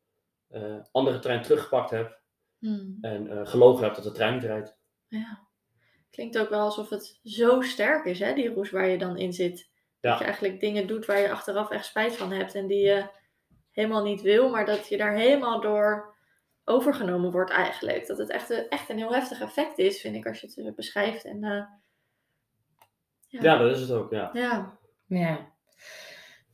eh, 0.48 0.76
andere 0.92 1.18
trein 1.18 1.42
teruggepakt 1.42 1.90
heb 1.90 2.22
Mhm. 2.58 2.92
en 3.00 3.46
gelogen 3.46 3.84
heb 3.84 3.94
dat 3.94 4.04
de 4.04 4.12
trein 4.12 4.34
niet 4.34 4.44
rijdt. 4.44 4.76
ja. 5.08 5.43
Klinkt 6.14 6.38
ook 6.38 6.48
wel 6.48 6.60
alsof 6.60 6.88
het 6.88 7.18
zo 7.24 7.60
sterk 7.60 8.04
is, 8.04 8.18
hè, 8.18 8.34
die 8.34 8.48
roes 8.54 8.70
waar 8.70 8.88
je 8.88 8.98
dan 8.98 9.16
in 9.16 9.32
zit. 9.32 9.68
Dat 10.00 10.18
je 10.18 10.24
eigenlijk 10.24 10.60
dingen 10.60 10.86
doet 10.86 11.06
waar 11.06 11.20
je 11.20 11.30
achteraf 11.30 11.70
echt 11.70 11.84
spijt 11.86 12.16
van 12.16 12.32
hebt 12.32 12.54
en 12.54 12.66
die 12.66 12.84
je 12.86 13.06
helemaal 13.72 14.02
niet 14.04 14.20
wil, 14.22 14.50
maar 14.50 14.66
dat 14.66 14.88
je 14.88 14.96
daar 14.96 15.14
helemaal 15.14 15.60
door 15.60 16.14
overgenomen 16.64 17.30
wordt 17.30 17.50
eigenlijk. 17.50 18.06
Dat 18.06 18.18
het 18.18 18.30
echt, 18.30 18.50
een- 18.50 18.68
echt 18.68 18.88
een 18.88 18.96
heel 18.98 19.12
heftig 19.14 19.40
effect 19.40 19.78
is, 19.78 20.00
vind 20.00 20.14
ik, 20.16 20.26
als 20.26 20.40
je 20.40 20.46
het 20.46 20.56
eh, 20.58 20.72
beschrijft. 20.74 21.24
En, 21.24 21.44
eh, 21.44 21.62
Ja. 23.28 23.42
Ja, 23.42 23.56
dat 23.58 23.74
is 23.74 23.80
het 23.80 23.90
ook, 23.90 24.10
ja. 24.10 24.30
ja, 24.32 24.78
Ja. 25.06 25.52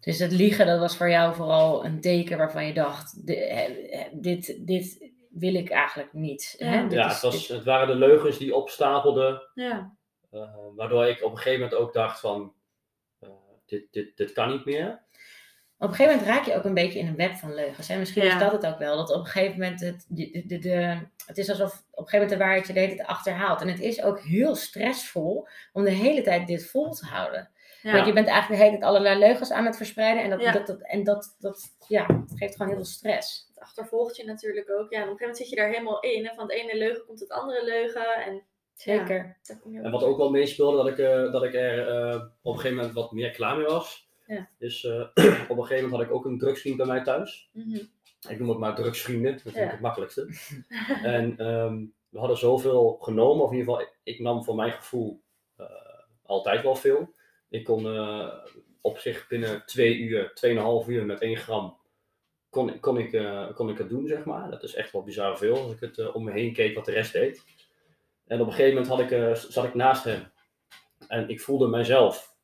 Dus 0.01 0.18
het 0.18 0.33
liegen, 0.33 0.66
dat 0.66 0.79
was 0.79 0.96
voor 0.96 1.11
jou 1.11 1.35
vooral 1.35 1.85
een 1.85 2.01
teken 2.01 2.38
waarvan 2.38 2.66
je 2.66 2.73
dacht, 2.73 3.27
di- 3.27 3.35
eh, 3.35 4.01
eh, 4.01 4.07
dit, 4.12 4.66
dit 4.66 5.11
wil 5.31 5.55
ik 5.55 5.71
eigenlijk 5.71 6.12
niet. 6.12 6.55
Ja. 6.59 6.66
Hè? 6.66 6.81
Ja, 6.81 7.07
is- 7.07 7.12
het, 7.12 7.23
was, 7.23 7.49
het 7.49 7.64
waren 7.64 7.87
de 7.87 7.95
leugens 8.07 8.38
die 8.38 8.55
opstapelden. 8.55 9.43
ja, 9.55 9.95
eh, 10.31 10.55
waardoor 10.77 11.07
ik 11.07 11.23
op 11.25 11.31
een 11.31 11.37
gegeven 11.37 11.61
moment 11.61 11.79
ook 11.81 11.93
dacht 11.93 12.21
van, 12.21 12.53
eh, 13.19 13.29
dit, 13.66 13.87
dit, 13.90 14.16
dit 14.16 14.33
kan 14.33 14.49
niet 14.51 14.64
meer. 14.64 15.03
Op 15.79 15.88
een 15.88 15.95
gegeven 15.95 16.16
moment 16.19 16.37
raak 16.37 16.47
je 16.47 16.55
ook 16.57 16.64
een 16.64 16.75
beetje 16.75 16.99
in 16.99 17.07
een 17.07 17.16
web 17.16 17.35
van 17.35 17.55
leugens. 17.55 17.88
Hè? 17.88 17.99
Misschien 17.99 18.23
Ja. 18.25 18.33
is 18.35 18.38
dat 18.40 18.53
het 18.53 18.66
ook 18.66 18.79
wel. 18.79 18.97
Dat 18.97 19.11
op 19.11 19.21
een 19.21 19.27
gegeven 19.27 19.59
moment, 19.59 19.81
het, 19.81 20.05
de, 20.09 20.31
de, 20.31 20.47
de, 20.47 20.59
de- 20.59 21.07
het 21.27 21.38
is 21.38 21.49
alsof 21.49 21.73
op 21.90 22.05
een 22.05 22.09
gegeven 22.09 22.12
moment 22.21 22.31
de 22.31 22.37
waarheid 22.37 22.66
je 22.66 22.73
de 22.73 22.79
hele 22.81 22.95
tijd 22.97 23.09
achterhaalt. 23.09 23.61
En 23.61 23.69
het 23.69 23.81
is 23.81 24.03
ook 24.03 24.21
heel 24.21 24.55
stressvol 24.55 25.49
om 25.73 25.85
de 25.85 25.90
hele 25.90 26.23
tijd 26.23 26.47
dit 26.47 26.66
vol 26.71 26.90
te 26.93 27.07
houden. 27.07 27.51
Ja. 27.83 27.93
Want 27.93 28.07
je 28.07 28.12
bent 28.12 28.27
eigenlijk 28.29 28.61
de 28.61 28.66
hele 28.66 28.79
tijd 28.79 28.83
allerlei 28.90 29.19
leugens 29.19 29.51
aan 29.53 29.66
het 29.66 29.77
verspreiden. 29.77 30.23
En 30.23 30.31
dat, 30.31 30.40
Ja. 30.40 30.53
dat, 30.53 30.66
dat, 30.66 30.81
en 30.83 31.05
dat, 31.05 31.37
dat 31.38 31.77
ja, 31.88 32.07
geeft 32.35 32.53
gewoon 32.57 32.69
heel 32.69 32.77
veel 32.77 32.90
stress. 32.93 33.47
Het 33.49 33.59
achtervolgt 33.62 34.16
je 34.16 34.25
natuurlijk 34.25 34.71
ook. 34.71 34.90
Ja, 34.90 34.97
en 35.03 35.09
op 35.09 35.11
een 35.11 35.19
gegeven 35.19 35.19
moment 35.21 35.37
zit 35.37 35.49
je 35.49 35.57
daar 35.57 35.69
helemaal 35.69 36.01
in. 36.01 36.27
En 36.29 36.35
van 36.35 36.45
het 36.45 36.53
ene 36.53 36.77
leugen 36.77 37.05
komt 37.07 37.21
het 37.21 37.31
andere 37.31 37.64
leugen. 37.64 38.14
En 38.25 38.43
Zeker. 38.75 39.37
Ja, 39.71 39.81
En 39.83 39.90
wat 39.90 40.03
ook 40.03 40.16
wel 40.16 40.31
meespeelde, 40.31 40.77
dat 40.77 40.87
ik, 40.87 40.99
eh, 40.99 41.33
dat 41.33 41.43
ik 41.43 41.55
er 41.55 41.88
eh, 41.88 42.14
op 42.43 42.53
een 42.53 42.61
gegeven 42.61 42.77
moment 42.77 42.95
wat 42.95 43.12
meer 43.12 43.31
klaar 43.31 43.57
mee 43.57 43.66
was. 43.66 44.09
Ja. 44.27 44.49
Dus 44.59 44.85
eh, 44.85 45.01
op 45.51 45.57
een 45.59 45.64
gegeven 45.64 45.66
moment 45.85 45.90
had 45.93 46.01
ik 46.01 46.11
ook 46.11 46.25
een 46.25 46.38
drugsvriend 46.38 46.77
bij 46.77 46.87
mij 46.87 47.03
thuis. 47.03 47.51
Mhm. 47.53 47.79
Ik 48.29 48.38
noem 48.38 48.49
het 48.49 48.59
maar 48.59 48.75
drugsvrienden, 48.75 49.33
dat 49.33 49.43
vind 49.43 49.57
ik 49.57 49.62
Ja. 49.62 49.71
het 49.71 49.81
makkelijkste. 49.81 50.27
En 51.03 51.37
ehm, 51.38 51.85
we 52.09 52.19
hadden 52.19 52.37
zoveel 52.37 52.99
genomen, 53.01 53.45
of 53.45 53.51
in 53.53 53.57
ieder 53.59 53.73
geval, 53.75 53.88
ik, 53.88 53.99
ik 54.03 54.19
nam 54.21 54.45
voor 54.45 54.55
mijn 54.55 54.73
gevoel 54.73 55.23
eh, 55.57 55.66
altijd 56.23 56.62
wel 56.62 56.75
veel. 56.77 57.12
Ik 57.51 57.65
kon 57.65 57.87
eh, 57.87 58.29
op 58.81 58.99
zich 58.99 59.29
binnen 59.29 59.63
twee 59.67 59.97
uur, 59.97 60.35
tweeënhalf 60.35 60.89
uur 60.89 61.07
met 61.07 61.21
één 61.21 61.37
gram, 61.37 61.77
kon, 62.51 62.81
kon, 62.81 62.99
ik, 62.99 63.13
eh, 63.13 63.55
kon 63.55 63.69
ik 63.71 63.79
het 63.79 63.89
doen, 63.89 64.07
zeg 64.07 64.25
maar. 64.25 64.51
Dat 64.51 64.63
is 64.63 64.75
echt 64.75 64.93
wel 64.93 65.03
bizar 65.03 65.39
veel, 65.39 65.57
als 65.57 65.73
ik 65.73 65.81
het 65.81 65.99
eh, 65.99 66.15
om 66.15 66.25
me 66.25 66.33
heen 66.33 66.53
keek 66.53 66.75
wat 66.75 66.85
de 66.85 66.93
rest 66.93 67.13
deed. 67.13 67.45
En 68.27 68.41
op 68.41 68.47
een 68.47 68.53
gegeven 68.53 68.83
moment 68.83 68.89
had 69.11 69.11
ik, 69.11 69.37
zat 69.37 69.65
ik 69.65 69.75
naast 69.75 70.05
hem. 70.05 70.33
En 71.09 71.29
ik 71.29 71.41
voelde 71.41 71.67
mijzelf 71.69 72.37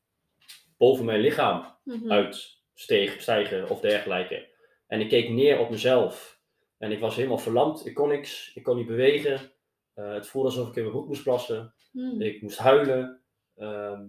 boven 0.77 1.05
mijn 1.05 1.21
lichaam 1.21 1.75
Mhm. 1.85 2.12
uitstegen 2.12 3.21
stijgen 3.21 3.71
of 3.71 3.81
dergelijke. 3.81 4.49
En 4.87 5.01
ik 5.01 5.09
keek 5.09 5.29
neer 5.29 5.59
op 5.59 5.71
mezelf. 5.71 6.40
En 6.79 6.92
ik 6.92 7.01
was 7.01 7.16
helemaal 7.16 7.38
verlamd. 7.38 7.87
Ik 7.87 7.95
kon 7.95 8.09
niks. 8.09 8.53
Ik 8.55 8.62
kon 8.62 8.77
niet 8.77 8.87
bewegen. 8.87 9.53
Het 9.95 10.27
voelde 10.27 10.49
alsof 10.49 10.69
ik 10.69 10.75
in 10.77 10.83
mijn 10.83 10.95
broek 10.95 11.07
moest 11.07 11.23
plassen. 11.23 11.75
Hmm. 11.92 12.21
Ik 12.21 12.42
moest 12.42 12.59
huilen. 12.59 13.21
Ehm, 13.57 14.03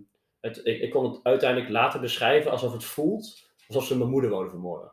het, 0.48 0.66
ik, 0.66 0.82
ik 0.82 0.92
kon 0.92 1.12
het 1.12 1.20
uiteindelijk 1.24 1.70
later 1.70 2.00
beschrijven 2.00 2.52
alsof 2.52 2.74
het 2.74 2.84
voelt 2.84 3.50
alsof 3.68 3.86
ze 3.86 3.98
mijn 3.98 4.10
moeder 4.10 4.30
wilden 4.30 4.50
vermoorden. 4.50 4.92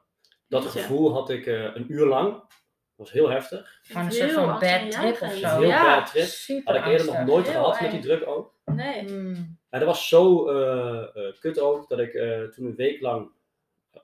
Dat 0.49 0.65
gevoel 0.65 1.13
had 1.13 1.31
ik 1.31 1.47
eh, 1.47 1.63
een 1.63 1.93
uur 1.93 2.07
lang. 2.07 2.33
Dat 2.33 3.07
was 3.07 3.13
heel 3.13 3.31
heftig. 3.31 3.81
Gewoon 3.83 4.05
een 4.05 4.13
soort 4.13 4.33
van 4.33 4.59
bad 4.59 4.91
trip 4.91 5.21
of 5.21 5.35
zo. 5.35 5.59
heel 5.59 5.63
Ja. 5.63 5.97
bad 5.97 6.11
trip. 6.11 6.25
Super 6.25 6.73
Had 6.73 6.85
ik 6.85 6.91
eerder 6.91 7.07
nog 7.07 7.25
nooit 7.25 7.49
Heel 7.49 7.63
gehad 7.63 7.81
met 7.81 7.91
die 7.91 8.01
druk 8.01 8.27
ook. 8.27 8.55
Nee. 8.65 9.03
Mm. 9.03 9.59
En 9.75 9.81
dat 9.81 9.89
was 9.89 10.09
zo 10.09 10.49
eh, 10.49 11.27
eh, 11.27 11.35
kut 11.39 11.59
ook, 11.59 11.89
dat 11.89 11.99
ik 11.99 12.15
eh, 12.15 12.43
toen 12.43 12.67
een 12.67 12.75
week 12.75 13.01
lang 13.01 13.31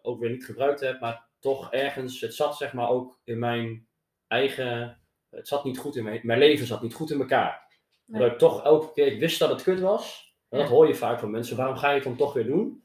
ook 0.03 0.21
weer 0.21 0.31
niet 0.31 0.45
gebruikt 0.45 0.81
heb, 0.81 1.01
maar 1.01 1.27
toch 1.39 1.73
ergens, 1.73 2.21
het 2.21 2.35
zat 2.35 2.57
zeg 2.57 2.73
maar 2.73 2.89
ook 2.89 3.21
in 3.25 3.39
mijn 3.39 3.89
eigen, 4.27 5.01
het 5.31 5.49
zat 5.49 5.65
niet 5.65 5.79
goed 5.79 5.97
in 5.97 6.05
mijn, 6.05 6.21
mijn 6.23 6.39
leven 6.39 6.67
zat 6.67 6.83
niet 6.83 6.95
goed 6.95 7.11
in 7.11 7.21
elkaar. 7.21 7.79
Nee. 8.05 8.21
Dat 8.21 8.33
ik 8.33 8.39
toch 8.39 8.65
elke 8.65 8.93
keer, 8.93 9.07
ik 9.07 9.21
wist 9.21 9.39
dat 9.39 9.51
het 9.51 9.63
kut 9.63 9.81
was, 9.81 10.30
en 10.51 10.59
dat 10.59 10.69
hoor 10.69 10.87
je 10.87 10.95
vaak 10.95 11.19
van 11.19 11.31
mensen, 11.31 11.57
waarom 11.57 11.77
ga 11.77 11.89
je 11.89 11.95
het 11.95 12.05
dan 12.05 12.17
toch 12.17 12.33
weer 12.33 12.47
doen? 12.47 12.85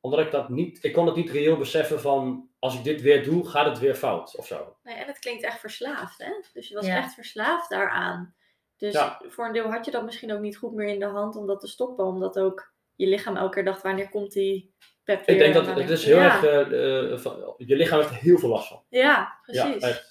Omdat 0.00 0.20
ik 0.20 0.30
dat 0.30 0.48
niet, 0.48 0.84
ik 0.84 0.92
kon 0.92 1.06
het 1.06 1.16
niet 1.16 1.30
reëel 1.30 1.56
beseffen 1.56 2.00
van, 2.00 2.48
als 2.58 2.74
ik 2.78 2.84
dit 2.84 3.00
weer 3.00 3.24
doe, 3.24 3.48
gaat 3.48 3.66
het 3.66 3.78
weer 3.78 3.94
fout 3.94 4.36
of 4.36 4.46
zo. 4.46 4.76
nee. 4.82 4.94
En 4.94 5.06
het 5.06 5.18
klinkt 5.18 5.42
echt 5.42 5.60
verslaafd, 5.60 6.18
hè? 6.18 6.32
Dus 6.52 6.68
je 6.68 6.74
was 6.74 6.86
Ja. 6.86 6.96
echt 6.96 7.14
verslaafd 7.14 7.70
daaraan. 7.70 8.34
Dus 8.76 8.92
Ja. 8.94 9.20
voor 9.28 9.46
een 9.46 9.52
deel 9.52 9.70
had 9.70 9.84
je 9.84 9.90
dat 9.90 10.04
misschien 10.04 10.32
ook 10.32 10.40
niet 10.40 10.56
goed 10.56 10.72
meer 10.74 10.88
in 10.88 10.98
de 10.98 11.06
hand 11.06 11.36
om 11.36 11.46
dat 11.46 11.60
te 11.60 11.66
stoppen. 11.68 12.04
Omdat 12.04 12.38
ook 12.38 12.72
je 12.96 13.06
lichaam 13.06 13.36
elke 13.36 13.54
keer 13.54 13.64
dacht, 13.64 13.82
wanneer 13.82 14.08
komt 14.08 14.32
die 14.32 14.72
pep 15.04 15.26
weer? 15.26 15.36
Ik 15.36 15.42
denk 15.42 15.54
en 15.54 15.58
dat 15.58 15.66
wanneer- 15.66 15.84
het 15.84 15.92
is 15.98 16.04
heel 16.04 16.16
ja. 16.16 16.24
erg, 16.24 16.42
eh, 16.42 17.12
eh, 17.12 17.18
van- 17.18 17.54
je 17.56 17.76
lichaam 17.76 17.98
heeft 17.98 18.10
er 18.10 18.16
heel 18.16 18.38
veel 18.38 18.48
last 18.48 18.68
van. 18.68 18.82
Ja, 18.88 19.00
Ja, 19.46 19.68
precies. 19.72 20.08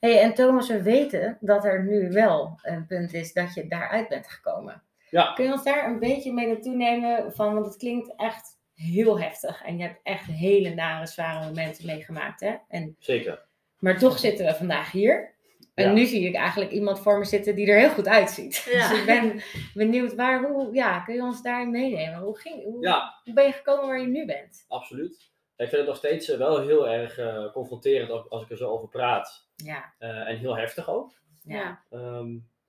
Hey, 0.00 0.20
en 0.20 0.34
Thomas, 0.34 0.68
we 0.68 0.82
weten 0.82 1.38
dat 1.40 1.64
er 1.64 1.84
nu 1.84 2.10
wel 2.10 2.58
een 2.62 2.86
punt 2.86 3.12
is 3.14 3.32
dat 3.32 3.54
je 3.54 3.68
daaruit 3.68 4.08
bent 4.08 4.28
gekomen. 4.28 4.82
Ja. 5.10 5.32
Kun 5.32 5.44
je 5.44 5.52
ons 5.52 5.64
daar 5.64 5.86
een 5.90 5.98
beetje 5.98 6.32
mee 6.32 6.46
naartoe 6.46 6.74
nemen? 6.74 7.32
Van, 7.32 7.54
want 7.54 7.66
het 7.66 7.76
klinkt 7.76 8.12
echt 8.16 8.58
heel 8.74 9.20
heftig. 9.20 9.62
En 9.64 9.76
je 9.78 9.82
hebt 9.82 10.00
echt 10.02 10.26
hele 10.26 10.74
nare, 10.74 11.06
zware 11.06 11.44
momenten 11.46 11.86
meegemaakt. 11.86 12.40
Hè? 12.40 12.54
En, 12.68 12.96
Zeker. 12.98 13.44
maar 13.78 13.98
toch 13.98 14.18
zitten 14.18 14.46
we 14.46 14.54
vandaag 14.54 14.90
hier. 14.92 15.34
En 15.74 15.84
Ja. 15.84 15.92
nu 15.92 16.04
zie 16.04 16.28
ik 16.28 16.34
eigenlijk 16.34 16.70
iemand 16.70 17.00
voor 17.00 17.18
me 17.18 17.24
zitten 17.24 17.54
die 17.54 17.66
er 17.70 17.78
heel 17.78 17.90
goed 17.90 18.08
uitziet. 18.08 18.64
Ja. 18.72 18.88
Dus 18.88 18.98
ik 19.00 19.06
ben 19.06 19.42
benieuwd, 19.74 20.14
waar, 20.14 20.42
hoe, 20.50 20.74
ja, 20.74 21.00
kun 21.00 21.14
je 21.14 21.22
ons 21.22 21.42
daarin 21.42 21.70
meenemen? 21.70 22.18
Hoe, 22.18 22.38
ging, 22.38 22.62
hoe, 22.62 22.82
Ja, 22.82 23.20
hoe 23.24 23.34
ben 23.34 23.44
je 23.44 23.52
gekomen 23.52 23.86
waar 23.86 24.00
je 24.00 24.06
nu 24.06 24.26
bent? 24.26 24.64
absoluut. 24.68 25.30
Ik 25.56 25.68
vind 25.68 25.70
het 25.80 25.86
nog 25.86 25.96
steeds 25.96 26.28
eh, 26.30 26.38
wel 26.38 26.60
heel 26.60 26.88
erg 26.88 27.18
eh, 27.18 27.52
confronterend 27.52 28.10
als- 28.10 28.30
als 28.30 28.42
ik 28.42 28.50
er 28.50 28.56
zo 28.56 28.70
over 28.70 28.88
praat. 28.88 29.48
Ja, 29.56 29.94
Eh, 29.98 30.28
en 30.28 30.36
heel 30.38 30.56
heftig 30.56 30.88
ook. 30.90 31.12
ja. 31.42 31.82
Ja. 31.90 32.08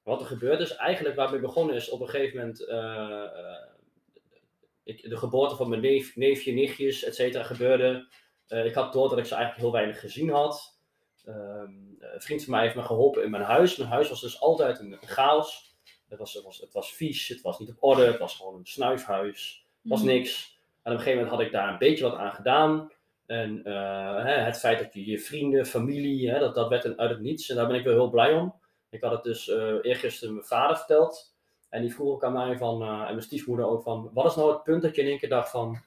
Wat 0.08 0.22
er 0.22 0.28
gebeurt 0.28 0.60
is 0.60 0.76
eigenlijk 0.76 1.16
waarmee 1.16 1.40
begonnen 1.40 1.76
is 1.76 1.90
op 1.90 2.02
een 2.02 2.10
gegeven 2.10 2.38
moment. 2.40 2.66
eh, 2.66 3.24
eh, 3.24 3.66
ik, 4.84 5.10
de 5.10 5.18
geboorte 5.18 5.56
van 5.56 5.70
mijn 5.70 5.82
neef, 5.82 6.16
neefje, 6.16 6.52
nichtjes, 6.54 7.04
et 7.04 7.16
cetera, 7.16 7.44
gebeurde. 7.44 8.08
Eh, 8.48 8.66
ik 8.66 8.74
had 8.74 8.94
door 8.94 9.10
dat 9.10 9.18
ik 9.18 9.26
ze 9.26 9.36
eigenlijk 9.36 9.64
heel 9.64 9.74
weinig 9.74 10.00
gezien 10.00 10.30
had. 10.30 10.80
Ehm, 11.26 11.72
een 12.00 12.22
vriend 12.22 12.44
van 12.44 12.54
mij 12.54 12.62
heeft 12.64 12.76
me 12.76 12.82
geholpen 12.84 13.24
in 13.24 13.30
mijn 13.32 13.44
huis. 13.44 13.78
Mijn 13.78 13.90
huis 13.90 14.10
was 14.10 14.22
dus 14.22 14.42
altijd 14.42 14.80
een, 14.80 14.92
een 14.92 15.08
chaos. 15.08 15.76
Het 16.10 16.20
was, 16.20 16.34
het, 16.34 16.44
was, 16.44 16.58
het 16.60 16.74
was 16.74 16.94
vies, 16.94 17.28
het 17.28 17.42
was 17.42 17.60
niet 17.60 17.70
op 17.70 17.78
orde, 17.80 18.06
het 18.06 18.18
was 18.20 18.36
gewoon 18.36 18.56
een 18.56 18.66
snuifhuis. 18.66 19.66
Het 19.82 19.92
was 19.92 20.00
Mhm. 20.04 20.08
niks. 20.12 20.60
En 20.84 20.92
op 20.92 20.98
een 20.98 21.04
gegeven 21.04 21.14
moment 21.24 21.30
had 21.38 21.46
ik 21.46 21.52
daar 21.52 21.72
een 21.72 21.78
beetje 21.78 22.04
wat 22.04 22.16
aan 22.16 22.34
gedaan. 22.34 22.92
En 23.26 23.62
hè, 24.26 24.34
het 24.34 24.60
feit 24.60 24.80
dat 24.80 24.94
je 24.94 25.06
je 25.06 25.20
vrienden, 25.20 25.66
familie, 25.66 26.30
hè, 26.30 26.40
dat, 26.40 26.56
dat 26.56 26.70
werd 26.70 26.84
een- 26.84 27.00
uit 27.00 27.10
het 27.10 27.20
niets. 27.20 27.50
En 27.50 27.56
daar 27.56 27.68
ben 27.68 27.76
ik 27.76 27.84
wel 27.84 27.94
heel 27.94 28.10
blij 28.10 28.34
om. 28.34 28.54
Ik 28.98 29.04
had 29.04 29.12
het 29.12 29.24
dus 29.24 29.50
eh 29.50 29.76
eergisteren 29.82 30.34
mijn 30.34 30.46
vader 30.46 30.78
verteld. 30.78 31.36
En 31.70 31.82
die 31.82 31.94
vroeg 31.94 32.10
ook 32.14 32.24
aan 32.24 32.34
mij 32.34 32.58
van, 32.58 32.82
eh, 32.82 32.88
en 32.90 32.98
mijn 32.98 33.22
stiefmoeder 33.22 33.66
ook 33.68 33.84
van, 33.84 34.10
wat 34.14 34.26
is 34.26 34.36
nou 34.36 34.52
het 34.54 34.64
punt 34.64 34.82
dat 34.82 34.96
je 34.96 35.02
in 35.02 35.08
één 35.08 35.20
keer 35.20 35.30
dacht 35.30 35.50
van, 35.50 35.78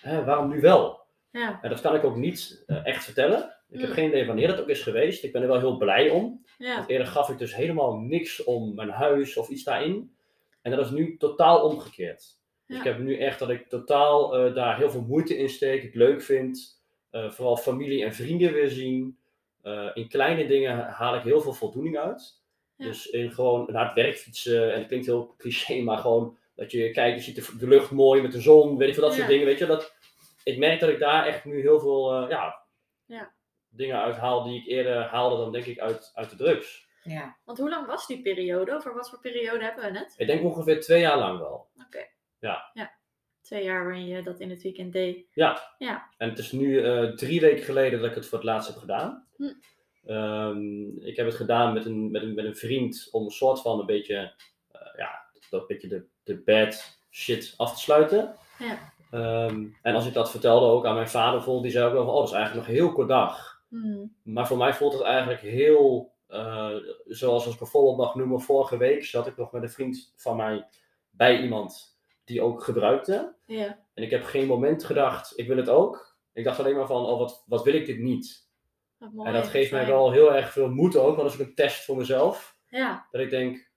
hè, 0.00 0.24
waarom 0.24 0.48
nu 0.48 0.60
wel? 0.60 1.00
Ja. 1.30 1.58
En 1.62 1.70
dat 1.70 1.80
kan 1.80 1.94
ik 1.94 2.04
ook 2.04 2.16
niet 2.16 2.62
eh, 2.66 2.86
echt 2.86 3.04
vertellen. 3.04 3.54
Ik 3.68 3.80
heb 3.80 3.88
Mm. 3.88 3.94
geen 3.94 4.08
idee 4.08 4.26
wanneer 4.26 4.48
dat 4.48 4.60
ook 4.60 4.68
is 4.68 4.82
geweest. 4.82 5.24
Ik 5.24 5.32
ben 5.32 5.42
er 5.42 5.48
wel 5.48 5.58
heel 5.58 5.76
blij 5.76 6.10
om. 6.10 6.44
Ja. 6.58 6.76
Want 6.76 6.88
eerder 6.88 7.06
gaf 7.06 7.28
ik 7.28 7.38
dus 7.38 7.54
helemaal 7.54 7.96
niks 7.96 8.44
om 8.44 8.74
mijn 8.74 8.88
huis 8.90 9.36
of 9.36 9.48
iets 9.48 9.64
daarin. 9.64 10.16
En 10.62 10.70
dat 10.70 10.84
is 10.84 10.90
nu 10.90 11.16
totaal 11.16 11.62
omgekeerd. 11.68 12.18
Dus 12.66 12.76
Ja. 12.76 12.78
ik 12.78 12.84
heb 12.84 12.98
nu 12.98 13.18
echt 13.18 13.38
dat 13.38 13.50
ik 13.50 13.68
totaal 13.68 14.30
daar 14.54 14.76
heel 14.76 14.90
veel 14.90 15.02
moeite 15.08 15.36
in 15.36 15.48
steek. 15.48 15.82
Het 15.82 15.94
leuk 15.94 16.22
vind. 16.22 16.82
Vooral 17.10 17.56
familie 17.56 18.04
en 18.04 18.12
vrienden 18.14 18.52
weer 18.52 18.68
zien. 18.68 19.18
In 19.94 20.08
kleine 20.08 20.46
dingen 20.46 20.78
haal 20.78 21.14
ik 21.16 21.22
heel 21.22 21.40
veel 21.40 21.52
voldoening 21.52 21.98
uit. 21.98 22.42
Ja. 22.76 22.84
Dus 22.86 23.06
in 23.06 23.32
gewoon 23.32 23.68
naar 23.72 23.84
het 23.84 23.94
werk 23.94 24.16
fietsen. 24.16 24.72
En 24.72 24.78
het 24.78 24.86
klinkt 24.86 25.06
heel 25.06 25.34
cliché, 25.38 25.80
maar 25.82 25.98
gewoon 25.98 26.36
dat 26.56 26.70
je 26.70 26.90
kijkt, 26.90 27.16
je 27.24 27.32
ziet 27.32 27.46
de, 27.46 27.58
de 27.58 27.68
lucht 27.68 27.90
mooi 27.90 28.22
met 28.22 28.32
de 28.32 28.40
zon. 28.40 28.76
Weet 28.76 28.88
ik 28.88 28.94
veel, 28.94 29.02
dat 29.02 29.12
soort 29.12 29.24
Ja. 29.24 29.30
dingen. 29.30 29.46
Weet 29.46 29.58
je, 29.58 29.66
dat, 29.66 29.94
ik 30.44 30.58
merk 30.58 30.80
dat 30.80 30.88
ik 30.88 30.98
daar 30.98 31.26
echt 31.26 31.44
nu 31.44 31.60
heel 31.60 31.80
veel 31.80 32.12
eh, 32.14 32.28
ja, 32.30 32.62
Ja. 33.06 33.32
dingen 33.68 34.00
uit 34.02 34.16
haal 34.16 34.42
die 34.42 34.60
ik 34.60 34.66
eerder 34.66 35.02
haalde 35.02 35.36
dan 35.36 35.52
denk 35.52 35.64
ik 35.64 35.78
uit, 35.78 36.10
uit 36.14 36.30
de 36.30 36.36
drugs. 36.36 36.86
ja. 37.02 37.36
Want 37.44 37.58
hoe 37.58 37.68
lang 37.70 37.86
was 37.86 38.06
die 38.06 38.22
periode? 38.22 38.74
Over 38.74 38.94
wat 38.94 39.10
voor 39.10 39.20
periode 39.20 39.64
hebben 39.64 39.92
we 39.92 39.98
het? 39.98 40.14
Ik 40.16 40.26
denk 40.26 40.44
ongeveer 40.44 40.80
twee 40.80 41.00
jaar 41.00 41.18
lang 41.18 41.38
wel. 41.38 41.68
Oké. 41.86 42.06
Ja. 42.38 42.70
ja. 42.72 42.92
Twee 43.42 43.64
jaar 43.64 43.84
waarin 43.84 44.06
je 44.06 44.22
dat 44.22 44.40
in 44.40 44.50
het 44.50 44.62
weekend 44.62 44.92
deed. 44.92 45.26
En 46.16 46.28
het 46.28 46.38
is 46.38 46.52
nu 46.52 46.82
eh, 46.84 47.02
drie 47.12 47.40
weken 47.40 47.64
geleden 47.64 48.00
dat 48.00 48.08
ik 48.08 48.14
het 48.14 48.26
voor 48.26 48.38
het 48.38 48.46
laatst 48.46 48.68
heb 48.68 48.78
gedaan. 48.78 49.26
Hm. 49.36 49.52
Ehm, 50.06 50.98
ik 50.98 51.16
heb 51.16 51.26
het 51.26 51.34
gedaan 51.34 51.72
met 51.72 51.84
een, 51.84 52.10
met 52.10 52.22
een, 52.22 52.34
met 52.34 52.44
een 52.44 52.56
vriend 52.56 53.08
om 53.10 53.24
een 53.24 53.30
soort 53.30 53.60
van 53.60 53.80
een 53.80 53.86
beetje, 53.86 54.32
eh, 54.72 54.80
ja, 54.96 55.24
dat 55.50 55.66
beetje 55.66 55.88
de, 55.88 56.04
de 56.22 56.36
bad 56.36 56.98
shit 57.10 57.54
af 57.56 57.74
te 57.74 57.80
sluiten. 57.80 58.34
Ja. 58.58 58.92
Ehm, 59.10 59.66
en 59.82 59.94
als 59.94 60.06
ik 60.06 60.12
dat 60.12 60.30
vertelde 60.30 60.66
ook 60.66 60.86
aan 60.86 60.94
mijn 60.94 61.08
vader, 61.08 61.42
vond 61.42 61.62
die 61.62 61.72
zei 61.72 61.86
ook 61.86 61.92
wel 61.92 62.04
van, 62.04 62.14
oh, 62.14 62.20
dat 62.20 62.28
is 62.28 62.34
eigenlijk 62.34 62.66
nog 62.66 62.76
een 62.76 62.82
heel 62.82 62.92
kort 62.92 63.08
dag. 63.08 63.62
Hmm. 63.68 64.14
Maar 64.22 64.46
voor 64.46 64.56
mij 64.56 64.74
voelt 64.74 64.92
het 64.92 65.02
eigenlijk 65.02 65.40
heel, 65.40 66.12
eh, 66.26 66.70
zoals 67.06 67.44
als 67.44 67.52
ik 67.52 67.58
bijvoorbeeld 67.58 67.96
mag 67.96 68.14
noemen, 68.14 68.40
vorige 68.40 68.76
week 68.76 69.04
zat 69.04 69.26
ik 69.26 69.36
nog 69.36 69.52
met 69.52 69.62
een 69.62 69.70
vriend 69.70 70.12
van 70.16 70.36
mij 70.36 70.66
bij 71.10 71.42
iemand 71.42 71.98
die 72.24 72.42
ook 72.42 72.64
gebruikte. 72.64 73.34
Ja. 73.46 73.78
En 73.94 74.02
ik 74.02 74.10
heb 74.10 74.24
geen 74.24 74.46
moment 74.46 74.84
gedacht, 74.84 75.38
ik 75.38 75.46
wil 75.46 75.56
het 75.56 75.68
ook. 75.68 76.16
Ik 76.32 76.44
dacht 76.44 76.58
alleen 76.58 76.76
maar 76.76 76.86
van, 76.86 77.06
oh, 77.06 77.18
wat, 77.18 77.44
wat 77.46 77.64
wil 77.64 77.74
ik 77.74 77.86
dit 77.86 77.98
niet? 77.98 78.48
Mooi. 79.12 79.28
en 79.28 79.34
dat 79.34 79.46
geeft 79.46 79.70
mij 79.70 79.86
wel 79.86 80.12
heel 80.12 80.34
erg 80.34 80.52
veel 80.52 80.68
moed 80.68 80.96
ook, 80.96 81.16
want 81.16 81.28
dat 81.28 81.34
is 81.34 81.40
ook 81.40 81.46
een 81.46 81.54
test 81.54 81.84
voor 81.84 81.96
mezelf. 81.96 82.56
Ja. 82.66 83.08
Dat 83.10 83.20
ik 83.20 83.30
denk, 83.30 83.70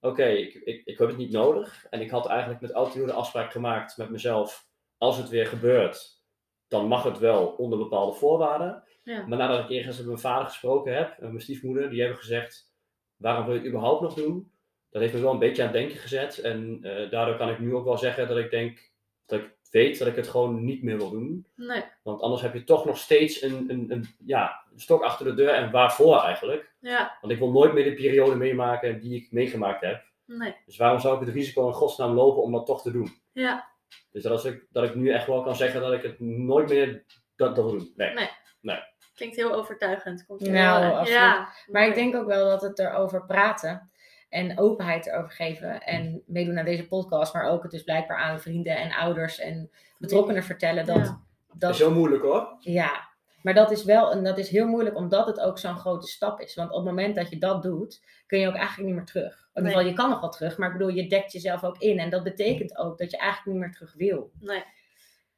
oké, 0.00 0.26
ik, 0.26 0.54
ik, 0.54 0.82
ik 0.84 0.98
heb 0.98 1.08
het 1.08 1.16
niet 1.16 1.30
nodig. 1.30 1.86
En 1.90 2.00
ik 2.00 2.10
had 2.10 2.26
eigenlijk 2.26 2.60
met 2.60 2.94
nieuw 2.94 3.06
de 3.06 3.12
afspraak 3.12 3.52
gemaakt 3.52 3.96
met 3.96 4.10
mezelf, 4.10 4.68
als 4.98 5.16
het 5.16 5.28
weer 5.28 5.46
gebeurt, 5.46 6.22
dan 6.68 6.86
mag 6.86 7.02
het 7.02 7.18
wel 7.18 7.46
onder 7.46 7.78
bepaalde 7.78 8.12
voorwaarden. 8.12 8.82
Ja. 9.02 9.26
Maar 9.26 9.38
nadat 9.38 9.70
ik 9.70 9.76
ergens 9.76 9.96
met 9.96 10.06
mijn 10.06 10.18
vader 10.18 10.46
gesproken 10.46 10.96
heb, 10.96 11.18
en 11.18 11.28
mijn 11.28 11.40
stiefmoeder, 11.40 11.90
die 11.90 12.00
hebben 12.00 12.18
gezegd, 12.18 12.72
waarom 13.16 13.44
wil 13.44 13.54
je 13.54 13.60
het 13.60 13.68
überhaupt 13.68 14.00
nog 14.00 14.14
doen? 14.14 14.52
Dat 14.90 15.02
heeft 15.02 15.14
me 15.14 15.20
wel 15.20 15.32
een 15.32 15.38
beetje 15.38 15.62
aan 15.62 15.68
het 15.68 15.76
denken 15.76 15.96
gezet. 15.96 16.38
En 16.38 16.78
eh, 16.82 17.10
daardoor 17.10 17.36
kan 17.36 17.50
ik 17.50 17.58
nu 17.58 17.74
ook 17.74 17.84
wel 17.84 17.98
zeggen 17.98 18.28
dat 18.28 18.36
ik 18.36 18.50
denk, 18.50 18.92
dat 19.26 19.40
ik 19.40 19.56
weet 19.74 19.98
dat 19.98 20.08
ik 20.08 20.16
het 20.16 20.28
gewoon 20.28 20.64
niet 20.64 20.82
meer 20.82 20.96
wil 20.96 21.10
doen. 21.10 21.46
Nee. 21.56 21.84
Want 22.02 22.20
anders 22.20 22.42
heb 22.42 22.54
je 22.54 22.64
toch 22.64 22.84
nog 22.84 22.98
steeds 22.98 23.42
een, 23.42 23.64
een, 23.68 23.86
een, 23.88 24.06
ja, 24.24 24.64
een 24.72 24.80
stok 24.80 25.02
achter 25.02 25.26
de 25.26 25.34
deur. 25.34 25.48
En 25.48 25.70
waarvoor 25.70 26.20
eigenlijk? 26.20 26.72
Ja. 26.80 27.18
Want 27.20 27.32
ik 27.32 27.38
wil 27.38 27.50
nooit 27.50 27.72
meer 27.72 27.84
de 27.84 27.94
periode 27.94 28.34
meemaken 28.36 29.00
die 29.00 29.22
ik 29.22 29.32
meegemaakt 29.32 29.80
heb. 29.80 30.02
Nee. 30.24 30.56
Dus 30.66 30.76
waarom 30.76 31.00
zou 31.00 31.14
ik 31.14 31.26
het 31.26 31.34
risico 31.34 31.66
in 31.66 31.74
godsnaam 31.74 32.14
lopen 32.14 32.42
om 32.42 32.52
dat 32.52 32.66
toch 32.66 32.82
te 32.82 32.90
doen? 32.90 33.20
Ja. 33.32 33.68
Dus 34.10 34.22
dat, 34.22 34.38
is 34.38 34.52
ik, 34.52 34.66
dat 34.70 34.84
ik 34.84 34.94
nu 34.94 35.10
echt 35.10 35.26
wel 35.26 35.42
kan 35.42 35.56
zeggen 35.56 35.80
dat 35.80 35.92
ik 35.92 36.02
het 36.02 36.20
nooit 36.20 36.68
meer 36.68 37.04
dat, 37.36 37.56
dat 37.56 37.64
wil 37.64 37.78
doen. 37.78 37.92
Nee. 37.96 38.28
Nee. 38.60 38.78
Klinkt 39.14 39.36
heel 39.36 39.52
overtuigend. 39.52 40.26
Komt 40.26 40.40
Nou. 40.40 41.08
Ja. 41.08 41.48
Maar 41.66 41.86
ik 41.86 41.94
denk 41.94 42.14
ook 42.14 42.26
wel 42.26 42.48
dat 42.48 42.62
het 42.62 42.78
erover 42.78 43.26
praten 43.26 43.90
en 44.34 44.58
openheid 44.58 45.06
erover 45.06 45.30
geven 45.30 45.82
en 45.82 46.22
meedoen 46.26 46.58
aan 46.58 46.64
deze 46.64 46.88
podcast, 46.88 47.34
maar 47.34 47.50
ook 47.50 47.62
het 47.62 47.70
dus 47.70 47.82
blijkbaar 47.82 48.18
aan 48.18 48.40
vrienden 48.40 48.76
en 48.76 48.92
ouders 48.92 49.38
en 49.38 49.70
betrokkenen 49.98 50.42
vertellen 50.42 50.86
dat, 50.86 50.96
Ja. 50.96 51.20
Dat 51.54 51.70
is 51.70 51.78
heel 51.78 51.94
moeilijk 51.94 52.22
hoor. 52.22 52.56
ja, 52.60 53.08
maar 53.42 53.54
dat 53.54 53.70
is 53.70 53.84
wel 53.84 54.12
en 54.12 54.24
dat 54.24 54.38
is 54.38 54.48
heel 54.48 54.66
moeilijk 54.66 54.96
omdat 54.96 55.26
het 55.26 55.40
ook 55.40 55.58
zo'n 55.58 55.76
grote 55.76 56.06
stap 56.06 56.40
is. 56.40 56.54
Want 56.54 56.70
op 56.70 56.76
het 56.76 56.84
moment 56.84 57.14
dat 57.14 57.30
je 57.30 57.38
dat 57.38 57.62
doet, 57.62 58.02
kun 58.26 58.38
je 58.38 58.48
ook 58.48 58.54
eigenlijk 58.54 58.86
niet 58.88 58.96
meer 58.96 59.06
terug. 59.06 59.48
In 59.54 59.62
ieder 59.62 59.72
geval, 59.72 59.90
je 59.90 59.96
kan 59.96 60.10
nog 60.10 60.20
wel 60.20 60.30
terug, 60.30 60.58
maar 60.58 60.68
ik 60.72 60.78
bedoel, 60.78 60.94
je 60.94 61.08
dekt 61.08 61.32
jezelf 61.32 61.64
ook 61.64 61.78
in 61.78 61.98
en 61.98 62.10
dat 62.10 62.22
betekent 62.22 62.76
ook 62.76 62.98
dat 62.98 63.10
je 63.10 63.16
eigenlijk 63.16 63.50
niet 63.50 63.66
meer 63.66 63.74
terug 63.74 63.94
wil. 63.96 64.30
Nee. 64.40 64.64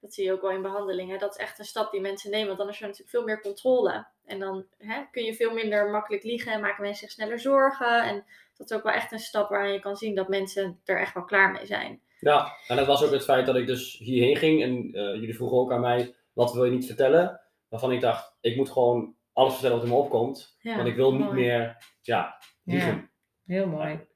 Dat 0.00 0.14
zie 0.14 0.24
je 0.24 0.32
ook 0.32 0.40
wel 0.40 0.50
in 0.50 0.62
behandelingen. 0.62 1.18
Dat 1.18 1.30
is 1.30 1.36
echt 1.36 1.58
een 1.58 1.64
stap 1.64 1.90
die 1.90 2.00
mensen 2.00 2.30
nemen. 2.30 2.46
Want 2.46 2.58
dan 2.58 2.68
is 2.68 2.76
er 2.76 2.82
natuurlijk 2.82 3.10
veel 3.10 3.24
meer 3.24 3.40
controle. 3.40 4.06
En 4.24 4.38
dan 4.38 4.64
hè, 4.78 5.02
kun 5.10 5.24
je 5.24 5.34
veel 5.34 5.54
minder 5.54 5.90
makkelijk 5.90 6.22
liegen 6.22 6.52
en 6.52 6.60
maken 6.60 6.82
mensen 6.82 7.06
zich 7.06 7.16
sneller 7.16 7.40
zorgen. 7.40 8.04
En 8.04 8.24
dat 8.56 8.70
is 8.70 8.76
ook 8.76 8.82
wel 8.82 8.92
echt 8.92 9.12
een 9.12 9.18
stap 9.18 9.48
waarin 9.48 9.72
je 9.72 9.80
kan 9.80 9.96
zien 9.96 10.14
dat 10.14 10.28
mensen 10.28 10.80
er 10.84 11.00
echt 11.00 11.14
wel 11.14 11.24
klaar 11.24 11.52
mee 11.52 11.66
zijn. 11.66 12.00
Ja, 12.20 12.56
en 12.66 12.76
dat 12.76 12.86
was 12.86 13.04
ook 13.04 13.10
het 13.10 13.24
feit 13.24 13.46
dat 13.46 13.56
ik 13.56 13.66
dus 13.66 13.98
hierheen 13.98 14.36
ging. 14.36 14.62
En 14.62 14.92
eh, 14.92 15.14
jullie 15.14 15.36
vroegen 15.36 15.58
ook 15.58 15.72
aan 15.72 15.80
mij, 15.80 16.14
wat 16.32 16.52
wil 16.52 16.64
je 16.64 16.70
niet 16.70 16.86
vertellen? 16.86 17.40
Waarvan 17.68 17.92
ik 17.92 18.00
dacht, 18.00 18.36
ik 18.40 18.56
moet 18.56 18.70
gewoon 18.70 19.14
alles 19.32 19.52
vertellen 19.52 19.76
wat 19.76 19.86
in 19.86 19.92
me 19.92 19.98
opkomt. 19.98 20.56
Ja, 20.60 20.76
want 20.76 20.88
ik 20.88 20.96
wil 20.96 21.14
niet 21.14 21.32
meer, 21.32 21.76
ja, 22.02 22.38
liegen. 22.64 23.10
Ja, 23.44 23.54
heel 23.54 23.66
mooi. 23.66 24.06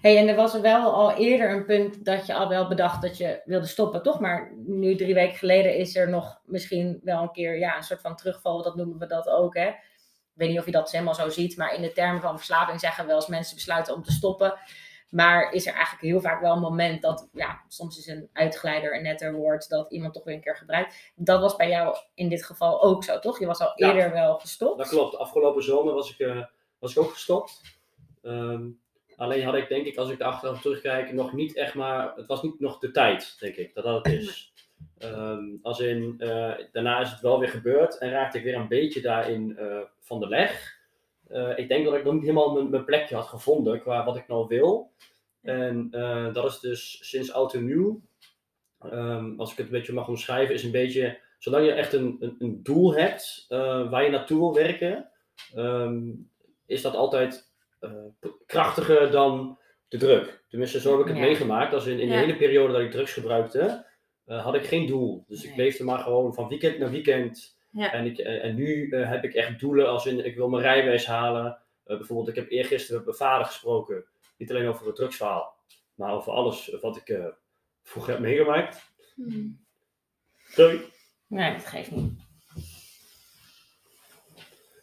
Hey, 0.00 0.18
en 0.18 0.28
er 0.28 0.36
was 0.36 0.60
wel 0.60 0.92
al 0.94 1.12
eerder 1.16 1.50
een 1.50 1.64
punt 1.64 2.04
dat 2.04 2.26
je 2.26 2.34
al 2.34 2.48
wel 2.48 2.68
bedacht 2.68 3.02
dat 3.02 3.16
je 3.16 3.40
wilde 3.44 3.66
stoppen, 3.66 4.02
toch? 4.02 4.20
Maar 4.20 4.52
nu 4.66 4.96
drie 4.96 5.14
weken 5.14 5.36
geleden 5.36 5.76
is 5.76 5.96
er 5.96 6.08
nog 6.08 6.40
misschien 6.44 7.00
wel 7.04 7.22
een 7.22 7.32
keer 7.32 7.58
ja, 7.58 7.76
een 7.76 7.82
soort 7.82 8.00
van 8.00 8.16
terugval, 8.16 8.62
dat 8.62 8.76
noemen 8.76 8.98
we 8.98 9.06
dat 9.06 9.28
ook. 9.28 9.54
Hè? 9.54 9.66
Ik 9.68 10.42
weet 10.42 10.48
niet 10.48 10.58
of 10.58 10.66
je 10.66 10.72
dat 10.72 10.90
helemaal 10.90 11.14
zo 11.14 11.28
ziet, 11.28 11.56
maar 11.56 11.74
in 11.74 11.82
de 11.82 11.92
termen 11.92 12.20
van 12.20 12.36
verslaving 12.36 12.80
zeggen 12.80 13.02
we 13.02 13.08
wel 13.08 13.16
eens 13.20 13.26
mensen 13.28 13.54
besluiten 13.54 13.94
om 13.94 14.02
te 14.02 14.12
stoppen. 14.12 14.54
Maar 15.10 15.52
is 15.52 15.66
er 15.66 15.72
eigenlijk 15.72 16.04
heel 16.04 16.20
vaak 16.20 16.40
wel 16.40 16.52
een 16.52 16.60
moment 16.60 17.02
dat, 17.02 17.28
ja, 17.32 17.60
soms 17.68 17.98
is 17.98 18.06
een 18.06 18.28
uitgeleider 18.32 18.96
een 18.96 19.02
netter 19.02 19.32
woord, 19.34 19.68
dat 19.68 19.90
iemand 19.90 20.14
toch 20.14 20.24
weer 20.24 20.34
een 20.34 20.40
keer 20.40 20.56
gebruikt. 20.56 21.12
Dat 21.14 21.40
was 21.40 21.56
bij 21.56 21.68
jou 21.68 21.96
in 22.14 22.28
dit 22.28 22.44
geval 22.44 22.82
ook 22.82 23.04
zo, 23.04 23.18
toch? 23.18 23.38
Je 23.38 23.46
was 23.46 23.60
al 23.60 23.72
Ja. 23.74 23.88
eerder 23.88 24.12
wel 24.12 24.38
gestopt. 24.38 24.78
Dat 24.78 24.88
klopt. 24.88 25.16
Afgelopen 25.16 25.62
zomer 25.62 25.94
was 25.94 26.10
ik, 26.10 26.18
eh, 26.18 26.44
was 26.78 26.92
ik 26.96 27.02
ook 27.02 27.10
gestopt. 27.12 27.60
Ehm, 28.22 28.68
alleen 29.16 29.44
had 29.44 29.54
ik 29.54 29.68
denk 29.68 29.86
ik, 29.86 29.96
als 29.96 30.10
ik 30.10 30.20
er 30.20 30.26
achteraf 30.26 30.60
terugkijk, 30.60 31.12
nog 31.12 31.32
niet 31.32 31.56
echt 31.56 31.74
maar... 31.74 32.12
Het 32.16 32.26
was 32.26 32.42
niet 32.42 32.60
nog 32.60 32.78
de 32.78 32.90
tijd, 32.90 33.36
denk 33.40 33.56
ik, 33.56 33.74
dat 33.74 33.84
dat 33.84 34.04
het 34.04 34.14
is. 34.14 34.52
Ehm, 34.98 35.44
als 35.62 35.80
in, 35.80 36.14
eh, 36.18 36.52
daarna 36.72 37.00
is 37.00 37.10
het 37.10 37.20
wel 37.20 37.38
weer 37.38 37.48
gebeurd 37.48 37.98
en 37.98 38.10
raakte 38.10 38.38
ik 38.38 38.44
weer 38.44 38.54
een 38.54 38.68
beetje 38.68 39.00
daarin 39.00 39.56
eh, 39.56 39.80
van 40.00 40.20
de 40.20 40.28
leg. 40.28 40.78
Eh, 41.28 41.58
ik 41.58 41.68
denk 41.68 41.84
dat 41.84 41.94
ik 41.94 42.04
nog 42.04 42.12
niet 42.12 42.22
helemaal 42.22 42.62
mijn, 42.62 42.84
plekje 42.84 43.14
had 43.14 43.26
gevonden 43.26 43.80
qua 43.80 44.04
wat 44.04 44.16
ik 44.16 44.28
nou 44.28 44.46
wil. 44.46 44.92
En 45.42 45.90
dat 46.32 46.44
is 46.44 46.60
dus 46.60 46.98
sinds 47.00 47.32
oud 47.32 47.54
en 47.54 47.64
nieuw. 47.64 48.00
Ehm, 48.80 49.40
als 49.40 49.50
ik 49.50 49.56
het 49.56 49.66
een 49.66 49.72
beetje 49.72 49.92
mag 49.92 50.08
omschrijven, 50.08 50.54
is 50.54 50.64
een 50.64 50.70
beetje... 50.70 51.18
Zolang 51.38 51.64
je 51.64 51.72
echt 51.72 51.92
een, 51.92 52.16
een, 52.20 52.36
een 52.38 52.62
doel 52.62 52.94
hebt 52.94 53.44
waar 53.90 54.04
je 54.04 54.10
naartoe 54.10 54.38
wil 54.38 54.54
werken, 54.54 55.10
ehm, 55.54 56.02
is 56.66 56.82
dat 56.82 56.94
altijd 56.94 57.54
krachtiger 58.46 59.10
dan 59.10 59.58
de 59.88 59.98
druk. 59.98 60.44
Tenminste, 60.48 60.80
zo 60.80 60.90
heb 60.90 61.00
ik 61.00 61.06
het 61.06 61.16
Ja. 61.16 61.22
meegemaakt. 61.22 61.72
Als 61.72 61.86
in, 61.86 62.00
in 62.00 62.08
de 62.08 62.14
Ja. 62.14 62.20
hele 62.20 62.36
periode 62.36 62.72
dat 62.72 62.82
ik 62.82 62.90
drugs 62.90 63.12
gebruikte, 63.12 63.84
eh, 64.24 64.44
had 64.44 64.54
ik 64.54 64.64
geen 64.66 64.86
doel. 64.86 65.24
Dus 65.28 65.44
ik 65.44 65.56
leefde 65.56 65.84
maar 65.84 65.98
gewoon 65.98 66.34
van 66.34 66.48
weekend 66.48 66.78
naar 66.78 66.90
weekend. 66.90 67.58
Ja. 67.70 67.92
En, 67.92 68.04
ik, 68.06 68.18
eh, 68.18 68.44
en 68.44 68.54
nu 68.54 68.88
eh, 68.90 69.08
heb 69.08 69.24
ik 69.24 69.34
echt 69.34 69.60
doelen 69.60 69.88
als 69.88 70.06
in, 70.06 70.24
ik 70.24 70.36
wil 70.36 70.48
mijn 70.48 70.62
rijbewijs 70.62 71.06
halen. 71.06 71.58
Eh, 71.84 71.96
bijvoorbeeld, 71.96 72.28
ik 72.28 72.34
heb 72.34 72.50
eergisteren 72.50 72.96
met 72.96 73.04
mijn 73.06 73.16
vader 73.30 73.46
gesproken. 73.46 74.04
Niet 74.36 74.50
alleen 74.50 74.68
over 74.68 74.86
het 74.86 74.96
drugsverhaal, 74.96 75.56
maar 75.94 76.12
over 76.12 76.32
alles 76.32 76.76
wat 76.80 76.96
ik 76.96 77.08
eh, 77.08 77.26
vroeger 77.82 78.12
heb 78.12 78.20
meegemaakt. 78.20 78.92
Hmm. 79.14 79.64
Sorry. 80.48 80.80
Nee, 81.26 81.52
dat 81.52 81.66
geeft 81.66 81.90
niet. 81.90 82.12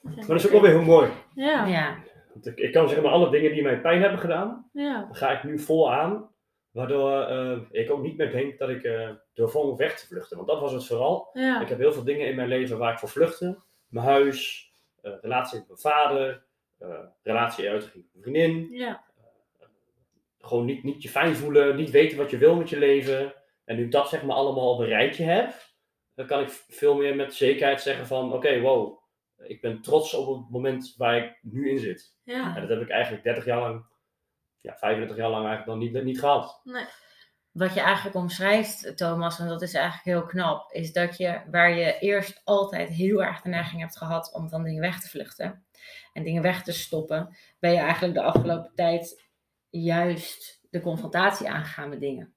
Maar 0.01 0.25
dat 0.27 0.35
is 0.35 0.45
ook 0.45 0.51
wel 0.51 0.61
weer 0.61 0.71
heel 0.71 0.81
mooi. 0.81 1.11
Ja, 1.35 1.65
ja. 1.67 1.97
Want 2.33 2.47
ik, 2.47 2.57
ik 2.57 2.71
kan 2.71 2.89
zeg 2.89 3.01
maar 3.01 3.11
alle 3.11 3.29
dingen 3.29 3.51
die 3.53 3.63
mij 3.63 3.81
pijn 3.81 4.01
hebben 4.01 4.19
gedaan, 4.19 4.69
ja. 4.73 5.09
ga 5.11 5.31
ik 5.31 5.43
nu 5.43 5.59
vol 5.59 5.93
aan. 5.93 6.31
Waardoor 6.71 7.21
eh, 7.21 7.57
ik 7.71 7.91
ook 7.91 8.01
niet 8.01 8.17
meer 8.17 8.31
denk 8.31 8.57
dat 8.57 8.69
ik 8.69 8.83
eh 8.83 9.09
door 9.33 9.49
vol 9.49 9.77
weg 9.77 9.99
te 9.99 10.07
vluchten. 10.07 10.37
Want 10.37 10.49
dat 10.49 10.59
was 10.59 10.71
het 10.71 10.85
vooral. 10.85 11.29
Ik 11.61 11.69
heb 11.69 11.77
heel 11.77 11.93
veel 11.93 12.03
dingen 12.03 12.27
in 12.27 12.35
mijn 12.35 12.47
leven 12.47 12.77
waar 12.77 12.93
ik 12.93 12.99
voor 12.99 13.09
vluchtte. 13.09 13.59
Mijn 13.87 14.05
huis, 14.05 14.71
eh, 15.01 15.11
relatie 15.21 15.57
met 15.57 15.67
mijn 15.67 15.79
vader, 15.79 16.45
relatie 17.23 17.69
uit 17.69 17.83
met 17.83 17.93
mijn 17.93 18.23
vriendin. 18.23 18.67
ja. 18.71 19.03
Gewoon 20.39 20.65
niet, 20.65 20.83
niet 20.83 21.03
je 21.03 21.09
fijn 21.09 21.35
voelen, 21.35 21.75
niet 21.75 21.89
weten 21.89 22.17
wat 22.17 22.29
je 22.29 22.37
wil 22.37 22.55
met 22.55 22.69
je 22.69 22.77
leven. 22.77 23.33
En 23.65 23.75
nu 23.75 23.83
ik 23.83 23.91
dat 23.91 24.09
zeg 24.09 24.23
maar 24.23 24.35
allemaal 24.35 24.73
op 24.73 24.79
een 24.79 24.85
rijtje 24.85 25.23
heb, 25.23 25.53
dan 26.15 26.25
kan 26.25 26.39
ik 26.39 26.49
veel 26.49 26.95
meer 26.95 27.15
met 27.15 27.33
zekerheid 27.33 27.81
zeggen 27.81 28.07
van 28.07 28.33
oké, 28.33 28.59
wow, 28.59 28.97
ik 29.47 29.61
ben 29.61 29.81
trots 29.81 30.13
op 30.13 30.37
het 30.37 30.49
moment 30.49 30.93
waar 30.97 31.17
ik 31.17 31.37
nu 31.41 31.69
in 31.69 31.79
zit. 31.79 32.13
ja. 32.23 32.55
En 32.55 32.61
dat 32.61 32.69
heb 32.69 32.81
ik 32.81 32.89
eigenlijk 32.89 33.23
30 33.23 33.45
jaar 33.45 33.59
lang, 33.59 33.85
ja, 34.61 34.75
35 34.77 35.17
jaar 35.17 35.29
lang 35.29 35.45
eigenlijk 35.47 35.79
dan 35.79 35.93
niet, 35.93 36.03
niet 36.03 36.19
gehad. 36.19 36.61
Nee. 36.63 36.85
wat 37.51 37.73
je 37.73 37.79
eigenlijk 37.81 38.15
omschrijft, 38.15 38.97
Thomas, 38.97 39.39
en 39.39 39.47
dat 39.47 39.61
is 39.61 39.73
eigenlijk 39.73 40.05
heel 40.05 40.25
knap, 40.25 40.71
is 40.71 40.93
dat 40.93 41.17
je 41.17 41.41
waar 41.51 41.71
je 41.75 41.97
eerst 41.99 42.41
altijd 42.43 42.89
heel 42.89 43.23
erg 43.23 43.41
de 43.41 43.49
neiging 43.49 43.81
hebt 43.81 43.97
gehad 43.97 44.33
om 44.33 44.49
van 44.49 44.63
dingen 44.63 44.81
weg 44.81 44.99
te 45.01 45.09
vluchten 45.09 45.65
en 46.13 46.23
dingen 46.23 46.41
weg 46.41 46.63
te 46.63 46.71
stoppen, 46.71 47.37
ben 47.59 47.71
je 47.71 47.77
eigenlijk 47.79 48.13
de 48.13 48.21
afgelopen 48.23 48.71
tijd 48.75 49.23
juist 49.69 50.61
de 50.69 50.81
confrontatie 50.81 51.49
aangegaan 51.49 51.89
met 51.89 51.99
dingen. 51.99 52.33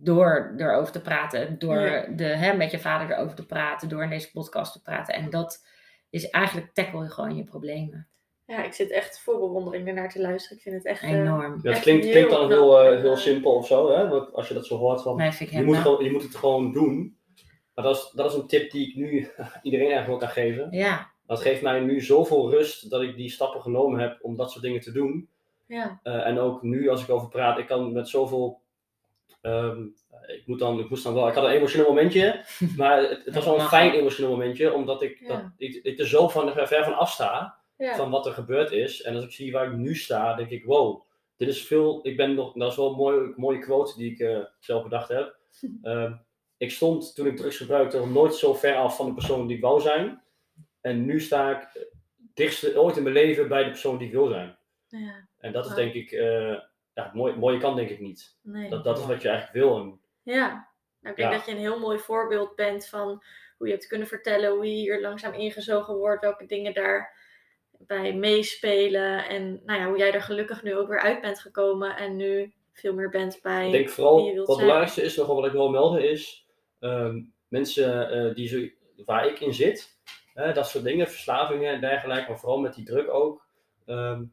Door 0.00 0.54
erover 0.56 0.92
te 0.92 1.00
praten, 1.00 1.58
door 1.58 1.80
Ja. 1.80 2.06
de, 2.06 2.24
hè, 2.24 2.52
met 2.56 2.70
je 2.70 2.78
vader 2.78 3.10
erover 3.16 3.36
te 3.36 3.46
praten, 3.46 3.88
door 3.88 4.02
in 4.02 4.10
deze 4.10 4.30
podcast 4.30 4.72
te 4.72 4.82
praten. 4.82 5.14
En 5.14 5.30
dat 5.30 5.66
is 6.10 6.30
eigenlijk 6.30 6.70
tackle 6.74 7.02
je 7.02 7.10
gewoon 7.10 7.36
je 7.36 7.44
problemen. 7.44 8.08
Ja, 8.44 8.64
ik 8.64 8.72
zit 8.72 8.90
echt 8.90 9.20
vol 9.20 9.38
bewondering 9.38 9.88
ernaar 9.88 10.08
te 10.10 10.20
luisteren. 10.20 10.56
Ik 10.56 10.62
vind 10.62 10.74
het 10.74 10.84
echt... 10.84 11.02
eh, 11.02 11.10
Enorm. 11.12 11.58
Ja, 11.62 11.70
het 11.70 11.80
klinkt, 11.80 12.10
klinkt 12.10 12.30
dan 12.30 12.48
heel, 12.50 12.80
eh, 12.80 13.00
heel 13.00 13.16
simpel 13.16 13.54
of 13.54 13.66
zo, 13.66 13.90
hè? 13.90 14.08
Want 14.08 14.32
als 14.32 14.48
je 14.48 14.54
dat 14.54 14.66
zo 14.66 14.76
hoort 14.76 15.02
van, 15.02 15.16
Nee, 15.16 15.32
vind 15.32 15.50
ik 15.50 15.56
je 15.58 15.64
moet, 15.64 15.76
gewoon, 15.76 16.04
je 16.04 16.10
moet 16.12 16.22
het 16.22 16.36
gewoon 16.36 16.72
doen. 16.72 17.16
Maar 17.74 17.84
dat 17.84 17.96
is, 17.96 18.10
dat 18.14 18.30
is 18.32 18.36
een 18.38 18.46
tip 18.46 18.70
die 18.70 18.88
ik 18.88 18.94
nu 18.96 19.28
iedereen 19.62 19.90
eigenlijk 19.90 20.20
kan 20.20 20.28
geven. 20.30 20.68
Ja, 20.70 21.10
Dat 21.26 21.40
geeft 21.40 21.62
mij 21.62 21.80
nu 21.80 22.00
zoveel 22.00 22.50
rust 22.50 22.90
dat 22.90 23.02
ik 23.02 23.16
die 23.16 23.30
stappen 23.30 23.60
genomen 23.62 24.00
heb 24.00 24.18
om 24.22 24.36
dat 24.36 24.50
soort 24.50 24.64
dingen 24.64 24.80
te 24.80 24.92
doen. 24.92 25.28
ja. 25.66 26.00
Eh, 26.02 26.26
en 26.26 26.38
ook 26.38 26.62
nu 26.62 26.88
als 26.88 27.02
ik 27.02 27.10
over 27.10 27.28
praat, 27.28 27.58
ik 27.58 27.66
kan 27.66 27.92
met 27.92 28.08
zoveel. 28.08 28.60
Ehm, 29.40 29.82
ik, 30.26 30.42
moet 30.46 30.58
dan, 30.58 30.78
ik 30.78 30.88
moest 30.88 31.04
dan 31.04 31.14
wel. 31.14 31.28
Ik 31.28 31.34
had 31.34 31.44
een 31.44 31.50
emotioneel 31.50 31.88
momentje, 31.88 32.44
maar 32.76 33.02
het, 33.02 33.24
het 33.24 33.34
was 33.34 33.44
wel 33.44 33.60
een 33.60 33.68
fijn 33.68 33.92
emotioneel 33.92 34.30
momentje, 34.30 34.72
omdat 34.72 35.02
ik, 35.02 35.18
Ja. 35.20 35.26
dat, 35.28 35.42
ik, 35.56 35.74
ik 35.82 35.98
er 35.98 36.06
zo 36.08 36.28
van, 36.28 36.52
ver 36.52 36.84
van 36.84 36.96
afsta 36.96 37.58
ja. 37.76 37.96
van 37.96 38.10
wat 38.10 38.26
er 38.26 38.32
gebeurd 38.32 38.70
is. 38.72 39.02
En 39.02 39.14
als 39.14 39.24
ik 39.24 39.32
zie 39.32 39.52
waar 39.52 39.66
ik 39.66 39.76
nu 39.76 39.94
sta, 39.94 40.34
denk 40.34 40.50
ik: 40.50 40.64
wow, 40.64 41.02
dit 41.36 41.48
is 41.48 41.66
veel. 41.66 42.00
Ik 42.02 42.16
ben 42.16 42.34
nog, 42.34 42.52
dat 42.52 42.70
is 42.70 42.76
wel 42.76 42.90
een 42.90 42.96
mooie, 42.96 43.32
mooie 43.36 43.58
quote 43.58 43.98
die 43.98 44.12
ik 44.12 44.18
eh, 44.18 44.38
zelf 44.58 44.82
bedacht 44.82 45.08
heb. 45.08 45.36
Ehm, 45.82 46.12
ik 46.56 46.70
stond 46.70 47.14
toen 47.14 47.26
ik 47.26 47.36
drugs 47.36 47.56
gebruikte 47.56 47.98
nog 47.98 48.10
nooit 48.12 48.34
zo 48.34 48.54
ver 48.54 48.76
af 48.76 48.96
van 48.96 49.06
de 49.06 49.14
persoon 49.14 49.46
die 49.46 49.56
ik 49.56 49.62
wou 49.62 49.80
zijn. 49.80 50.22
En 50.80 51.04
nu 51.04 51.20
sta 51.20 51.50
ik 51.50 51.68
het 51.72 51.88
dichtste 52.34 52.80
ooit 52.80 52.96
in 52.96 53.02
mijn 53.02 53.14
leven 53.14 53.48
bij 53.48 53.62
de 53.64 53.70
persoon 53.70 53.98
die 53.98 54.06
ik 54.06 54.12
wil 54.12 54.28
zijn. 54.28 54.58
ja. 54.86 55.26
En 55.38 55.52
dat 55.52 55.66
is 55.66 55.74
denk 55.74 55.94
ik, 55.94 56.10
eh, 56.10 56.54
ja, 56.98 57.04
het 57.04 57.14
mooie, 57.14 57.36
mooie 57.36 57.58
kan 57.58 57.76
denk 57.76 57.88
ik 57.90 58.00
niet. 58.00 58.36
Nee. 58.42 58.70
Dat, 58.70 58.84
dat 58.84 58.98
is 58.98 59.06
wat 59.06 59.22
je 59.22 59.28
eigenlijk 59.28 59.58
wil. 59.58 59.76
En, 59.78 60.00
Ja, 60.22 60.48
nou, 61.00 61.14
ik 61.14 61.16
denk 61.16 61.30
Ja. 61.30 61.36
dat 61.36 61.46
je 61.46 61.52
een 61.52 61.58
heel 61.58 61.78
mooi 61.78 61.98
voorbeeld 61.98 62.54
bent 62.56 62.86
van 62.86 63.22
hoe 63.58 63.66
je 63.66 63.72
hebt 63.72 63.86
kunnen 63.86 64.06
vertellen 64.06 64.50
hoe 64.50 64.64
je 64.64 64.70
hier 64.76 65.00
langzaam 65.00 65.32
ingezogen 65.32 65.94
wordt, 65.96 66.22
welke 66.22 66.46
dingen 66.46 66.74
daarbij 66.74 68.14
meespelen 68.14 69.28
en 69.28 69.60
nou 69.64 69.80
ja, 69.80 69.86
hoe 69.88 69.98
jij 69.98 70.12
er 70.12 70.22
gelukkig 70.22 70.62
nu 70.62 70.76
ook 70.76 70.88
weer 70.88 71.00
uit 71.00 71.20
bent 71.20 71.40
gekomen 71.40 71.96
en 71.96 72.16
nu 72.16 72.52
veel 72.72 72.94
meer 72.94 73.10
bent 73.10 73.38
bij. 73.42 73.66
ik 73.66 73.72
denk 73.72 73.84
wie 73.84 73.94
vooral, 73.94 74.18
je 74.18 74.38
wat 74.38 74.48
het 74.48 74.56
belangrijkste 74.58 75.02
is, 75.02 75.16
nog 75.16 75.26
wel 75.26 75.36
wat 75.36 75.46
ik 75.46 75.52
wil 75.52 75.70
melden, 75.70 76.10
is 76.10 76.46
ehm, 76.80 77.22
mensen 77.48 78.10
eh, 78.10 78.34
die 78.34 78.48
zo, 78.48 78.68
waar 79.04 79.26
ik 79.26 79.40
in 79.40 79.54
zit, 79.54 79.98
hè, 80.34 80.52
dat 80.52 80.68
soort 80.68 80.84
dingen, 80.84 81.08
verslavingen 81.08 81.72
en 81.72 81.80
dergelijke, 81.80 82.28
maar 82.28 82.38
vooral 82.38 82.58
met 82.58 82.74
die 82.74 82.84
druk 82.84 83.12
ook, 83.14 83.46
ehm, 83.86 84.24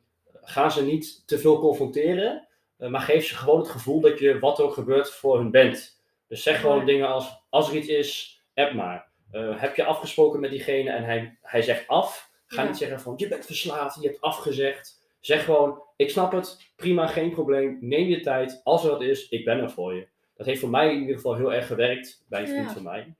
gaan 0.47 0.71
ze 0.71 0.83
niet 0.83 1.27
te 1.27 1.37
veel 1.39 1.59
confronteren, 1.59 2.47
maar 2.77 3.01
geef 3.01 3.25
ze 3.25 3.35
gewoon 3.35 3.59
het 3.59 3.69
gevoel 3.69 3.99
dat 4.01 4.19
je 4.19 4.39
wat 4.39 4.59
er 4.59 4.65
ook 4.65 4.73
gebeurt 4.73 5.11
voor 5.11 5.37
hun 5.37 5.51
bent. 5.51 6.03
Dus 6.27 6.43
zeg 6.43 6.59
gewoon 6.59 6.79
Ja. 6.79 6.85
dingen 6.85 7.07
als, 7.07 7.37
als 7.49 7.69
er 7.69 7.75
iets 7.75 7.87
is, 7.87 8.41
app 8.53 8.73
maar. 8.73 9.07
Eh, 9.31 9.61
heb 9.61 9.75
je 9.75 9.83
afgesproken 9.83 10.39
met 10.39 10.49
diegene 10.49 10.89
en 10.89 11.03
hij, 11.03 11.37
hij 11.41 11.61
zegt 11.61 11.87
af, 11.87 12.29
ga 12.45 12.61
Ja. 12.61 12.67
niet 12.67 12.77
zeggen 12.77 12.99
van, 12.99 13.13
je 13.17 13.27
bent 13.27 13.45
verslaafd, 13.45 14.01
je 14.01 14.07
hebt 14.07 14.21
afgezegd. 14.21 15.03
Zeg 15.19 15.45
gewoon, 15.45 15.81
ik 15.95 16.09
snap 16.09 16.31
het, 16.31 16.71
prima, 16.75 17.07
geen 17.07 17.31
probleem, 17.31 17.77
neem 17.81 18.07
je 18.07 18.19
tijd, 18.19 18.61
als 18.63 18.83
er 18.83 18.89
wat 18.89 19.01
is, 19.01 19.29
ik 19.29 19.45
ben 19.45 19.59
er 19.59 19.71
voor 19.71 19.93
je. 19.93 20.07
Dat 20.37 20.45
heeft 20.45 20.59
voor 20.59 20.69
mij 20.69 20.93
in 20.93 20.99
ieder 20.99 21.15
geval 21.15 21.35
heel 21.35 21.53
erg 21.53 21.67
gewerkt, 21.67 22.23
bij 22.29 22.41
een 22.41 22.47
vriend 22.47 22.67
Ja. 22.67 22.73
van 22.73 22.83
mij. 22.83 23.15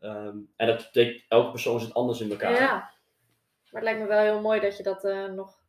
Ehm, 0.00 0.36
en 0.56 0.66
dat 0.66 0.76
betekent, 0.92 1.24
elke 1.28 1.50
persoon 1.50 1.80
zit 1.80 1.94
anders 1.94 2.20
in 2.20 2.30
elkaar. 2.30 2.52
Ja, 2.52 2.70
maar 2.70 2.92
het 3.72 3.82
lijkt 3.82 4.00
me 4.00 4.06
wel 4.06 4.20
heel 4.20 4.40
mooi 4.40 4.60
dat 4.60 4.76
je 4.76 4.82
dat, 4.82 5.04
eh, 5.04 5.24
nog, 5.26 5.62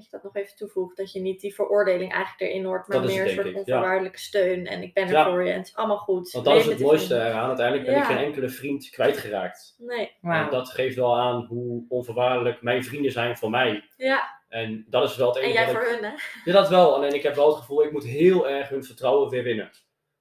dat 0.00 0.10
je 0.10 0.16
dat 0.16 0.22
nog 0.34 0.36
even 0.44 0.56
toevoegt. 0.56 0.96
Dat 0.96 1.12
je 1.12 1.20
niet 1.20 1.40
die 1.40 1.54
veroordeling 1.54 2.12
eigenlijk 2.12 2.52
erin 2.52 2.64
hoort, 2.64 2.88
maar 2.88 3.00
Dat 3.00 3.06
meer 3.10 3.22
een 3.22 3.30
soort 3.30 3.46
ja. 3.46 3.58
onvoorwaardelijke 3.58 4.18
steun. 4.18 4.66
En 4.66 4.82
ik 4.82 4.94
ben 4.94 5.04
er 5.04 5.12
Ja. 5.12 5.24
voor 5.30 5.44
je 5.44 5.50
en 5.50 5.58
het 5.58 5.66
is 5.66 5.76
allemaal 5.76 5.98
goed. 5.98 6.30
Want 6.30 6.44
dat 6.44 6.56
is 6.56 6.66
het 6.66 6.78
mooiste 6.80 7.14
eraan. 7.14 7.46
Uiteindelijk 7.48 7.86
ben 7.86 7.96
ik 7.98 8.04
geen 8.04 8.16
enkele 8.24 8.48
vriend 8.48 8.90
kwijtgeraakt. 8.90 9.74
Nee. 9.78 10.16
En 10.22 10.50
dat 10.50 10.68
geeft 10.68 10.96
wel 10.96 11.18
aan 11.18 11.44
hoe 11.44 11.84
onvoorwaardelijk 11.88 12.62
mijn 12.62 12.84
vrienden 12.84 13.12
zijn 13.12 13.36
voor 13.36 13.50
mij. 13.50 13.88
ja. 13.96 14.38
En 14.48 14.86
dat 14.88 15.10
is 15.10 15.16
wel 15.16 15.26
het 15.28 15.36
En 15.36 15.42
enige 15.42 15.58
jij 15.58 15.66
wat 15.72 15.74
voor 15.82 15.92
ik... 15.92 16.00
hun, 16.00 16.10
hè? 16.10 16.16
Ja, 16.44 16.52
dat 16.52 16.68
wel. 16.68 16.94
Alleen 16.94 17.14
ik 17.14 17.22
heb 17.22 17.34
wel 17.34 17.46
het 17.48 17.56
gevoel, 17.56 17.82
ik 17.84 17.92
moet 17.92 18.04
heel 18.04 18.48
erg 18.48 18.68
hun 18.68 18.84
vertrouwen 18.84 19.28
weer 19.30 19.42
winnen. 19.42 19.70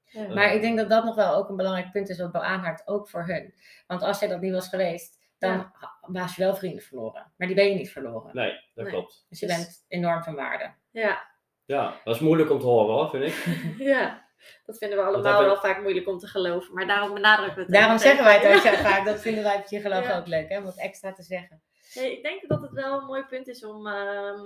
Ja. 0.03 0.27
Maar 0.33 0.53
ik 0.53 0.61
denk 0.61 0.77
dat 0.77 0.89
dat 0.89 1.03
nog 1.03 1.15
wel 1.15 1.35
ook 1.35 1.49
een 1.49 1.55
belangrijk 1.55 1.91
punt 1.91 2.09
is 2.09 2.17
wat 2.19 2.31
Bo 2.31 2.39
aanhaakt, 2.39 2.87
ook 2.87 3.09
voor 3.09 3.23
hun. 3.25 3.53
Want 3.87 4.01
als 4.01 4.19
jij 4.19 4.27
dat 4.29 4.41
niet 4.41 4.51
was 4.53 4.67
geweest, 4.67 5.18
dan 5.39 5.51
Ja. 5.51 5.73
was 6.01 6.35
je 6.35 6.41
wel 6.43 6.55
vrienden 6.55 6.81
verloren. 6.83 7.31
Maar 7.37 7.47
die 7.47 7.55
ben 7.55 7.65
je 7.69 7.75
niet 7.75 7.91
verloren. 7.91 8.35
Nee, 8.35 8.51
dat 8.73 8.83
Nee. 8.85 8.93
klopt. 8.93 9.25
Dus 9.29 9.39
je 9.39 9.47
Dus- 9.47 9.55
bent 9.55 9.85
enorm 9.87 10.23
van 10.23 10.35
waarde. 10.35 10.73
Ja, 10.91 11.27
Ja, 11.65 12.01
dat 12.03 12.15
is 12.15 12.21
moeilijk 12.21 12.49
om 12.51 12.59
te 12.59 12.65
horen 12.65 12.95
hoor, 12.95 13.09
vind 13.09 13.23
ik. 13.23 13.35
ja. 13.93 14.27
Dat 14.65 14.77
vinden 14.77 14.97
we 14.97 15.03
allemaal 15.03 15.41
ik- 15.41 15.47
wel 15.47 15.57
vaak 15.57 15.81
moeilijk 15.81 16.07
om 16.07 16.17
te 16.17 16.27
geloven. 16.27 16.73
Maar 16.73 16.87
daarom 16.87 17.13
benadrukken 17.13 17.55
we 17.55 17.61
het. 17.61 17.71
Daarom 17.71 17.97
zeggen 17.97 18.23
wij 18.23 18.37
het 18.39 18.55
ook 18.55 18.73
zo 18.73 18.81
vaak. 18.89 19.05
Dat 19.05 19.21
vinden 19.21 19.43
wij 19.43 19.55
op 19.57 19.65
je 19.67 19.79
geloof 19.79 20.03
Ja. 20.07 20.17
ook 20.17 20.27
leuk, 20.27 20.49
hè? 20.49 20.57
om 20.57 20.63
wat 20.63 20.77
extra 20.77 21.13
te 21.13 21.23
zeggen. 21.23 21.61
Hey, 21.93 22.11
ik 22.11 22.23
denk 22.23 22.47
dat 22.47 22.61
het 22.61 22.71
wel 22.71 22.99
een 22.99 23.05
mooi 23.05 23.23
punt 23.23 23.47
is 23.47 23.65
om 23.65 23.87
ehm, 23.87 24.39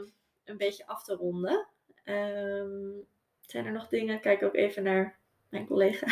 een 0.44 0.58
beetje 0.58 0.88
af 0.88 1.04
te 1.04 1.16
ronden. 1.16 1.68
Ehm, 2.04 2.92
zijn 3.42 3.66
er 3.66 3.72
nog 3.72 3.88
dingen? 3.88 4.20
Kijk 4.20 4.44
ook 4.44 4.56
even 4.56 4.84
naar 4.84 5.20
mijn 5.50 5.68
collega. 5.68 6.06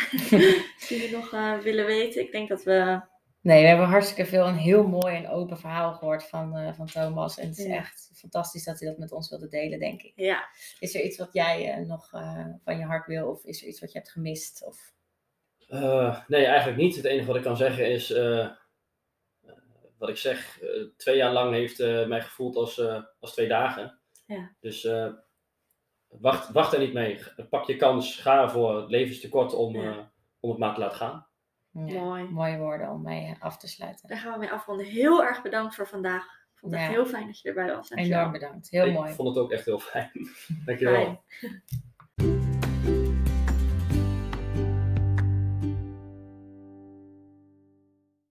die 0.88 1.00
we 1.00 1.08
nog 1.12 1.32
eh, 1.32 1.58
willen 1.58 1.86
weten. 1.86 2.22
Ik 2.22 2.32
denk 2.32 2.48
dat 2.48 2.62
we. 2.62 3.00
Nee, 3.42 3.62
we 3.62 3.68
hebben 3.68 3.86
hartstikke 3.86 4.26
veel 4.30 4.46
een 4.46 4.54
heel 4.56 4.86
mooi 4.86 5.16
en 5.16 5.28
open 5.28 5.58
verhaal 5.58 5.92
gehoord 5.94 6.24
van, 6.28 6.56
eh, 6.56 6.72
van 6.74 6.86
Thomas. 6.86 7.38
En 7.38 7.48
het 7.48 7.58
is 7.58 7.64
Ja. 7.66 7.76
echt 7.76 8.10
fantastisch 8.14 8.64
dat 8.64 8.80
hij 8.80 8.88
dat 8.88 8.98
met 8.98 9.12
ons 9.12 9.30
wilde 9.30 9.48
delen, 9.48 9.78
denk 9.78 10.02
ik. 10.02 10.12
Ja, 10.16 10.48
Is 10.78 10.94
er 10.94 11.02
iets 11.02 11.18
wat 11.18 11.32
jij 11.32 11.72
eh, 11.72 11.86
nog 11.86 12.12
eh, 12.12 12.46
van 12.64 12.78
je 12.78 12.84
hart 12.84 13.06
wil? 13.06 13.28
Of 13.30 13.44
is 13.44 13.62
er 13.62 13.68
iets 13.68 13.80
wat 13.80 13.92
je 13.92 13.98
hebt 13.98 14.10
gemist? 14.10 14.64
Of... 14.66 14.92
Eh, 15.68 16.20
nee, 16.28 16.44
eigenlijk 16.44 16.78
niet. 16.78 16.96
Het 16.96 17.04
enige 17.04 17.26
wat 17.26 17.36
ik 17.36 17.42
kan 17.42 17.56
zeggen 17.56 17.90
is, 17.90 18.08
wat 19.98 20.08
ik 20.08 20.16
zeg, 20.16 20.60
eh, 20.62 20.68
twee 20.96 21.16
jaar 21.16 21.32
lang 21.32 21.52
heeft 21.54 21.80
eh, 21.80 22.06
mij 22.06 22.20
gevoeld 22.22 22.56
als, 22.56 22.78
eh, 22.78 23.02
als 23.20 23.32
twee 23.32 23.48
dagen. 23.48 23.98
Ja. 24.26 24.52
Dus 24.60 24.84
eh, 24.84 25.12
wacht, 26.08 26.52
wacht 26.52 26.72
er 26.72 26.78
niet 26.78 26.92
mee. 26.92 27.18
Pak 27.50 27.66
je 27.66 27.76
kans, 27.76 28.16
ga 28.16 28.42
ervoor. 28.42 28.76
Het 28.80 28.90
leven 28.90 29.12
is 29.14 29.20
te 29.20 29.28
kort 29.28 29.54
om, 29.54 29.76
Ja. 29.76 29.90
eh, 29.92 30.04
om 30.40 30.50
het 30.50 30.58
maar 30.58 30.74
te 30.74 30.80
laten 30.80 30.96
gaan. 30.96 31.26
Ja, 31.72 32.00
mooi. 32.00 32.24
Mooie 32.24 32.58
woorden 32.58 32.88
om 32.90 33.02
mee 33.02 33.36
af 33.40 33.56
te 33.56 33.68
sluiten. 33.68 34.08
Daar 34.08 34.18
gaan 34.18 34.32
we 34.32 34.38
mee 34.38 34.50
afronden. 34.50 34.86
Heel 34.86 35.24
erg 35.24 35.42
bedankt 35.42 35.74
voor 35.74 35.88
vandaag. 35.88 36.24
Ik 36.24 36.58
vond 36.58 36.72
het 36.72 36.80
Ja. 36.82 36.88
heel 36.88 37.06
fijn 37.06 37.26
dat 37.26 37.40
je 37.40 37.48
erbij 37.48 37.74
was. 37.74 37.88
Dankjewel. 37.88 38.18
Enorm 38.18 38.32
bedankt. 38.32 38.70
Heel 38.70 38.86
ik 38.86 38.92
mooi. 38.92 39.12
vond 39.12 39.28
het 39.28 39.38
ook 39.44 39.50
echt 39.52 39.64
heel 39.64 39.78
fijn. 39.78 40.10
Dankjewel. 40.66 40.94
Fijn. 41.38 41.62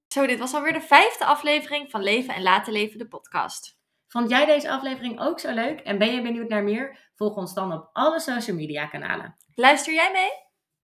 Zo, 0.08 0.26
dit 0.28 0.40
was 0.40 0.54
alweer 0.54 0.74
de 0.74 0.82
vijfde 0.82 1.26
aflevering 1.26 1.92
van 1.92 2.04
Leven 2.04 2.34
en 2.36 2.42
Laten 2.42 2.74
Leven, 2.74 2.98
de 2.98 3.08
podcast. 3.08 3.80
Vond 4.08 4.30
jij 4.30 4.46
deze 4.46 4.70
aflevering 4.72 5.20
ook 5.20 5.40
zo 5.40 5.54
leuk? 5.54 5.80
En 5.80 5.98
ben 5.98 6.14
je 6.14 6.22
benieuwd 6.22 6.50
naar 6.50 6.64
meer? 6.64 7.12
Volg 7.16 7.36
ons 7.36 7.54
dan 7.54 7.74
op 7.74 7.90
alle 7.94 8.20
social 8.20 8.56
media 8.56 8.86
kanalen. 8.88 9.36
Luister 9.56 9.94
jij 9.94 10.12
mee? 10.12 10.30